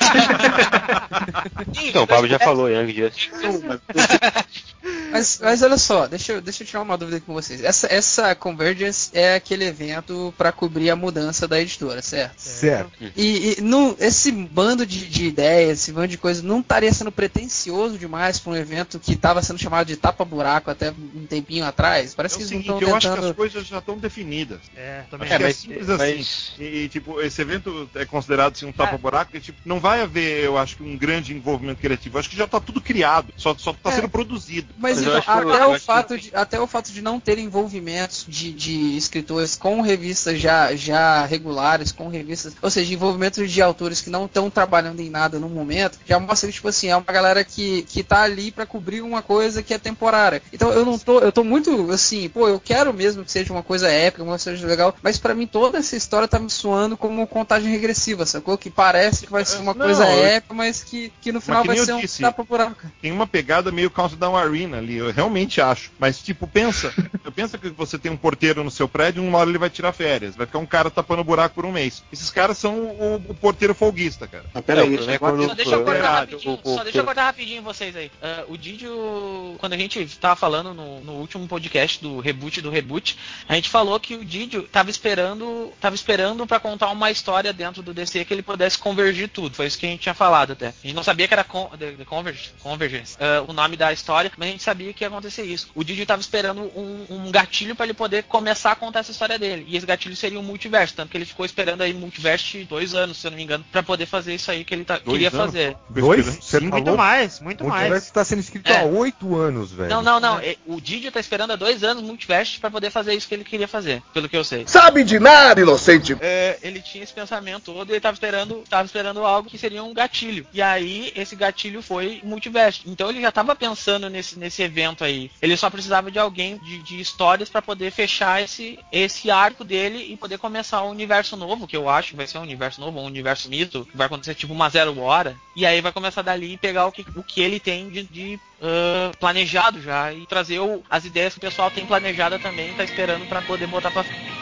Então, 1.83 2.05
o 2.05 2.07
Pablo 2.07 2.29
já 2.29 2.39
falou, 2.39 2.69
Young 2.69 2.93
Justice. 2.93 3.31
Mas, 5.19 5.39
mas 5.43 5.62
olha 5.62 5.79
só, 5.79 6.07
deixa 6.07 6.33
eu, 6.33 6.41
deixa 6.41 6.62
eu 6.62 6.67
tirar 6.67 6.83
uma 6.83 6.97
dúvida 6.97 7.21
com 7.21 7.33
vocês. 7.35 7.62
Essa, 7.62 7.87
essa 7.93 8.35
Convergence 8.35 9.11
é 9.12 9.35
aquele 9.35 9.64
evento 9.64 10.33
pra 10.37 10.53
cobrir 10.53 10.91
a 10.91 10.97
mudança 10.97 11.47
da 11.49 11.61
editora, 11.61 12.03
certo? 12.03 12.39
Certo. 12.41 12.91
E, 13.17 13.57
e 13.59 13.61
não, 13.61 13.97
esse 13.99 14.31
bando 14.33 14.85
de, 14.87 15.07
de 15.07 15.27
ideias, 15.27 15.81
esse 15.81 15.93
bando 15.93 16.09
de 16.09 16.19
coisas, 16.19 16.43
não 16.43 16.61
estaria 16.61 16.93
sendo 16.93 17.11
pretencioso 17.12 17.99
demais 17.99 18.39
para 18.39 18.53
um 18.53 18.57
evento 18.57 18.99
que 18.99 19.12
estava 19.12 19.43
sendo 19.43 19.59
chamado 19.59 19.87
de 19.87 19.97
tapa-buraco 19.97 20.71
até 20.71 20.91
um 20.91 21.27
tempinho 21.27 21.64
atrás? 21.64 22.12
É 22.12 22.17
Parece 22.17 22.35
o 22.35 22.39
que 22.39 22.43
eles 22.45 22.49
seguinte, 22.51 22.69
não 22.69 22.75
eu 22.77 22.83
estão 22.83 22.97
acho 22.97 23.09
que 23.09 23.14
tentando. 23.14 23.31
as 23.31 23.37
coisas 23.37 23.67
já 23.67 23.79
estão 23.79 23.99
definidas. 23.99 24.61
É, 24.77 25.03
também. 25.11 25.27
Acho 25.27 25.35
É, 25.35 25.39
que 25.39 25.43
é 25.43 25.47
mas- 25.47 25.57
simples 25.57 25.87
mas- 25.89 26.01
assim. 26.01 26.62
E, 26.62 26.64
e, 26.85 26.89
tipo, 26.89 27.21
esse 27.21 27.41
evento 27.43 27.89
é 27.95 28.05
considerado 28.05 28.53
assim, 28.55 28.67
um 28.67 28.73
tapa-buraco, 28.73 29.37
e, 29.37 29.41
tipo, 29.41 29.59
não 29.64 29.81
vai 29.81 30.01
haver, 30.01 30.45
eu 30.45 30.57
acho 30.59 30.77
que 30.77 30.83
um 30.83 30.97
grande 30.97 31.35
envolvimento 31.35 31.81
criativo. 31.81 32.17
Eu 32.17 32.21
acho 32.21 32.31
que 32.31 32.37
já 32.37 32.47
tá 32.47 32.61
tudo 32.61 32.81
criado, 32.81 33.33
só, 33.37 33.55
só 33.57 33.73
tá 33.73 33.91
É. 33.91 33.97
sendo 33.97 34.09
produzido. 34.09 34.69
Mas, 34.79 35.03
eu 35.03 35.06
então, 35.07 35.19
acho 35.19 35.31
até, 35.49 35.67
o 35.67 35.81
fato 35.81 36.19
de, 36.19 36.31
até 36.35 36.61
o 36.61 36.67
fato 36.67 36.93
de 36.93 37.03
não 37.03 37.19
ter 37.21 37.39
envolvimentos 37.39 38.25
de, 38.29 38.53
de 38.53 38.97
escritores 38.97 39.57
com 39.57 39.81
revistas 39.81 40.39
já, 40.41 40.75
já 40.75 41.25
regulares, 41.27 41.93
com 41.93 42.09
revistas, 42.09 42.55
ou 42.63 42.71
seja, 42.71 42.93
envolvimento 42.93 43.47
de 43.47 43.63
autores 43.63 44.01
que 44.01 44.11
não 44.11 44.27
estão 44.27 44.49
trabalhando 44.51 45.01
em 45.01 45.11
nada 45.11 45.39
no 45.39 45.49
momento, 45.49 45.99
já 46.07 46.19
mostra 46.19 46.49
que, 46.49 46.55
tipo 46.55 46.69
assim, 46.69 46.89
é 46.89 46.97
uma 46.97 47.05
galera 47.13 47.45
que, 47.45 47.83
que 47.83 48.03
tá 48.03 48.23
ali 48.23 48.51
para 48.51 48.67
cobrir 48.67 49.01
uma 49.01 49.23
coisa 49.23 49.63
que 49.63 49.75
é 49.75 49.79
temporária. 49.79 50.43
Então 50.53 50.71
eu 50.73 50.85
não 50.85 50.99
tô, 50.99 51.21
eu 51.21 51.33
tô 51.33 51.43
muito 51.45 51.91
assim, 51.91 52.29
pô, 52.29 52.49
eu 52.49 52.61
quero 52.61 52.93
mesmo 52.93 53.25
que 53.25 53.33
seja 53.33 53.53
uma 53.53 53.63
coisa 53.63 53.89
épica, 53.89 54.23
uma 54.23 54.31
coisa 54.33 54.45
seja 54.45 54.67
legal, 54.67 54.95
mas 55.03 55.19
para 55.19 55.35
mim 55.35 55.47
toda 55.47 55.79
essa 55.79 55.97
história 55.97 56.29
tá 56.29 56.39
me 56.39 56.51
soando 56.51 56.97
como 56.97 57.27
contagem 57.27 57.71
regressiva, 57.71 58.25
sacou? 58.27 58.57
Que 58.59 58.71
parece 58.71 59.27
que 59.27 59.33
vai 59.33 59.45
ser 59.45 59.59
uma 59.59 59.75
Não, 59.75 59.87
coisa 59.87 60.05
eu- 60.05 60.25
épica, 60.27 60.55
mas 60.55 60.83
que, 60.83 61.13
que 61.21 61.33
no 61.33 61.41
final 61.41 61.65
vai 61.65 61.77
ser 61.79 61.93
um 61.93 62.01
disse, 62.01 62.23
tapa-buraco. 62.23 62.87
Tem 63.01 63.13
uma 63.13 63.27
pegada 63.27 63.71
meio 63.73 63.91
Countdown 63.91 64.37
Arena 64.37 64.79
ali, 64.87 64.97
eu 64.97 65.11
realmente 65.12 65.61
acho. 65.61 65.91
Mas, 65.99 66.22
tipo, 66.22 66.47
pensa, 66.47 66.93
eu 67.24 67.32
penso 67.32 67.59
que 67.59 67.68
você 67.70 67.99
tem 67.99 68.11
um 68.11 68.16
porteiro 68.16 68.62
no 68.64 68.70
seu 68.70 68.89
prédio, 68.89 69.22
uma 69.22 69.39
hora 69.39 69.49
ele 69.51 69.59
vai 69.59 69.68
tirar 69.70 69.93
férias, 69.93 70.37
vai 70.37 70.47
ficar 70.47 70.59
um 70.59 70.66
cara 70.66 70.91
tapando 70.91 71.22
buraco 71.24 71.55
por 71.55 71.66
um 71.66 71.72
mês. 71.72 72.03
Esses 72.12 72.30
caras 72.30 72.57
são 72.59 72.74
o, 72.78 73.16
o 73.28 73.34
porteiro 73.34 73.74
folguista, 73.74 74.26
cara. 74.26 74.45
Ah, 74.55 74.62
peraí, 74.62 74.95
É, 74.97 75.01
o 75.01 75.11
é 75.11 75.18
quando- 75.18 75.47
Só 75.47 75.55
deixa 75.55 75.74
eu 75.74 75.84
cortar 75.84 76.11
rapidinho, 76.20 76.61
o- 76.64 76.72
o- 76.72 76.76
só 76.76 76.82
deixa 76.84 76.99
eu 76.99 77.05
cortar 77.05 77.24
rapidinho 77.24 77.62
vocês 77.62 77.95
aí. 77.97 78.11
Ah, 78.22 78.45
o 78.49 78.57
Didio, 78.57 79.57
quando 79.59 79.72
a 79.72 79.76
gente 79.78 80.05
tava 80.18 80.37
falando 80.37 80.72
no, 80.74 81.01
no 81.01 81.12
último 81.14 81.47
podcast 81.47 82.01
do 82.03 82.20
reboot 82.20 82.61
do 82.61 82.70
reboot, 82.70 83.18
a 83.49 83.55
gente 83.55 83.68
falou 83.68 83.99
que 83.99 84.14
o 84.14 84.24
Didio 84.24 84.62
tava 84.64 84.91
esperando, 84.91 85.72
tava 85.80 85.95
esperando 85.95 86.47
para 86.47 86.61
contar 86.61 86.91
uma 86.91 87.11
história 87.11 87.53
dentro 87.53 87.82
do 87.82 87.93
DC 87.95 88.24
que 88.24 88.34
ele 88.34 88.43
pudesse 88.43 88.78
convergir 88.78 89.28
tudo. 89.28 89.55
Foi 89.55 89.66
isso 89.66 89.78
que 89.78 89.87
a 89.87 89.89
gente 89.89 90.01
tinha 90.01 90.14
falado 90.14 90.53
até. 90.53 90.68
A 90.68 90.72
gente 90.82 90.95
não 90.95 91.03
sabia 91.03 91.26
que 91.26 91.34
era 91.34 91.45
con, 91.45 91.68
the, 91.78 91.93
the 91.93 92.05
Converge, 92.05 92.51
Convergence, 92.62 93.16
ah, 93.20 93.45
o 93.49 93.53
nome 93.53 93.76
da 93.76 93.93
história, 93.93 94.30
mas 94.37 94.49
a 94.49 94.53
gente 94.53 94.62
sabia 94.62 94.76
que 94.95 95.05
ia 95.05 95.09
acontecer 95.09 95.43
isso. 95.45 95.68
O 95.74 95.83
Didio 95.85 96.07
tava 96.07 96.20
esperando 96.20 96.62
um, 96.77 97.07
um 97.11 97.31
gatilho 97.31 97.74
para 97.74 97.87
ele 97.87 97.95
poder 97.95 98.24
começar 98.24 98.72
a 98.72 98.77
contar 98.77 99.01
essa 99.01 99.11
história 99.11 99.39
dele. 99.39 99.64
E 99.68 99.77
esse 99.77 99.87
gatilho 99.87 100.16
seria 100.16 100.39
um 100.39 100.43
multiverso, 100.43 100.95
tanto 100.95 101.11
que 101.11 101.16
ele 101.16 101.24
ficou 101.24 101.45
esperando 101.47 101.83
aí 101.83 101.93
multiverso 101.95 102.59
dois 102.68 102.95
anos, 102.95 103.18
se 103.18 103.27
eu 103.27 103.31
não 103.31 103.37
me 103.39 103.45
engano, 103.45 103.64
para 103.70 103.83
poder 103.83 104.07
fazer 104.07 104.35
isso 104.35 104.51
aí 104.51 104.64
que 104.64 104.74
ele 104.74 104.85
tá- 104.85 104.99
queria 104.99 105.29
anos? 105.29 105.41
fazer. 105.47 105.77
Dois? 105.91 106.27
Você 106.27 106.59
Sim, 106.59 106.68
Muito 106.68 106.85
falou? 106.85 106.97
mais, 106.97 107.41
muito 107.41 107.64
O 107.64 107.68
mais. 107.68 107.81
multiverso 107.83 108.07
está 108.07 108.24
sendo 108.24 108.41
escrito 108.41 108.68
É. 108.70 108.81
há 108.81 108.85
oito 108.85 109.37
anos, 109.37 109.72
velho. 109.72 109.89
Não, 109.91 110.03
não, 110.03 110.18
não. 110.20 110.39
é, 110.39 110.57
O 110.66 110.81
Didio 110.81 111.11
tá 111.12 111.20
esperando 111.20 111.53
há 111.53 111.57
dois 111.57 111.83
anos 111.85 112.03
o 112.03 112.07
multiverso 112.07 112.59
para 112.61 112.70
poder 112.70 112.91
fazer 112.91 113.14
isso 113.14 113.27
que 113.29 113.35
ele 113.35 113.45
queria 113.45 113.68
fazer, 113.68 114.03
pelo 114.12 114.29
que 114.29 114.37
eu 114.37 114.45
sei. 114.45 114.64
Sabe 114.66 115.05
de 115.05 115.18
nada, 115.18 115.61
inocente. 115.61 116.16
É, 116.20 116.59
ele 116.62 116.81
tinha 116.81 117.03
esse 117.05 117.12
pensamento 117.12 117.64
todo 117.72 117.89
e 117.91 117.93
ele 117.93 118.01
tava 118.01 118.14
esperando, 118.14 118.62
tava 118.68 118.87
esperando 118.87 119.24
algo 119.24 119.49
que 119.49 119.59
seria 119.59 119.83
um 119.83 119.93
gatilho. 119.95 120.47
E 120.53 120.61
aí 120.62 121.12
esse 121.14 121.35
gatilho 121.37 121.83
foi 121.83 122.20
o 122.22 122.27
multiverso. 122.27 122.83
Então 122.87 123.11
ele 123.11 123.20
já 123.20 123.31
tava 123.33 123.55
pensando 123.55 124.09
nesse, 124.09 124.39
nesse 124.39 124.62
evento 124.67 125.05
aí. 125.05 125.31
Ele 125.41 125.57
só 125.57 125.71
precisava 125.71 126.11
de 126.11 126.19
alguém 126.19 126.59
de, 126.59 126.79
de 126.79 127.01
histórias 127.01 127.49
para 127.49 127.62
poder 127.62 127.91
fechar 127.91 128.43
esse, 128.43 128.79
esse 128.93 129.31
arco 129.31 129.64
dele 129.64 130.12
e 130.12 130.17
poder 130.17 130.39
começar 130.39 130.83
um 130.83 130.91
universo 130.91 131.37
novo, 131.37 131.67
que 131.67 131.77
eu 131.77 131.89
acho 131.89 132.11
que 132.11 132.17
vai 132.17 132.27
ser 132.27 132.39
um 132.39 132.43
universo 132.43 132.81
novo, 132.81 133.01
um 133.01 133.05
universo 133.05 133.49
mito, 133.49 133.87
que 133.91 133.97
vai 133.97 134.07
acontecer 134.07 134.35
tipo 134.35 134.53
uma 134.53 134.69
zero 134.69 134.99
hora. 135.01 135.37
E 135.55 135.64
aí 135.64 135.81
vai 135.81 135.93
começar 135.93 136.23
dali 136.23 136.53
e 136.53 136.59
pegar 136.59 136.87
o 136.87 136.93
que, 136.93 137.05
o 137.17 137.23
que 137.23 137.41
ele 137.41 137.59
tem 137.59 137.89
de, 137.89 138.03
de 138.03 138.41
uh, 138.61 139.17
planejado 139.19 139.81
já 139.81 140.12
e 140.12 140.27
trazer 140.27 140.59
o, 140.59 140.83
as 140.91 141.05
ideias 141.05 141.33
que 141.33 141.39
o 141.39 141.41
pessoal 141.41 141.71
tem 141.71 141.87
planejada 141.87 142.39
também, 142.39 142.75
tá 142.75 142.85
esperando 142.85 143.27
para 143.27 143.43
poder 143.43 143.67
botar 143.67 143.91
pra 143.91 144.05
frente. 144.05 144.36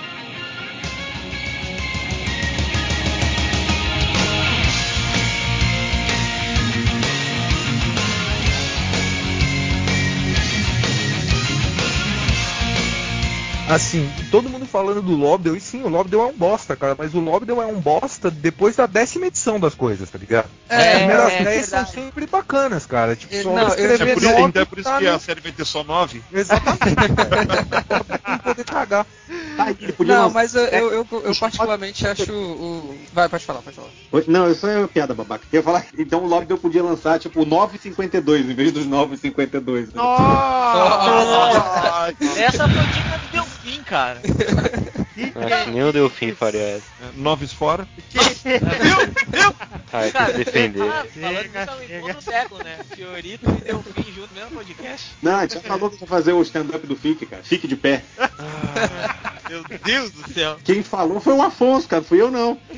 Assim, 13.68 14.10
todo 14.30 14.50
mundo 14.50 14.66
falando 14.66 15.00
do 15.00 15.16
Lobdell, 15.16 15.56
e 15.56 15.60
sim, 15.60 15.82
o 15.82 15.88
Lobdell 15.88 16.20
é 16.22 16.26
um 16.26 16.32
bosta, 16.34 16.76
cara, 16.76 16.94
mas 16.98 17.14
o 17.14 17.20
Lobdell 17.20 17.62
é 17.62 17.66
um 17.66 17.80
bosta 17.80 18.30
depois 18.30 18.76
da 18.76 18.84
décima 18.84 19.26
edição 19.26 19.58
das 19.58 19.74
coisas, 19.74 20.10
tá 20.10 20.18
ligado? 20.18 20.48
É, 20.68 20.76
As 20.92 20.98
primeiras 20.98 21.32
é, 21.32 21.44
dez 21.44 21.66
são 21.66 21.78
verdade. 21.78 21.94
sempre 21.94 22.26
bacanas, 22.26 22.84
cara. 22.84 23.16
Tipo, 23.16 23.34
só 23.42 23.52
não, 23.54 23.62
eu- 23.62 23.68
escrever 23.68 24.08
É 24.08 24.12
por 24.14 24.22
isso, 24.22 24.38
então 24.40 24.62
é 24.62 24.64
por 24.66 24.78
isso 24.78 24.88
tá 24.90 24.98
que 24.98 25.04
no- 25.04 25.14
a 25.14 25.18
série 25.18 25.40
vai 25.40 25.52
ter 25.52 25.64
só 25.64 25.82
nove. 25.82 26.22
Exatamente, 26.30 26.84
cara. 27.16 28.20
Não 28.28 28.38
poder 28.38 28.64
cagar. 28.64 29.06
Podia 29.96 30.14
Não, 30.18 30.30
mas 30.30 30.54
eu, 30.54 30.64
eu, 30.64 30.92
eu, 30.92 31.06
eu 31.24 31.34
particularmente 31.36 32.06
acho 32.06 32.30
o. 32.32 32.98
Vai, 33.14 33.28
pode 33.28 33.44
falar, 33.46 33.60
pode 33.62 33.76
falar. 33.76 33.88
Oi? 34.12 34.24
Não, 34.26 34.50
isso 34.50 34.66
é 34.66 34.78
uma 34.78 34.88
piada 34.88 35.14
babaca. 35.14 35.44
Eu 35.52 35.60
ia 35.60 35.62
falar, 35.62 35.86
então 35.96 36.24
o 36.24 36.26
Lobdell 36.26 36.58
podia 36.58 36.82
lançar 36.82 37.18
tipo 37.20 37.40
o 37.42 37.46
9,52 37.46 38.50
em 38.50 38.54
vez 38.54 38.72
dos 38.72 38.84
9,52. 38.84 39.86
né? 39.86 39.92
Nossa! 39.94 42.12
Essa 42.36 42.68
foi 42.68 42.82
dica 42.82 43.18
do 43.18 43.28
Delfim, 43.64 43.82
cara. 43.82 44.20
Acho 44.20 45.64
que 45.64 45.70
nem 45.70 45.82
o 45.82 45.92
Delfim 45.92 46.34
faria 46.34 46.60
essa. 46.60 46.84
Noves 47.16 47.52
fora. 47.52 47.88
Ah, 49.92 50.00
tem 50.02 50.12
Cara, 50.12 50.32
que 50.32 50.38
defender. 50.44 50.82
ah, 50.82 51.06
falando 51.14 51.36
Chega, 51.42 51.60
nisso, 51.60 51.70
é 51.70 51.74
o 51.74 51.78
chega. 51.80 51.98
encontro 51.98 52.14
do 52.16 52.22
século, 52.22 52.64
né? 52.64 52.78
Fiorito 52.94 53.50
e 53.50 53.64
Delfim 53.64 54.12
junto 54.12 54.34
no 54.34 54.40
mesmo 54.40 54.50
podcast. 54.56 55.10
Não, 55.22 55.36
a 55.36 55.40
gente 55.42 55.54
já 55.54 55.60
falou 55.60 55.90
que 55.90 56.00
ia 56.00 56.06
fazer 56.06 56.32
o 56.32 56.42
stand-up 56.42 56.86
do 56.86 56.96
Fique, 56.96 57.26
cara. 57.26 57.42
Fique 57.42 57.66
de 57.66 57.76
pé. 57.76 58.02
Meu 59.48 59.64
Deus 59.84 60.10
do 60.10 60.32
céu. 60.32 60.58
Quem 60.64 60.82
falou 60.82 61.20
foi 61.20 61.32
o 61.34 61.42
Afonso, 61.42 61.88
cara. 61.88 62.02
Fui 62.02 62.20
eu 62.20 62.30
não. 62.30 62.58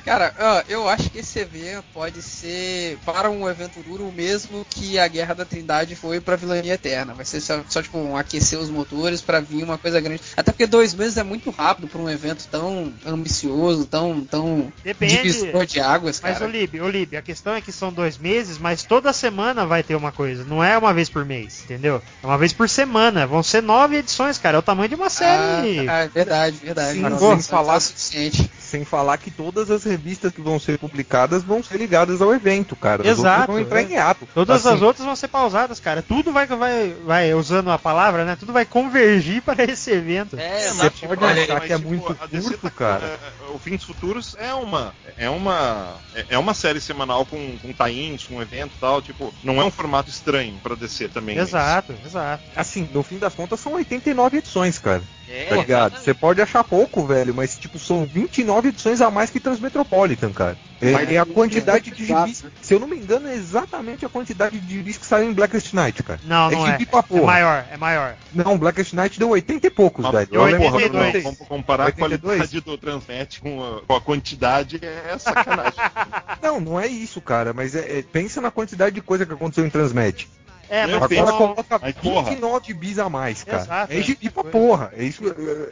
Cara, 0.00 0.34
ó, 0.38 0.62
eu 0.68 0.88
acho 0.88 1.10
que 1.10 1.18
esse 1.18 1.38
evento 1.38 1.84
pode 1.92 2.22
ser 2.22 2.98
para 3.04 3.30
um 3.30 3.48
evento 3.48 3.80
duro 3.80 4.04
o 4.08 4.12
mesmo 4.12 4.64
que 4.68 4.98
a 4.98 5.06
Guerra 5.08 5.34
da 5.34 5.44
Trindade 5.44 5.96
foi 5.96 6.20
pra 6.20 6.36
Vilania 6.36 6.74
Eterna. 6.74 7.14
Vai 7.14 7.24
ser 7.24 7.40
só, 7.40 7.60
só, 7.68 7.82
tipo 7.82 7.98
um 7.98 8.16
aquecer 8.16 8.58
os 8.58 8.70
motores 8.70 9.20
pra 9.20 9.40
vir 9.40 9.64
uma 9.64 9.78
coisa 9.78 10.00
grande. 10.00 10.20
Até 10.36 10.52
porque 10.52 10.66
dois 10.66 10.94
meses 10.94 11.16
é 11.16 11.22
muito 11.22 11.50
rápido 11.50 11.88
pra 11.88 12.00
um 12.00 12.08
evento 12.10 12.46
tão 12.50 12.92
ambicioso, 13.04 13.86
tão, 13.86 14.24
tão 14.24 14.72
Depende. 14.84 15.16
divisor 15.16 15.66
de 15.66 15.80
águas, 15.80 16.20
Mas, 16.20 16.38
cara. 16.38 16.46
Olib, 16.46 16.80
Olib, 16.80 17.16
a 17.16 17.22
questão 17.22 17.54
é 17.54 17.60
que 17.60 17.72
são 17.72 17.92
dois 17.92 18.18
meses, 18.18 18.58
mas 18.58 18.82
toda 18.82 19.12
semana 19.12 19.66
vai 19.66 19.82
ter 19.82 19.94
uma 19.94 20.12
coisa. 20.12 20.44
Não 20.44 20.62
é 20.62 20.76
uma 20.76 20.92
vez 20.92 21.08
por 21.08 21.24
mês, 21.24 21.62
entendeu? 21.64 22.02
É 22.22 22.26
uma 22.26 22.38
vez 22.38 22.52
por 22.52 22.68
semana. 22.68 23.26
Vão 23.26 23.42
ser 23.42 23.62
nove 23.62 23.96
edições, 23.96 24.38
cara. 24.38 24.56
É 24.56 24.60
o 24.60 24.62
tamanho 24.62 24.88
de 24.88 24.94
uma 24.94 25.10
série. 25.10 25.88
Ah, 25.88 26.02
ah, 26.02 26.06
verdade, 26.06 26.56
verdade. 26.62 26.94
Sim, 26.94 27.00
não 27.00 27.40
falar- 27.40 27.76
o 27.76 27.80
suficiente. 27.80 28.50
Sem 28.66 28.84
falar 28.84 29.16
que 29.18 29.30
todas 29.30 29.70
as 29.70 29.84
revistas 29.84 30.32
que 30.32 30.40
vão 30.40 30.58
ser 30.58 30.76
publicadas 30.78 31.44
vão 31.44 31.62
ser 31.62 31.78
ligadas 31.78 32.20
ao 32.20 32.34
evento, 32.34 32.74
cara. 32.74 33.06
Exato, 33.06 33.52
vão 33.52 33.60
entrar 33.60 33.80
é. 33.80 33.84
em 33.84 33.92
hiato. 33.92 34.26
Todas 34.34 34.66
Assim, 34.66 34.74
as 34.74 34.82
outras 34.82 35.06
vão 35.06 35.14
ser 35.14 35.28
pausadas, 35.28 35.78
cara. 35.78 36.02
Tudo 36.02 36.32
vai, 36.32 36.46
vai, 36.46 36.94
vai, 37.04 37.34
usando 37.34 37.70
a 37.70 37.78
palavra, 37.78 38.24
né? 38.24 38.36
Tudo 38.36 38.52
vai 38.52 38.64
convergir 38.64 39.40
para 39.46 39.62
esse 39.64 39.90
evento. 39.92 40.36
É, 40.38 40.68
Você 40.68 40.74
mas, 40.74 40.92
pode 41.00 41.24
Olha, 41.24 41.42
achar 41.44 41.54
mas, 41.54 41.64
que 41.64 41.72
é 41.72 41.76
tipo, 41.76 41.88
muito 41.88 42.02
curto, 42.14 42.58
tá- 42.58 42.70
cara. 42.70 43.06
é, 43.06 43.18
O 43.54 43.58
Fins 43.58 43.84
Futuros 43.84 44.34
é 44.38 44.52
uma 44.52 44.92
é 45.16 45.30
uma 45.30 45.94
é- 46.14 46.26
é 46.30 46.38
uma 46.38 46.52
série 46.52 46.80
semanal 46.80 47.24
com 47.24 47.56
com 47.58 47.72
tie-ins, 47.72 48.24
com 48.24 48.42
evento 48.42 48.72
e 48.76 48.80
tal, 48.80 49.00
tipo, 49.00 49.32
não 49.44 49.60
é 49.60 49.64
um 49.64 49.70
formato 49.70 50.10
estranho 50.10 50.58
pra 50.62 50.74
DC 50.74 51.08
também. 51.08 51.38
Exato, 51.38 51.94
exato. 52.04 52.42
Assim, 52.54 52.88
no 52.92 53.02
fim 53.02 53.18
das 53.18 53.34
contas 53.34 53.60
são 53.60 53.74
89 53.74 54.38
edições, 54.38 54.78
cara. 54.78 55.02
É, 55.36 55.44
Tá 55.48 55.56
ligado? 55.56 55.98
Você 55.98 56.14
pode 56.14 56.40
achar 56.40 56.62
pouco, 56.64 57.04
velho, 57.06 57.34
mas 57.34 57.56
tipo, 57.58 57.78
são 57.78 58.04
29 58.06 58.68
edições 58.68 59.00
a 59.00 59.10
mais 59.10 59.30
que 59.30 59.40
Transmetropolitan, 59.40 60.32
cara. 60.32 60.56
É, 60.80 60.92
Mas 60.92 61.10
é 61.10 61.16
a 61.18 61.24
quantidade 61.24 61.90
é 61.90 61.94
de 61.94 62.04
gibis. 62.04 62.44
Se 62.60 62.74
eu 62.74 62.78
não 62.78 62.86
me 62.86 62.96
engano, 62.96 63.28
é 63.28 63.34
exatamente 63.34 64.04
a 64.04 64.08
quantidade 64.10 64.58
de 64.60 64.74
gibis 64.76 64.98
que 64.98 65.06
saiu 65.06 65.30
em 65.30 65.32
Blackest 65.32 65.72
Night, 65.72 66.02
cara. 66.02 66.20
Não, 66.24 66.50
não 66.50 66.66
é. 66.66 66.76
pra 66.84 66.98
É 66.98 67.02
porra. 67.02 67.22
maior, 67.22 67.64
é 67.70 67.76
maior. 67.78 68.14
Não, 68.34 68.58
Blackest 68.58 68.92
Night 68.92 69.18
deu 69.18 69.30
80 69.30 69.66
e 69.66 69.70
poucos, 69.70 70.04
Mas, 70.04 70.12
velho. 70.12 70.26
Deu 70.30 70.40
porra, 70.40 70.50
Eu 70.50 70.58
lembro 70.58 70.70
não, 70.70 70.76
82. 71.06 71.24
vamos 71.24 71.38
comparar 71.48 71.84
82? 71.86 72.34
a 72.34 72.36
qualidade 72.46 72.60
do 72.60 72.76
Transnet 72.78 73.40
com 73.40 73.64
a, 73.64 73.80
com 73.86 73.94
a 73.94 74.00
quantidade 74.00 74.78
é 74.82 75.16
sacanagem. 75.18 75.80
Não, 76.42 76.60
não 76.60 76.78
é 76.80 76.86
isso, 76.86 77.20
cara, 77.20 77.52
mas 77.52 77.74
é, 77.74 77.98
é- 77.98 78.02
pensa 78.02 78.40
na 78.40 78.50
quantidade 78.50 78.94
de 78.94 79.00
coisa 79.00 79.26
que 79.26 79.32
aconteceu 79.32 79.66
em 79.66 79.70
Transmet. 79.70 80.28
É, 80.68 80.86
mas. 80.86 80.94
Agora 81.02 81.26
são- 81.26 81.38
coloca 81.38 81.78
Mas, 81.80 81.94
porra. 81.96 82.30
29 82.30 82.74
bis 82.74 82.98
a 82.98 83.08
mais, 83.08 83.44
cara. 83.44 83.62
Exato, 83.62 83.92
é 83.92 84.02
gibi 84.02 84.26
é. 84.26 84.30
pra 84.30 84.44
porra. 84.44 84.92
É 84.96 85.04
isso, 85.04 85.22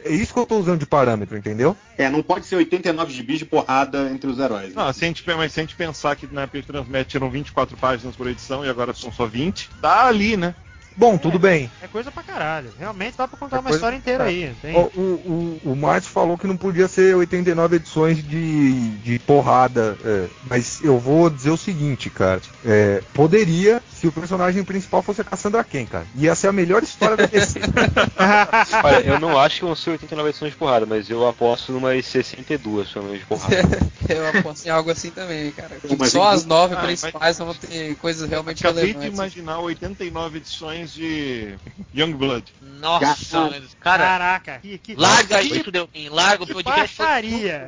é 0.03 0.11
isso 0.11 0.33
que 0.33 0.39
eu 0.39 0.45
tô 0.45 0.57
usando 0.57 0.79
de 0.79 0.85
parâmetro, 0.85 1.37
entendeu? 1.37 1.75
É, 1.97 2.09
não 2.09 2.21
pode 2.23 2.45
ser 2.45 2.55
89 2.55 3.13
gibis 3.13 3.39
de 3.39 3.45
porrada 3.45 4.09
entre 4.09 4.29
os 4.29 4.39
heróis. 4.39 4.73
né? 4.73 4.83
Não, 4.83 4.93
se 4.93 5.03
a 5.03 5.07
gente, 5.07 5.23
mas 5.35 5.51
se 5.53 5.59
a 5.59 5.63
gente 5.63 5.75
pensar 5.75 6.15
que 6.15 6.27
na 6.31 6.41
época 6.43 6.61
de 6.61 6.67
Transmet 6.67 7.15
eram 7.17 7.29
24 7.29 7.77
páginas 7.77 8.15
por 8.15 8.27
edição 8.27 8.65
e 8.65 8.69
agora 8.69 8.93
são 8.93 9.11
só 9.11 9.25
20, 9.25 9.69
dá 9.81 10.05
ali, 10.05 10.37
né? 10.37 10.55
Bom, 10.97 11.17
tudo 11.17 11.37
bem. 11.37 11.69
é 11.81 11.87
coisa 11.87 12.11
pra 12.11 12.23
caralho. 12.23 12.71
Realmente 12.79 13.17
dá 13.17 13.27
pra 13.27 13.37
contar 13.37 13.57
É 13.57 13.59
uma 13.59 13.71
história 13.71 13.95
inteira 13.95 14.23
aí. 14.25 14.53
Tem... 14.61 14.75
O, 14.75 14.79
o, 14.95 15.59
o, 15.65 15.71
o 15.71 15.75
Márcio 15.75 16.11
falou 16.11 16.37
que 16.37 16.47
não 16.47 16.55
podia 16.57 16.87
ser 16.87 17.15
89 17.15 17.75
edições 17.77 18.17
de, 18.25 18.89
de 18.97 19.19
porrada, 19.19 19.97
é, 20.03 20.27
mas 20.49 20.79
eu 20.83 20.97
vou 20.97 21.29
dizer 21.29 21.49
o 21.51 21.57
seguinte, 21.57 22.09
cara. 22.09 22.41
é, 22.65 23.01
poderia 23.13 23.81
se 23.93 24.07
o 24.07 24.11
personagem 24.11 24.63
principal 24.63 25.01
fosse 25.01 25.21
a 25.21 25.23
Cassandra 25.23 25.63
Ken, 25.63 25.85
cara. 25.85 26.05
Ia 26.15 26.35
ser 26.35 26.47
a 26.47 26.51
melhor 26.51 26.83
história 26.83 27.17
da 27.17 27.25
DC. 27.25 27.59
Olha, 28.83 28.99
eu 29.05 29.19
não 29.19 29.37
acho 29.39 29.59
que 29.59 29.65
vão 29.65 29.75
ser 29.75 29.91
89 29.91 30.29
edições 30.29 30.51
de 30.51 30.57
porrada, 30.57 30.85
mas 30.85 31.09
eu 31.09 31.27
aposto 31.27 31.71
numas 31.71 32.05
62 32.05 32.89
pelo 32.89 33.05
menos 33.05 33.19
de 33.19 33.25
porrada. 33.25 33.55
Eu 34.07 34.27
aposto 34.29 34.67
em 34.67 34.69
algo 34.69 34.91
assim 34.91 35.09
também, 35.09 35.49
cara. 35.51 35.77
Pô, 35.81 35.95
mas 35.97 36.11
Só 36.11 36.27
ele- 36.27 36.35
as 36.35 36.45
nove 36.45 36.75
Ah, 36.75 36.81
principais 36.81 37.37
vão 37.39 37.55
ter 37.55 37.95
coisas 37.95 38.29
realmente 38.29 38.59
Acabei 38.65 38.85
de 38.87 38.91
relevantes. 38.91 39.17
imaginar 39.17 39.59
89 39.59 40.37
edições 40.37 40.84
de 40.93 41.55
Youngblood. 41.93 42.43
Nossa, 42.79 43.49
cara, 43.79 44.03
Caraca, 44.03 44.59
que, 44.59 44.77
que 44.77 44.95
larga 44.95 45.39
que 45.39 45.57
isso, 45.57 45.71
Delfim. 45.71 46.09
Larga 46.09 46.43
o 46.43 46.47
podcast. 46.47 46.97
baixaria. 46.97 47.67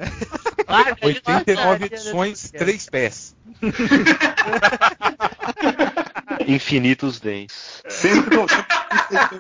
Larga 0.68 0.92
isso. 0.92 1.06
89 1.06 1.86
edições, 1.86 2.52
3 2.52 2.90
pés. 2.90 3.36
Infinitos 6.48 7.20
dentes. 7.20 7.82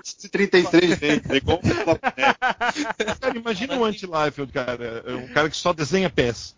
133 0.03 0.97
vezes. 0.97 1.21
É 1.29 1.35
igual 1.37 1.59
Cara, 3.21 3.37
imagina 3.37 3.77
o 3.77 3.85
Anti-Life, 3.85 4.47
cara. 4.47 5.03
É 5.05 5.13
um 5.13 5.27
cara 5.27 5.47
que 5.49 5.55
só 5.55 5.71
desenha 5.73 6.09
pés. 6.09 6.56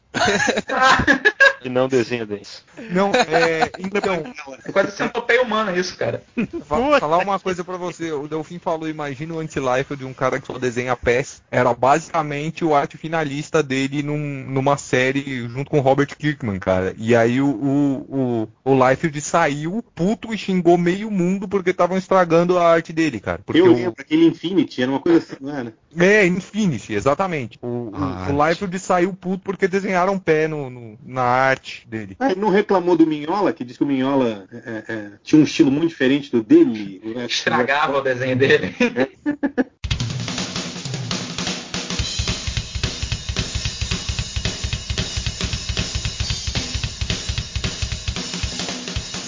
E 1.62 1.68
não 1.68 1.90
desenha 1.90 2.26
dentes. 2.26 2.64
Não, 2.90 3.12
é. 3.14 3.70
Então, 3.80 4.24
É 4.66 4.72
quase 4.72 4.96
centopeia 4.96 5.42
humana 5.42 5.76
isso, 5.78 5.96
cara. 5.98 6.24
Fa- 6.66 6.78
Puta 6.78 7.00
falar 7.00 7.18
uma 7.18 7.38
coisa 7.38 7.64
pra 7.66 7.76
você, 7.76 8.12
o 8.14 8.28
Delfim 8.30 8.60
falou, 8.60 8.88
imagina 8.88 9.34
o 9.34 9.40
anti-life 9.40 9.94
de 9.98 10.06
um 10.06 10.14
cara 10.14 10.40
que 10.40 10.48
só 10.48 10.58
desenha 10.58 10.96
pés. 10.96 11.42
Era 11.52 11.74
basicamente 11.74 12.64
o 12.64 12.74
arte 12.74 12.98
finalista 12.98 13.62
dele 13.62 14.02
num- 14.02 14.46
numa 14.50 14.78
série 14.78 15.48
junto 15.50 15.70
com 15.70 15.82
Robert 15.82 16.16
Kirkman, 16.18 16.60
cara. 16.60 16.96
E 16.98 17.14
aí 17.14 17.42
o, 17.42 17.48
o, 17.50 18.48
o, 18.64 18.72
o 18.72 18.88
Liefeld 18.90 19.20
saiu 19.20 19.84
puto 19.94 20.34
e 20.34 20.38
xingou 20.38 20.78
meio 20.78 21.12
mundo 21.12 21.46
porque 21.48 21.72
estavam 21.72 21.98
estragando 21.98 22.58
a 22.58 22.72
arte 22.72 22.94
dele, 22.94 23.20
cara. 23.20 23.42
Porque 23.46 23.60
Eu 23.60 23.66
o, 23.72 23.76
lembro, 23.76 23.96
aquele 24.00 24.26
Infinity 24.26 24.82
era 24.82 24.92
uma 24.92 25.00
coisa 25.02 25.18
assim, 25.20 25.36
não 25.42 25.54
era? 25.56 25.74
é, 25.98 26.26
Infinity, 26.26 26.94
exatamente. 26.94 27.60
O, 27.62 27.92
Ah, 27.94 28.28
o, 28.30 28.34
o 28.34 28.48
Liefeld 28.48 28.80
saiu 28.80 29.14
puto 29.14 29.44
porque 29.44 29.68
desenharam 30.00 30.20
pé 30.20 30.48
no, 30.48 30.70
no- 30.70 30.98
na 31.04 31.22
arte 31.24 31.88
dele. 31.88 32.16
Ah, 32.20 32.32
ele 32.32 32.40
não 32.40 32.50
reclamou 32.50 32.96
do 32.96 33.06
Minhola, 33.06 33.52
que 33.54 33.64
disse 33.64 33.78
que 33.78 33.84
o 33.84 33.88
Minhola 33.88 34.46
é, 34.52 34.84
é, 34.94 35.12
tinha 35.24 35.40
um 35.40 35.44
estilo 35.44 35.72
muito 35.72 35.90
diferente 35.90 36.32
do 36.32 36.42
dele. 36.42 37.02
né? 37.16 37.26
Estragava 37.26 37.98
o 37.98 38.02
desenho 38.02 38.36
dele. 38.38 38.76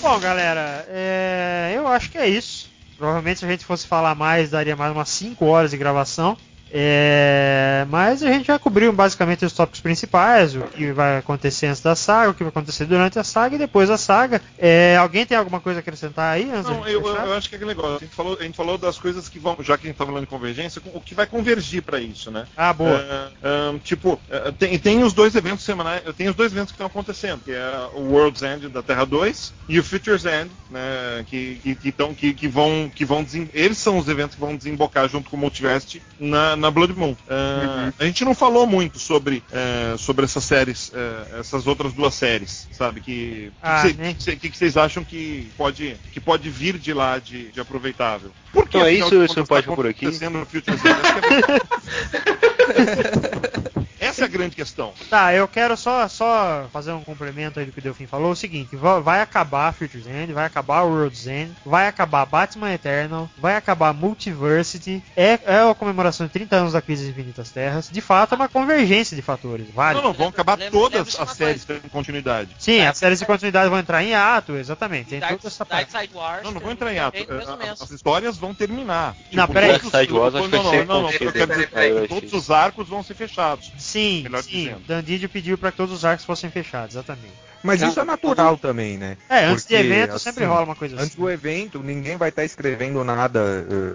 Bom, 0.02 0.20
galera, 0.20 0.86
é, 0.90 1.74
eu 1.76 1.88
acho 1.88 2.10
que 2.10 2.18
é 2.18 2.28
isso. 2.28 2.70
Provavelmente 2.98 3.40
se 3.40 3.46
a 3.46 3.50
gente 3.50 3.66
fosse 3.66 3.86
falar 3.88 4.16
mais, 4.16 4.50
daria 4.50 4.76
mais 4.76 4.92
umas 4.92 5.10
5 5.10 5.46
horas 5.46 5.72
de 5.72 5.78
gravação. 5.78 6.36
É, 6.74 7.86
mas 7.90 8.24
a 8.24 8.32
gente 8.32 8.48
já 8.48 8.58
cobriu 8.58 8.94
basicamente 8.94 9.44
os 9.46 9.54
tópicos 9.54 9.82
principais, 9.82 10.56
o 10.56 10.62
que 10.62 10.92
vai 10.94 11.18
acontecer 11.18 11.68
antes 11.68 11.82
da 11.82 11.96
saga, 11.96 12.32
o 12.32 12.34
que 12.34 12.44
vai 12.44 12.50
acontecer 12.50 12.86
durante 12.86 13.20
a 13.20 13.24
saga 13.24 13.56
e 13.56 13.60
depois 13.60 13.90
da 13.90 13.98
saga. 13.98 14.42
É, 14.58 14.96
alguém 14.98 15.26
tem 15.26 15.38
alguma 15.38 15.60
coisa 15.60 15.80
a 15.80 15.82
acrescentar 15.82 16.34
aí? 16.34 16.46
Não, 16.46 16.88
eu, 16.88 17.02
eu, 17.06 17.34
acho 17.34 17.50
que 17.50 17.56
é 17.56 17.58
aquele 17.58 17.74
negócio. 17.74 17.98
A 17.98 18.00
gente, 18.00 18.16
falou, 18.16 18.38
a 18.40 18.44
gente 18.44 18.56
falou 18.56 18.78
das 18.78 18.98
coisas 18.98 19.28
que 19.28 19.38
vão, 19.38 19.58
já 19.62 19.78
que 19.78 19.88
a 19.88 19.90
gente 19.90 19.98
tá 19.98 20.06
falando 20.06 20.22
de 20.22 20.28
convergência, 20.28 20.82
o 20.94 21.02
que 21.02 21.14
vai 21.14 21.28
convergir 21.28 21.82
pra 21.84 22.00
isso, 22.00 22.32
né? 22.32 22.48
Ah, 22.56 22.72
boa. 22.72 23.06
Ah, 23.10 23.30
ah, 23.44 23.80
tipo, 23.84 24.20
ah, 24.32 24.54
tem, 24.58 24.80
tem 24.80 25.04
os 25.04 25.14
dois 25.14 25.36
eventos 25.36 25.66
semanais, 25.66 26.04
tem 26.16 26.30
os 26.30 26.36
dois 26.36 26.52
eventos 26.52 26.72
que 26.72 26.76
estão 26.76 26.88
acontecendo, 26.88 27.42
que 27.44 27.52
é 27.52 27.90
o 27.94 28.12
World's 28.12 28.42
End 28.44 28.70
da 28.70 28.82
Terra 28.82 29.06
2 29.06 29.54
e 29.68 29.80
o 29.80 29.84
Future's 29.84 30.26
End, 30.26 30.50
né? 30.70 31.26
Que, 31.28 31.60
que, 31.62 31.76
que, 31.76 31.92
tão, 31.92 32.14
que, 32.14 32.34
que 32.34 32.48
vão. 32.48 32.90
Que 32.94 33.04
vão 33.04 33.24
desem- 33.24 33.50
eles 33.54 33.78
são 33.78 33.98
os 33.98 34.08
eventos 34.08 34.36
que 34.36 34.42
vão 34.42 34.56
desembocar 34.56 35.08
junto 35.10 35.30
com 35.30 35.36
o 35.36 35.40
Multiverse 35.40 36.02
na, 36.20 36.56
na 36.62 36.72
Blood 36.72 36.94
Moon. 36.94 37.16
Ah, 37.30 37.92
A 38.00 38.06
gente 38.06 38.24
não 38.24 38.34
falou 38.34 38.66
muito 38.66 38.98
sobre, 39.00 39.44
eh, 39.52 39.96
sobre 39.98 40.24
essas 40.26 40.44
séries, 40.46 40.92
eh, 40.94 41.40
essas 41.40 41.68
outras 41.68 41.92
duas 41.94 42.14
séries, 42.14 42.68
sabe? 42.72 43.02
Que, 43.02 43.52
Ah, 43.62 43.82
que, 43.86 43.94
né? 43.94 44.16
cê- 44.18 44.36
que, 44.36 44.50
que 44.50 44.58
vocês 44.58 44.78
acham 44.78 45.04
que 45.04 45.52
pode, 45.58 45.96
que 46.14 46.20
pode 46.22 46.50
vir 46.50 46.78
de 46.78 46.94
lá 46.94 47.20
de, 47.20 47.52
de 47.52 47.60
aproveitável? 47.60 48.32
Por 48.54 48.68
que, 48.70 48.78
Então 48.78 48.88
é 48.88 48.94
isso, 48.94 49.16
isso 49.24 49.36
contas, 49.36 49.48
pode 49.48 49.68
tá 49.68 49.76
por 49.76 49.88
aqui? 49.88 50.06
no? 50.06 50.12
Essa 54.22 54.26
é- 54.26 54.28
é 54.28 54.30
a 54.30 54.38
grande 54.38 54.56
questão. 54.56 54.94
Tá, 55.10 55.34
eu 55.34 55.48
quero 55.48 55.76
só, 55.76 56.08
só 56.08 56.68
fazer 56.72 56.92
um 56.92 57.02
complemento 57.02 57.60
aí 57.60 57.66
do 57.66 57.72
que 57.72 57.80
o 57.80 57.82
Delfim 57.82 58.06
falou. 58.06 58.30
É 58.30 58.34
o 58.34 58.36
seguinte, 58.36 58.76
va- 58.76 59.00
vai 59.00 59.22
acabar 59.22 59.74
Future's 59.74 60.06
End, 60.08 60.32
vai 60.34 60.46
acabar 60.46 60.82
World's 60.84 61.28
End, 61.28 61.52
vai 61.66 61.88
acabar 61.88 62.26
Batman 62.26 62.72
Eternal, 62.74 63.30
vai 63.38 63.56
acabar 63.56 63.94
Multiversity, 63.94 65.04
é, 65.16 65.40
é 65.46 65.70
a 65.70 65.74
comemoração 65.76 66.28
de 66.28 66.34
30 66.34 66.56
anos 66.56 66.74
da 66.74 66.82
crise 66.82 67.04
das 67.06 67.12
infinitas 67.12 67.50
terras. 67.52 67.90
De 67.90 68.02
fato, 68.02 68.34
é 68.34 68.36
uma 68.36 68.50
convergência 68.50 69.16
de 69.16 69.22
fatores, 69.22 69.68
vale? 69.74 69.98
Não, 69.98 70.04
não, 70.04 70.14
vão 70.14 70.28
acabar 70.28 70.58
Lembra- 70.58 70.72
todas 70.72 71.20
as 71.20 71.32
séries 71.32 71.66
em 71.70 71.90
continuidade. 71.90 72.56
Sim, 72.60 72.82
as 72.82 72.98
séries 72.98 73.20
de 73.20 73.26
continuidade 73.26 73.70
vão 73.70 73.80
entrar 73.80 74.04
em 74.04 74.14
ato, 74.14 74.54
exatamente. 74.56 75.10
Tem 75.10 75.20
Dark, 75.20 75.36
toda 75.38 75.48
essa 75.48 75.66
Dark 75.66 75.90
parte. 75.90 76.06
Side 76.08 76.16
Wars. 76.18 76.44
Não, 76.44 76.52
não 76.52 76.62
vão 76.62 76.72
entrar 76.72 76.94
em 76.94 77.00
ato. 77.00 77.18
As 77.82 77.92
histórias 77.92 78.38
vão 78.38 78.54
terminar. 78.54 79.16
Não, 79.32 79.44
Tipo, 79.44 79.54
peraí. 79.54 79.72
Dark 79.72 79.84
Side 79.84 80.14
Wars 80.14 80.34
não, 80.34 80.42
vai 80.42 80.50
não, 80.52 80.64
não, 80.64 80.86
não, 80.86 80.96
eu 81.12 81.20
contido. 81.20 81.32
quero 81.34 81.48
dizer, 81.52 81.70
Peraí, 81.70 81.94
peraí. 81.94 82.08
todos 82.08 82.34
os 82.34 82.52
arcos 82.52 82.88
vão 82.88 83.04
ser 83.04 83.14
fechados. 83.16 83.72
Sim, 83.78 84.11
Melhor 84.24 84.44
sim. 84.44 84.52
dizendo. 84.52 84.82
Dandidio 84.88 85.30
pediu 85.30 85.58
para 85.58 85.72
que 85.72 85.78
todos 85.78 85.94
os 85.94 86.06
arcos 86.06 86.26
fossem 86.26 86.50
fechados, 86.50 86.96
exatamente. 86.96 87.34
Mas 87.64 87.82
isso 87.82 88.00
é 88.00 88.04
natural 88.04 88.58
também, 88.58 88.98
né? 88.98 89.18
É, 89.30 89.46
antes 89.46 89.66
de 89.66 89.76
Porque, 89.76 89.88
evento 89.88 90.20
sempre 90.20 90.44
assim, 90.44 90.52
rola 90.52 90.66
uma 90.66 90.76
coisa 90.76 90.96
Antes 90.96 91.10
assim. 91.10 91.22
do 91.22 91.30
evento, 91.30 91.80
ninguém 91.80 92.18
vai 92.18 92.30
estar 92.30 92.44
escrevendo 92.44 93.04
nada 93.04 93.40
eh, 93.40 93.94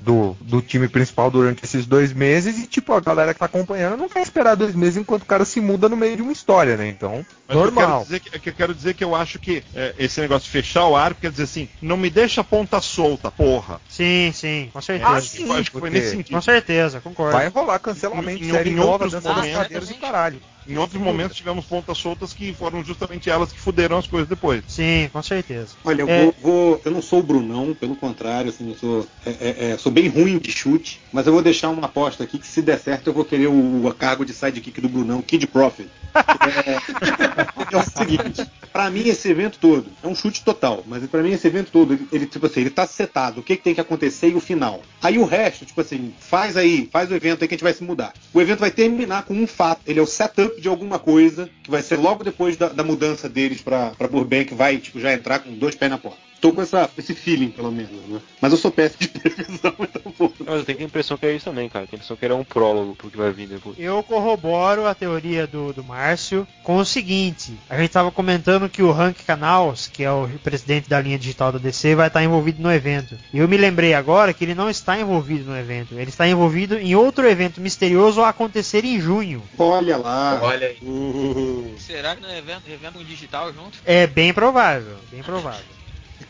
do, 0.00 0.36
do 0.40 0.62
time 0.62 0.88
principal 0.88 1.30
durante 1.30 1.64
esses 1.64 1.84
dois 1.84 2.12
meses 2.12 2.58
e, 2.58 2.66
tipo, 2.66 2.92
a 2.92 3.00
galera 3.00 3.34
que 3.34 3.40
tá 3.40 3.46
acompanhando 3.46 3.96
não 3.96 4.08
quer 4.08 4.22
esperar 4.22 4.54
dois 4.54 4.74
meses 4.74 4.98
enquanto 4.98 5.22
o 5.22 5.26
cara 5.26 5.44
se 5.44 5.60
muda 5.60 5.88
no 5.88 5.96
meio 5.96 6.16
de 6.16 6.22
uma 6.22 6.32
história, 6.32 6.76
né? 6.76 6.88
Então, 6.88 7.26
Mas 7.48 7.56
eu 7.56 7.62
quero 7.62 7.74
normal. 7.76 8.02
dizer 8.02 8.20
que, 8.20 8.38
que 8.38 8.48
eu 8.50 8.52
quero 8.52 8.74
dizer 8.74 8.94
que 8.94 9.02
eu 9.02 9.14
acho 9.14 9.38
que 9.38 9.64
é, 9.74 9.94
esse 9.98 10.20
negócio 10.20 10.44
de 10.44 10.50
fechar 10.50 10.86
o 10.86 10.94
arco 10.94 11.20
quer 11.22 11.30
dizer 11.30 11.44
assim, 11.44 11.66
não 11.80 11.96
me 11.96 12.10
deixa 12.10 12.42
a 12.42 12.44
ponta 12.44 12.78
solta, 12.82 13.30
porra. 13.30 13.80
Sim, 13.88 14.30
sim, 14.34 14.68
com 14.70 14.82
certeza. 14.82 15.10
acho, 15.10 15.30
que- 15.30 15.42
eu 15.42 15.52
acho 15.54 15.70
que 15.72 15.78
foi 15.80 15.88
nesse 15.90 16.10
sentido. 16.10 16.34
Com 16.34 16.42
certeza, 16.42 17.00
concordo. 17.00 17.32
Vai 17.32 17.48
rolar 17.48 17.78
cancelamento, 17.78 18.42
Em- 18.44 18.48
em- 18.48 18.52
série 18.52 18.70
em 18.70 18.74
nova, 18.74 18.90
outros 19.04 19.12
dança 19.12 19.28
das 19.28 19.36
momentos- 19.38 19.62
cadeiras 19.62 19.90
e 19.90 19.94
caralho. 19.94 20.40
Em 20.66 20.76
outros 20.76 21.00
momentos 21.00 21.34
tivemos 21.34 21.64
pontas 21.64 21.96
soltas 21.96 22.34
que 22.34 22.52
foram 22.52 22.84
justamente 22.84 23.30
elas 23.30 23.50
que 23.50 23.58
fuderam 23.58 23.96
as 23.96 24.06
coisas 24.06 24.28
depois. 24.28 24.62
Sim, 24.68 25.08
com 25.10 25.22
certeza. 25.22 25.74
Olha, 25.82 26.02
eu, 26.02 26.08
É. 26.10 26.24
vou, 26.24 26.34
vou- 26.42 26.82
eu 26.84 26.90
não 26.90 27.00
sou 27.00 27.20
o 27.20 27.22
Brunão, 27.22 27.74
pelo 27.74 27.96
contrário, 27.96 28.50
assim, 28.50 28.68
eu 28.68 28.76
sou, 28.76 29.08
é, 29.24 29.30
é, 29.30 29.70
é, 29.70 29.78
sou 29.78 29.90
bem 29.90 30.08
ruim 30.08 30.36
de 30.38 30.52
chute, 30.52 31.00
mas 31.10 31.26
eu 31.26 31.32
vou 31.32 31.40
deixar 31.40 31.70
uma 31.70 31.86
aposta 31.86 32.22
aqui 32.22 32.38
que 32.38 32.46
se 32.46 32.60
der 32.60 32.78
certo 32.78 33.06
eu 33.06 33.14
vou 33.14 33.24
querer 33.24 33.46
o, 33.46 33.88
a 33.88 33.94
cargo 33.94 34.26
de 34.26 34.34
sidekick 34.34 34.78
do 34.82 34.90
Brunão, 34.90 35.22
Kid 35.22 35.46
Profit. 35.46 35.88
É, 36.18 37.37
é 37.72 37.76
o 37.76 37.82
seguinte, 37.82 38.46
pra 38.72 38.90
mim 38.90 39.08
esse 39.08 39.28
evento 39.28 39.58
todo 39.58 39.86
é 40.02 40.06
um 40.06 40.14
chute 40.14 40.44
total, 40.44 40.82
mas 40.86 41.06
pra 41.06 41.22
mim 41.22 41.32
esse 41.32 41.46
evento 41.46 41.70
todo, 41.70 41.98
ele, 42.12 42.26
tipo 42.26 42.46
assim, 42.46 42.60
ele 42.60 42.70
tá 42.70 42.86
setado, 42.86 43.40
o 43.40 43.42
que, 43.42 43.56
que 43.56 43.62
tem 43.62 43.74
que 43.74 43.80
acontecer 43.80 44.28
e 44.28 44.34
o 44.34 44.40
final. 44.40 44.82
Aí 45.02 45.18
o 45.18 45.24
resto, 45.24 45.64
tipo 45.64 45.80
assim, 45.80 46.12
faz 46.18 46.56
aí, 46.56 46.88
faz 46.92 47.10
o 47.10 47.14
evento 47.14 47.42
aí 47.42 47.48
que 47.48 47.54
a 47.54 47.56
gente 47.56 47.64
vai 47.64 47.72
se 47.72 47.84
mudar. 47.84 48.12
O 48.32 48.40
evento 48.40 48.60
vai 48.60 48.70
terminar 48.70 49.24
com 49.24 49.34
um 49.34 49.46
fato, 49.46 49.82
ele 49.86 49.98
é 49.98 50.02
o 50.02 50.06
setup 50.06 50.60
de 50.60 50.68
alguma 50.68 50.98
coisa, 50.98 51.48
que 51.62 51.70
vai 51.70 51.82
ser 51.82 51.96
logo 51.96 52.24
depois 52.24 52.56
da, 52.56 52.68
da 52.68 52.84
mudança 52.84 53.28
deles 53.28 53.60
pra, 53.60 53.90
pra 53.90 54.08
Burbank, 54.08 54.54
vai 54.54 54.78
tipo, 54.78 55.00
já 55.00 55.12
entrar 55.12 55.40
com 55.40 55.52
dois 55.52 55.74
pés 55.74 55.90
na 55.90 55.98
porta. 55.98 56.27
Tô 56.40 56.52
com 56.52 56.62
essa, 56.62 56.88
esse 56.96 57.14
feeling, 57.14 57.50
pelo 57.50 57.72
menos, 57.72 57.90
né? 57.90 58.20
Mas 58.40 58.52
eu 58.52 58.58
sou 58.58 58.70
péssimo 58.70 59.00
de 59.00 59.08
previsão, 59.18 59.74
então 59.80 60.12
pô. 60.12 60.32
Mas 60.38 60.56
eu 60.56 60.64
tenho 60.64 60.78
a 60.80 60.84
impressão 60.84 61.16
que 61.16 61.26
é 61.26 61.34
isso 61.34 61.46
também, 61.46 61.68
cara. 61.68 61.86
Tenho 61.86 61.94
a 61.94 61.98
impressão 61.98 62.16
que 62.16 62.24
era 62.24 62.34
um 62.34 62.44
prólogo 62.44 62.94
pro 62.94 63.10
que 63.10 63.16
vai 63.16 63.32
vir 63.32 63.48
depois. 63.48 63.76
Eu 63.78 64.02
corroboro 64.02 64.86
a 64.86 64.94
teoria 64.94 65.46
do, 65.46 65.72
do 65.72 65.82
Márcio 65.82 66.46
com 66.62 66.76
o 66.76 66.84
seguinte: 66.84 67.58
a 67.68 67.76
gente 67.76 67.88
estava 67.88 68.12
comentando 68.12 68.68
que 68.68 68.82
o 68.82 68.92
Hank 68.92 69.24
Canals, 69.24 69.88
que 69.88 70.04
é 70.04 70.12
o 70.12 70.28
presidente 70.42 70.88
da 70.88 71.00
linha 71.00 71.18
digital 71.18 71.50
da 71.50 71.58
DC, 71.58 71.94
vai 71.96 72.06
estar 72.06 72.22
envolvido 72.22 72.62
no 72.62 72.72
evento. 72.72 73.18
E 73.32 73.38
eu 73.38 73.48
me 73.48 73.56
lembrei 73.56 73.94
agora 73.94 74.32
que 74.32 74.44
ele 74.44 74.54
não 74.54 74.70
está 74.70 74.98
envolvido 74.98 75.50
no 75.50 75.58
evento, 75.58 75.94
ele 75.94 76.10
está 76.10 76.28
envolvido 76.28 76.76
em 76.76 76.94
outro 76.94 77.28
evento 77.28 77.60
misterioso 77.60 78.22
a 78.22 78.28
acontecer 78.28 78.84
em 78.84 79.00
junho. 79.00 79.42
Olha 79.58 79.96
lá. 79.96 80.38
Olha 80.42 80.68
aí. 80.68 80.78
Uh, 80.82 81.74
Será 81.78 82.14
que 82.14 82.22
não 82.22 82.28
é 82.28 82.38
evento, 82.38 82.62
evento 82.68 83.04
digital 83.04 83.52
junto? 83.52 83.78
É 83.84 84.06
bem 84.06 84.32
provável, 84.32 84.96
bem 85.10 85.22
provável. 85.22 85.77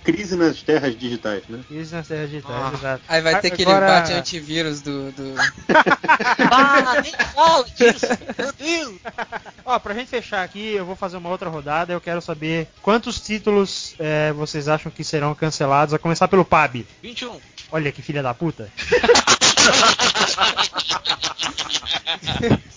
Crise 0.04 0.36
nas 0.36 0.62
terras 0.62 0.96
digitais, 0.98 1.42
né? 1.48 1.60
Isso 1.70 1.94
nas 1.94 2.06
terras 2.08 2.30
digitais, 2.30 2.56
Ah. 2.56 2.70
exato. 2.74 3.02
Aí 3.08 3.20
vai 3.20 3.40
ter 3.40 3.48
aquele 3.52 3.70
Agora- 3.70 3.86
bate 3.86 4.12
antivírus 4.12 4.80
do. 4.80 5.12
do... 5.12 5.34
Ah, 6.50 7.00
nem 7.02 7.12
fala 7.34 7.64
disso! 7.64 8.06
Meu 8.38 8.52
Deus! 8.52 8.98
Ó, 9.64 9.78
pra 9.78 9.94
gente 9.94 10.08
fechar 10.08 10.42
aqui, 10.42 10.74
eu 10.74 10.84
vou 10.86 10.96
fazer 10.96 11.16
uma 11.16 11.28
outra 11.28 11.48
rodada. 11.48 11.92
Eu 11.92 12.00
quero 12.00 12.20
saber 12.20 12.68
quantos 12.82 13.20
títulos 13.20 13.94
é, 13.98 14.32
vocês 14.32 14.68
acham 14.68 14.90
que 14.90 15.04
serão 15.04 15.34
cancelados, 15.34 15.92
a 15.94 15.98
começar 15.98 16.26
pelo 16.28 16.44
PAB. 16.44 16.86
21. 17.02 17.38
Olha 17.70 17.92
que 17.92 18.00
filha 18.02 18.22
da 18.22 18.32
puta. 18.32 18.70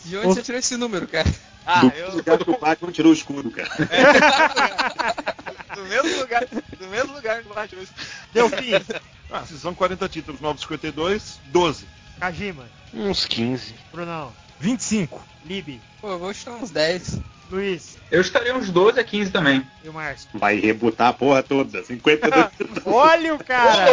De 0.05 0.17
onde 0.17 0.27
você 0.27 0.41
tirou 0.41 0.59
esse 0.59 0.75
número, 0.75 1.07
cara? 1.07 1.29
Ah, 1.65 1.81
do 1.81 1.87
eu. 1.95 2.11
lugar 2.15 2.37
que 2.37 2.49
o 2.49 2.57
Batman 2.59 2.91
tirou 2.91 3.11
o 3.11 3.15
escudo, 3.15 3.49
cara. 3.51 3.69
Do 5.81 5.87
mesmo 5.87 6.19
lugar, 6.19 6.45
do 6.45 6.87
mesmo 6.87 7.13
lugar 7.13 7.41
que 7.41 7.49
o 7.49 7.53
Batman. 7.53 7.83
Delfim, 8.33 8.71
Ah, 9.31 9.45
se 9.45 9.57
são 9.59 9.73
40 9.73 10.07
títulos, 10.09 10.39
952, 10.41 11.39
12. 11.45 11.87
Kajima, 12.19 12.65
Uns 12.93 13.25
15. 13.25 13.73
Brunão, 13.91 14.31
25. 14.59 15.25
Libi, 15.45 15.81
Pô, 15.99 16.09
eu 16.09 16.19
vou 16.19 16.33
chutar 16.33 16.51
uns 16.55 16.69
10. 16.69 17.19
Luiz 17.51 17.97
Eu 18.09 18.21
estaria 18.21 18.55
uns 18.55 18.69
12 18.69 18.99
a 18.99 19.03
15 19.03 19.31
também. 19.31 19.65
e 19.83 19.89
o 19.89 19.93
Márcio. 19.93 20.29
Vai 20.33 20.59
rebutar 20.59 21.09
a 21.09 21.13
porra 21.13 21.43
toda. 21.43 21.83
52 21.83 22.45
Olha 22.85 23.33
o 23.35 23.43
cara! 23.43 23.85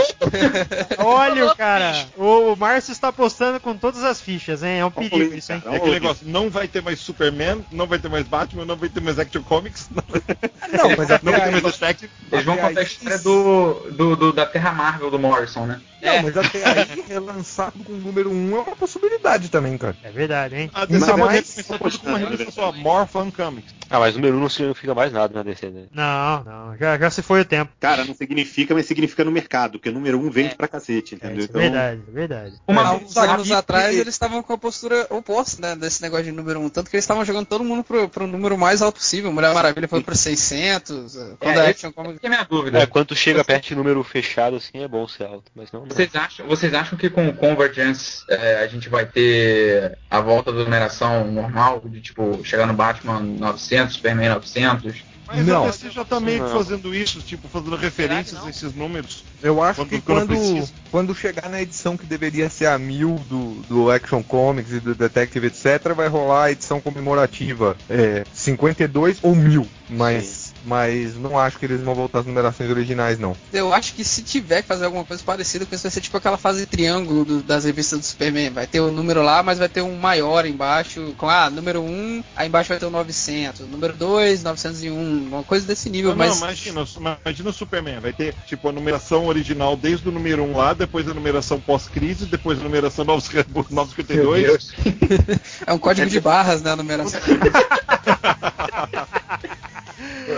Olha 0.98 1.46
o 1.46 1.56
cara! 1.56 2.06
O, 2.16 2.54
Márcio 2.56 2.92
está 2.92 3.08
apostando 3.08 3.58
com 3.60 3.76
todas 3.76 4.02
as 4.04 4.20
fichas, 4.20 4.62
hein? 4.62 4.78
É 4.80 4.84
um 4.84 4.90
perigo 4.90 5.34
isso, 5.34 5.52
hein? 5.52 5.60
cara. 5.60 5.74
É 5.74 5.78
aquele 5.78 5.94
negócio, 5.94 6.26
não 6.26 6.48
vai 6.50 6.68
ter 6.68 6.82
mais 6.82 6.98
Superman, 7.00 7.64
não 7.72 7.86
vai 7.86 7.98
ter 7.98 8.08
mais 8.08 8.26
Batman, 8.26 8.64
não 8.64 8.76
vai 8.76 8.88
ter 8.88 9.00
mais 9.00 9.18
Action 9.18 9.42
Comics, 9.42 9.88
não, 9.90 10.04
Não, 10.88 10.96
mas 10.96 11.10
até 11.10 11.24
não 11.24 11.32
vai 11.32 11.44
ter 11.44 11.50
mais 11.50 11.62
Detective. 11.64 12.12
Eles 12.30 12.44
vão 12.44 12.56
contar 12.56 12.80
a 12.80 12.82
história 12.82 13.18
do, 13.18 13.74
do, 13.92 14.16
do- 14.16 14.32
da 14.32 14.46
Terra 14.46 14.72
Marvel 14.72 15.10
do 15.10 15.18
Morrison, 15.18 15.66
né? 15.66 15.80
não, 16.00 16.22
mas 16.22 16.36
até 16.36 16.64
aí 16.64 17.04
relançado 17.08 17.72
com 17.84 17.92
o 17.92 17.96
número 17.96 18.30
1 18.30 18.56
é 18.56 18.60
uma 18.60 18.76
possibilidade 18.76 19.48
também, 19.48 19.76
cara. 19.76 19.96
É 20.02 20.10
verdade, 20.10 20.54
hein? 20.54 20.70
A 20.72 20.84
DC 20.84 21.06
com 21.06 21.14
uma 21.14 22.18
revista 22.18 22.50
só, 22.52 22.72
More 22.72 23.08
Fun 23.08 23.30
Comics. 23.48 23.74
Ah, 23.90 23.98
mas 23.98 24.14
o 24.14 24.18
número 24.18 24.36
1 24.36 24.40
não 24.40 24.48
significa 24.50 24.94
mais 24.94 25.10
nada 25.12 25.32
na 25.34 25.42
DC, 25.42 25.70
né? 25.70 25.84
Não, 25.92 26.44
não, 26.44 26.76
já, 26.76 26.98
já 26.98 27.10
se 27.10 27.22
foi 27.22 27.40
o 27.40 27.44
tempo. 27.44 27.72
Cara, 27.80 28.04
não 28.04 28.14
significa, 28.14 28.74
mas 28.74 28.84
significa 28.86 29.24
no 29.24 29.30
mercado, 29.30 29.72
porque 29.78 29.88
o 29.88 29.92
número 29.92 30.18
1 30.20 30.30
vende 30.30 30.54
pra 30.54 30.68
cacete, 30.68 31.14
É, 31.14 31.16
entendeu? 31.16 31.44
é 31.54 31.58
verdade, 31.58 32.02
é 32.06 32.10
verdade. 32.10 32.54
Uma 32.66 32.82
Há 32.82 32.90
vez 32.96 33.02
uns 33.10 33.16
anos 33.16 33.50
atrás 33.50 33.96
eles 33.96 34.14
estavam 34.14 34.42
com 34.42 34.52
a 34.52 34.58
postura 34.58 35.06
oposta 35.10 35.60
né, 35.62 35.74
desse 35.74 36.02
negócio 36.02 36.26
de 36.26 36.32
número 36.32 36.60
1. 36.60 36.68
Tanto 36.68 36.90
que 36.90 36.96
eles 36.96 37.04
estavam 37.04 37.24
jogando 37.24 37.46
todo 37.46 37.64
mundo 37.64 37.82
pro, 37.82 38.08
pro 38.08 38.26
número 38.26 38.58
mais 38.58 38.82
alto 38.82 38.96
possível. 38.96 39.32
Mulher 39.32 39.54
Maravilha 39.54 39.88
foi 39.88 40.02
pra 40.02 40.14
600. 40.14 41.16
Quando 41.40 41.56
É, 41.58 41.66
a 41.66 41.70
Action 41.70 41.92
Comics. 41.92 42.20
é 42.22 42.28
minha 42.28 42.44
dúvida. 42.44 42.78
É, 42.80 42.86
quando 42.86 43.16
chega 43.16 43.42
perto 43.42 43.68
de 43.68 43.74
número 43.74 44.02
fechado, 44.04 44.56
assim, 44.56 44.82
é 44.82 44.88
bom 44.88 45.06
ser 45.08 45.24
alto. 45.24 45.50
Mas 45.54 45.72
não, 45.72 45.80
não. 45.80 45.88
Vocês 45.88 46.14
acham, 46.14 46.46
vocês 46.46 46.74
acham 46.74 46.98
que 46.98 47.08
com 47.08 47.26
o 47.28 47.32
Convergence 47.34 48.22
é, 48.28 48.62
a 48.62 48.66
gente 48.66 48.88
vai 48.88 49.06
ter 49.06 49.96
a 50.10 50.20
volta 50.20 50.52
da 50.52 50.64
numeração 50.64 51.30
normal, 51.30 51.82
de 51.86 52.00
tipo, 52.00 52.40
chegar 52.44 52.66
no 52.66 52.74
Batman 52.74 53.20
900, 53.38 53.94
Superman 53.94 54.28
900? 54.30 55.08
Mas 55.30 55.46
Não. 55.46 55.64
a 55.64 55.66
DC 55.70 55.90
já 55.90 56.06
tá 56.06 56.18
meio 56.18 56.42
que 56.42 56.50
fazendo 56.52 56.94
isso, 56.94 57.20
tipo, 57.20 57.48
fazendo 57.48 57.76
referências 57.76 58.42
a 58.42 58.48
esses 58.48 58.74
números. 58.74 59.24
Eu 59.42 59.62
acho 59.62 59.80
Quando- 59.82 59.88
que 59.90 60.00
quando 60.00 60.28
quando, 60.34 60.68
quando 60.90 61.14
chegar 61.14 61.50
na 61.50 61.60
edição 61.60 61.98
que 61.98 62.06
deveria 62.06 62.48
ser 62.48 62.64
a 62.64 62.78
mil 62.78 63.16
do, 63.28 63.56
do 63.68 63.90
Action 63.90 64.22
Comics 64.22 64.72
e 64.72 64.80
do 64.80 64.94
Detective, 64.94 65.48
etc., 65.48 65.92
vai 65.94 66.08
rolar 66.08 66.44
a 66.44 66.52
edição 66.52 66.80
comemorativa 66.80 67.76
é, 67.90 68.24
52 68.32 69.18
ou 69.22 69.34
mil. 69.34 69.68
Mas 69.90 70.47
Mas 70.64 71.16
não 71.16 71.38
acho 71.38 71.58
que 71.58 71.64
eles 71.64 71.80
vão 71.80 71.94
voltar 71.94 72.20
às 72.20 72.26
numerações 72.26 72.70
originais, 72.70 73.18
não. 73.18 73.36
Eu 73.52 73.72
acho 73.72 73.94
que 73.94 74.04
se 74.04 74.22
tiver 74.22 74.62
que 74.62 74.68
fazer 74.68 74.84
alguma 74.84 75.04
coisa 75.04 75.22
parecida 75.24 75.64
com 75.64 75.74
isso, 75.74 75.82
vai 75.82 75.90
ser 75.90 76.00
tipo 76.00 76.16
aquela 76.16 76.36
fase 76.36 76.66
triângulo 76.66 77.24
do- 77.24 77.42
das 77.42 77.64
revistas 77.64 77.98
do 77.98 78.04
Superman. 78.04 78.50
Vai 78.50 78.66
ter 78.66 78.80
o 78.80 78.90
número 78.90 79.22
lá, 79.22 79.42
mas 79.42 79.58
vai 79.58 79.68
ter 79.68 79.82
um 79.82 79.96
maior 79.96 80.44
embaixo. 80.46 81.14
Com, 81.16 81.28
ah, 81.28 81.48
número 81.50 81.80
1, 81.82 82.22
aí 82.36 82.48
embaixo 82.48 82.68
vai 82.68 82.78
ter 82.78 82.86
o 82.86 82.90
900. 82.90 83.66
Número 83.68 83.92
2, 83.94 84.42
901. 84.42 85.28
Uma 85.28 85.42
coisa 85.42 85.66
desse 85.66 85.88
nível. 85.90 86.10
Não, 86.10 86.18
mas 86.18 86.30
não, 86.30 86.36
imagina, 86.48 86.84
imagina 87.24 87.50
o 87.50 87.52
Superman, 87.52 88.00
vai 88.00 88.12
ter 88.12 88.34
tipo 88.46 88.68
a 88.68 88.72
numeração 88.72 89.26
original 89.26 89.76
desde 89.76 90.08
o 90.08 90.12
número 90.12 90.42
1 90.44 90.56
lá, 90.56 90.72
depois 90.72 91.08
a 91.08 91.14
numeração 91.14 91.60
pós-crise, 91.60 92.26
depois 92.26 92.58
a 92.60 92.62
numeração 92.62 93.04
952. 93.04 94.72
é 95.66 95.72
um 95.72 95.78
código 95.78 96.08
de 96.10 96.20
barras, 96.20 96.62
né? 96.62 96.72
A 96.72 96.76
numeração. 96.76 97.20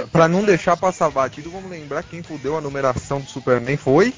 Pra 0.08 0.28
não 0.28 0.44
deixar 0.44 0.76
passar 0.76 1.10
batido, 1.10 1.50
vamos 1.50 1.70
lembrar 1.70 2.02
quem 2.02 2.22
fudeu 2.22 2.56
a 2.56 2.60
numeração 2.60 3.20
do 3.20 3.28
Superman 3.28 3.76
foi. 3.76 4.14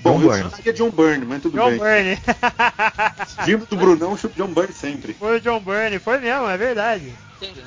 Bom, 0.00 0.18
John 0.18 0.22
eu 0.24 0.28
Byrne. 0.30 0.50
é 0.64 0.72
John 0.72 0.90
Byrne, 0.90 1.26
mas 1.26 1.42
tudo 1.42 1.56
John 1.58 1.70
bem. 1.70 1.78
Byrne. 1.78 2.18
Vindo 3.44 3.66
do 3.66 3.76
Brunão, 3.76 4.16
chupa 4.16 4.34
John 4.36 4.52
Byrne 4.52 4.72
sempre. 4.72 5.14
Foi 5.14 5.38
o 5.38 5.40
John 5.40 5.60
Byrne, 5.60 5.98
foi 5.98 6.18
mesmo, 6.18 6.48
é 6.48 6.56
verdade. 6.56 7.12
Dentro. 7.38 7.62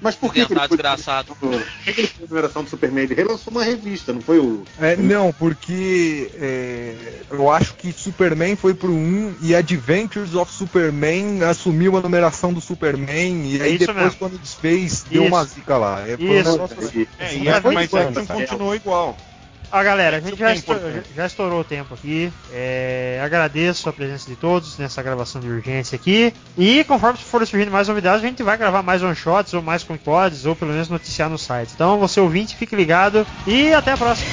Mas 0.00 0.14
por 0.16 0.32
que, 0.32 0.46
que 0.46 0.52
ele 0.52 0.60
foi 0.60 0.68
desgraçado. 0.68 1.34
Por 1.34 1.50
que 1.50 2.00
ele 2.00 2.06
foi 2.06 2.24
a 2.24 2.28
numeração 2.28 2.62
do 2.62 2.70
Superman? 2.70 3.04
Ele 3.04 3.14
relançou 3.14 3.50
uma 3.50 3.64
revista, 3.64 4.12
não 4.12 4.20
foi 4.20 4.38
o. 4.38 4.62
É, 4.80 4.96
não, 4.96 5.32
porque 5.32 6.30
é, 6.34 6.94
eu 7.30 7.50
acho 7.50 7.74
que 7.74 7.92
Superman 7.92 8.54
foi 8.54 8.74
pro 8.74 8.92
1 8.92 9.36
e 9.40 9.54
Adventures 9.54 10.34
of 10.34 10.52
Superman 10.52 11.42
assumiu 11.42 11.96
a 11.96 12.00
numeração 12.00 12.52
do 12.52 12.60
Superman 12.60 13.44
e 13.44 13.60
aí 13.60 13.74
Isso 13.74 13.86
depois 13.86 14.04
mesmo. 14.04 14.18
quando 14.18 14.38
desfez 14.38 15.02
deu 15.10 15.24
Isso. 15.24 15.34
uma 15.34 15.44
zica 15.44 15.76
lá. 15.76 16.00
É, 16.06 16.16
foi 16.16 16.38
Isso. 16.38 16.52
negócio 16.52 16.78
assim. 16.78 17.06
É, 17.18 17.24
Mas 17.24 17.56
e 17.56 17.60
foi 17.60 17.74
mas 17.74 17.90
cara. 17.90 18.12
continuou 18.26 18.74
igual. 18.74 19.16
Ó, 19.70 19.82
galera, 19.82 20.16
a 20.16 20.20
gente 20.20 20.38
já, 20.38 20.50
é 20.50 20.54
estou- 20.54 20.76
importante. 20.76 21.08
já 21.14 21.26
estourou 21.26 21.60
o 21.60 21.64
tempo 21.64 21.92
aqui. 21.92 22.32
É, 22.50 23.20
agradeço 23.22 23.86
a 23.88 23.92
presença 23.92 24.26
de 24.28 24.34
todos 24.34 24.78
nessa 24.78 25.02
gravação 25.02 25.40
de 25.42 25.48
urgência 25.48 25.94
aqui. 25.96 26.32
E 26.56 26.84
conforme 26.84 27.18
forem 27.18 27.46
surgindo 27.46 27.70
mais 27.70 27.86
novidades, 27.86 28.24
a 28.24 28.26
gente 28.26 28.42
vai 28.42 28.56
gravar 28.56 28.82
mais 28.82 29.02
one-shots 29.02 29.52
ou 29.52 29.62
mais 29.62 29.84
pods, 29.84 30.46
ou 30.46 30.56
pelo 30.56 30.72
menos 30.72 30.88
noticiar 30.88 31.28
no 31.28 31.36
site. 31.38 31.72
Então, 31.74 31.98
você 31.98 32.18
ouvinte, 32.18 32.56
fique 32.56 32.74
ligado 32.74 33.26
e 33.46 33.72
até 33.74 33.92
a 33.92 33.96
próxima. 33.96 34.26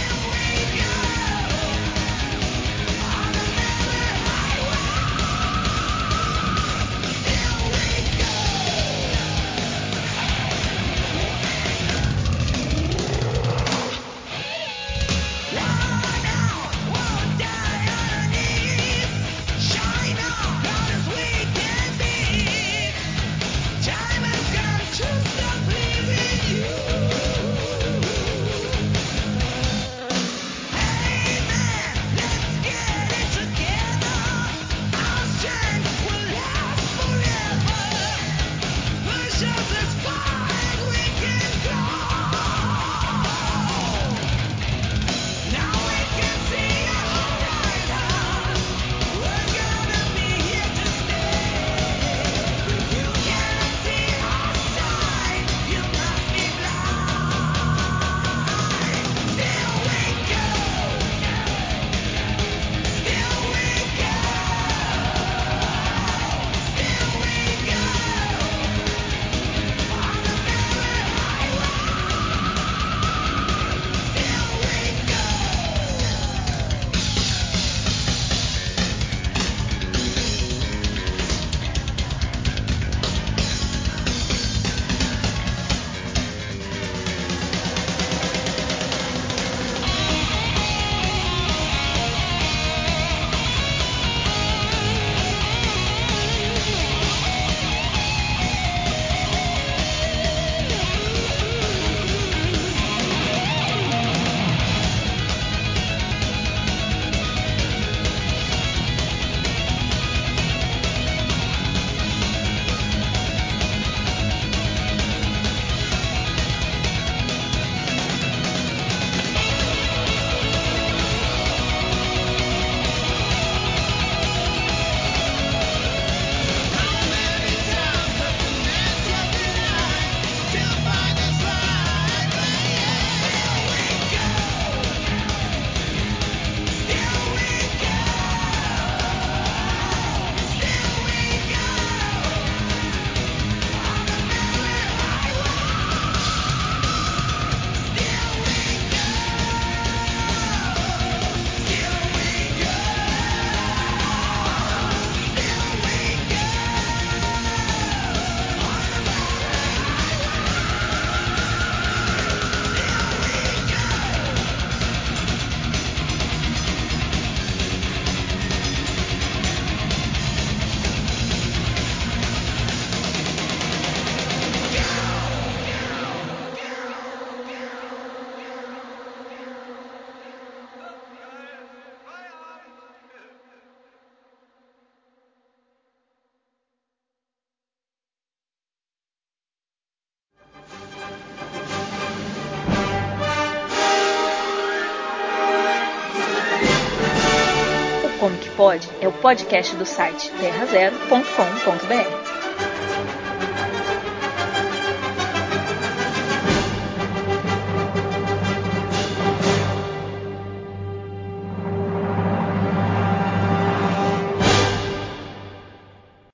Pod 198.55 198.87
é 199.01 199.07
o 199.07 199.11
podcast 199.11 199.75
do 199.75 199.85
site 199.85 200.31
terrazero.com.br. 200.31 202.44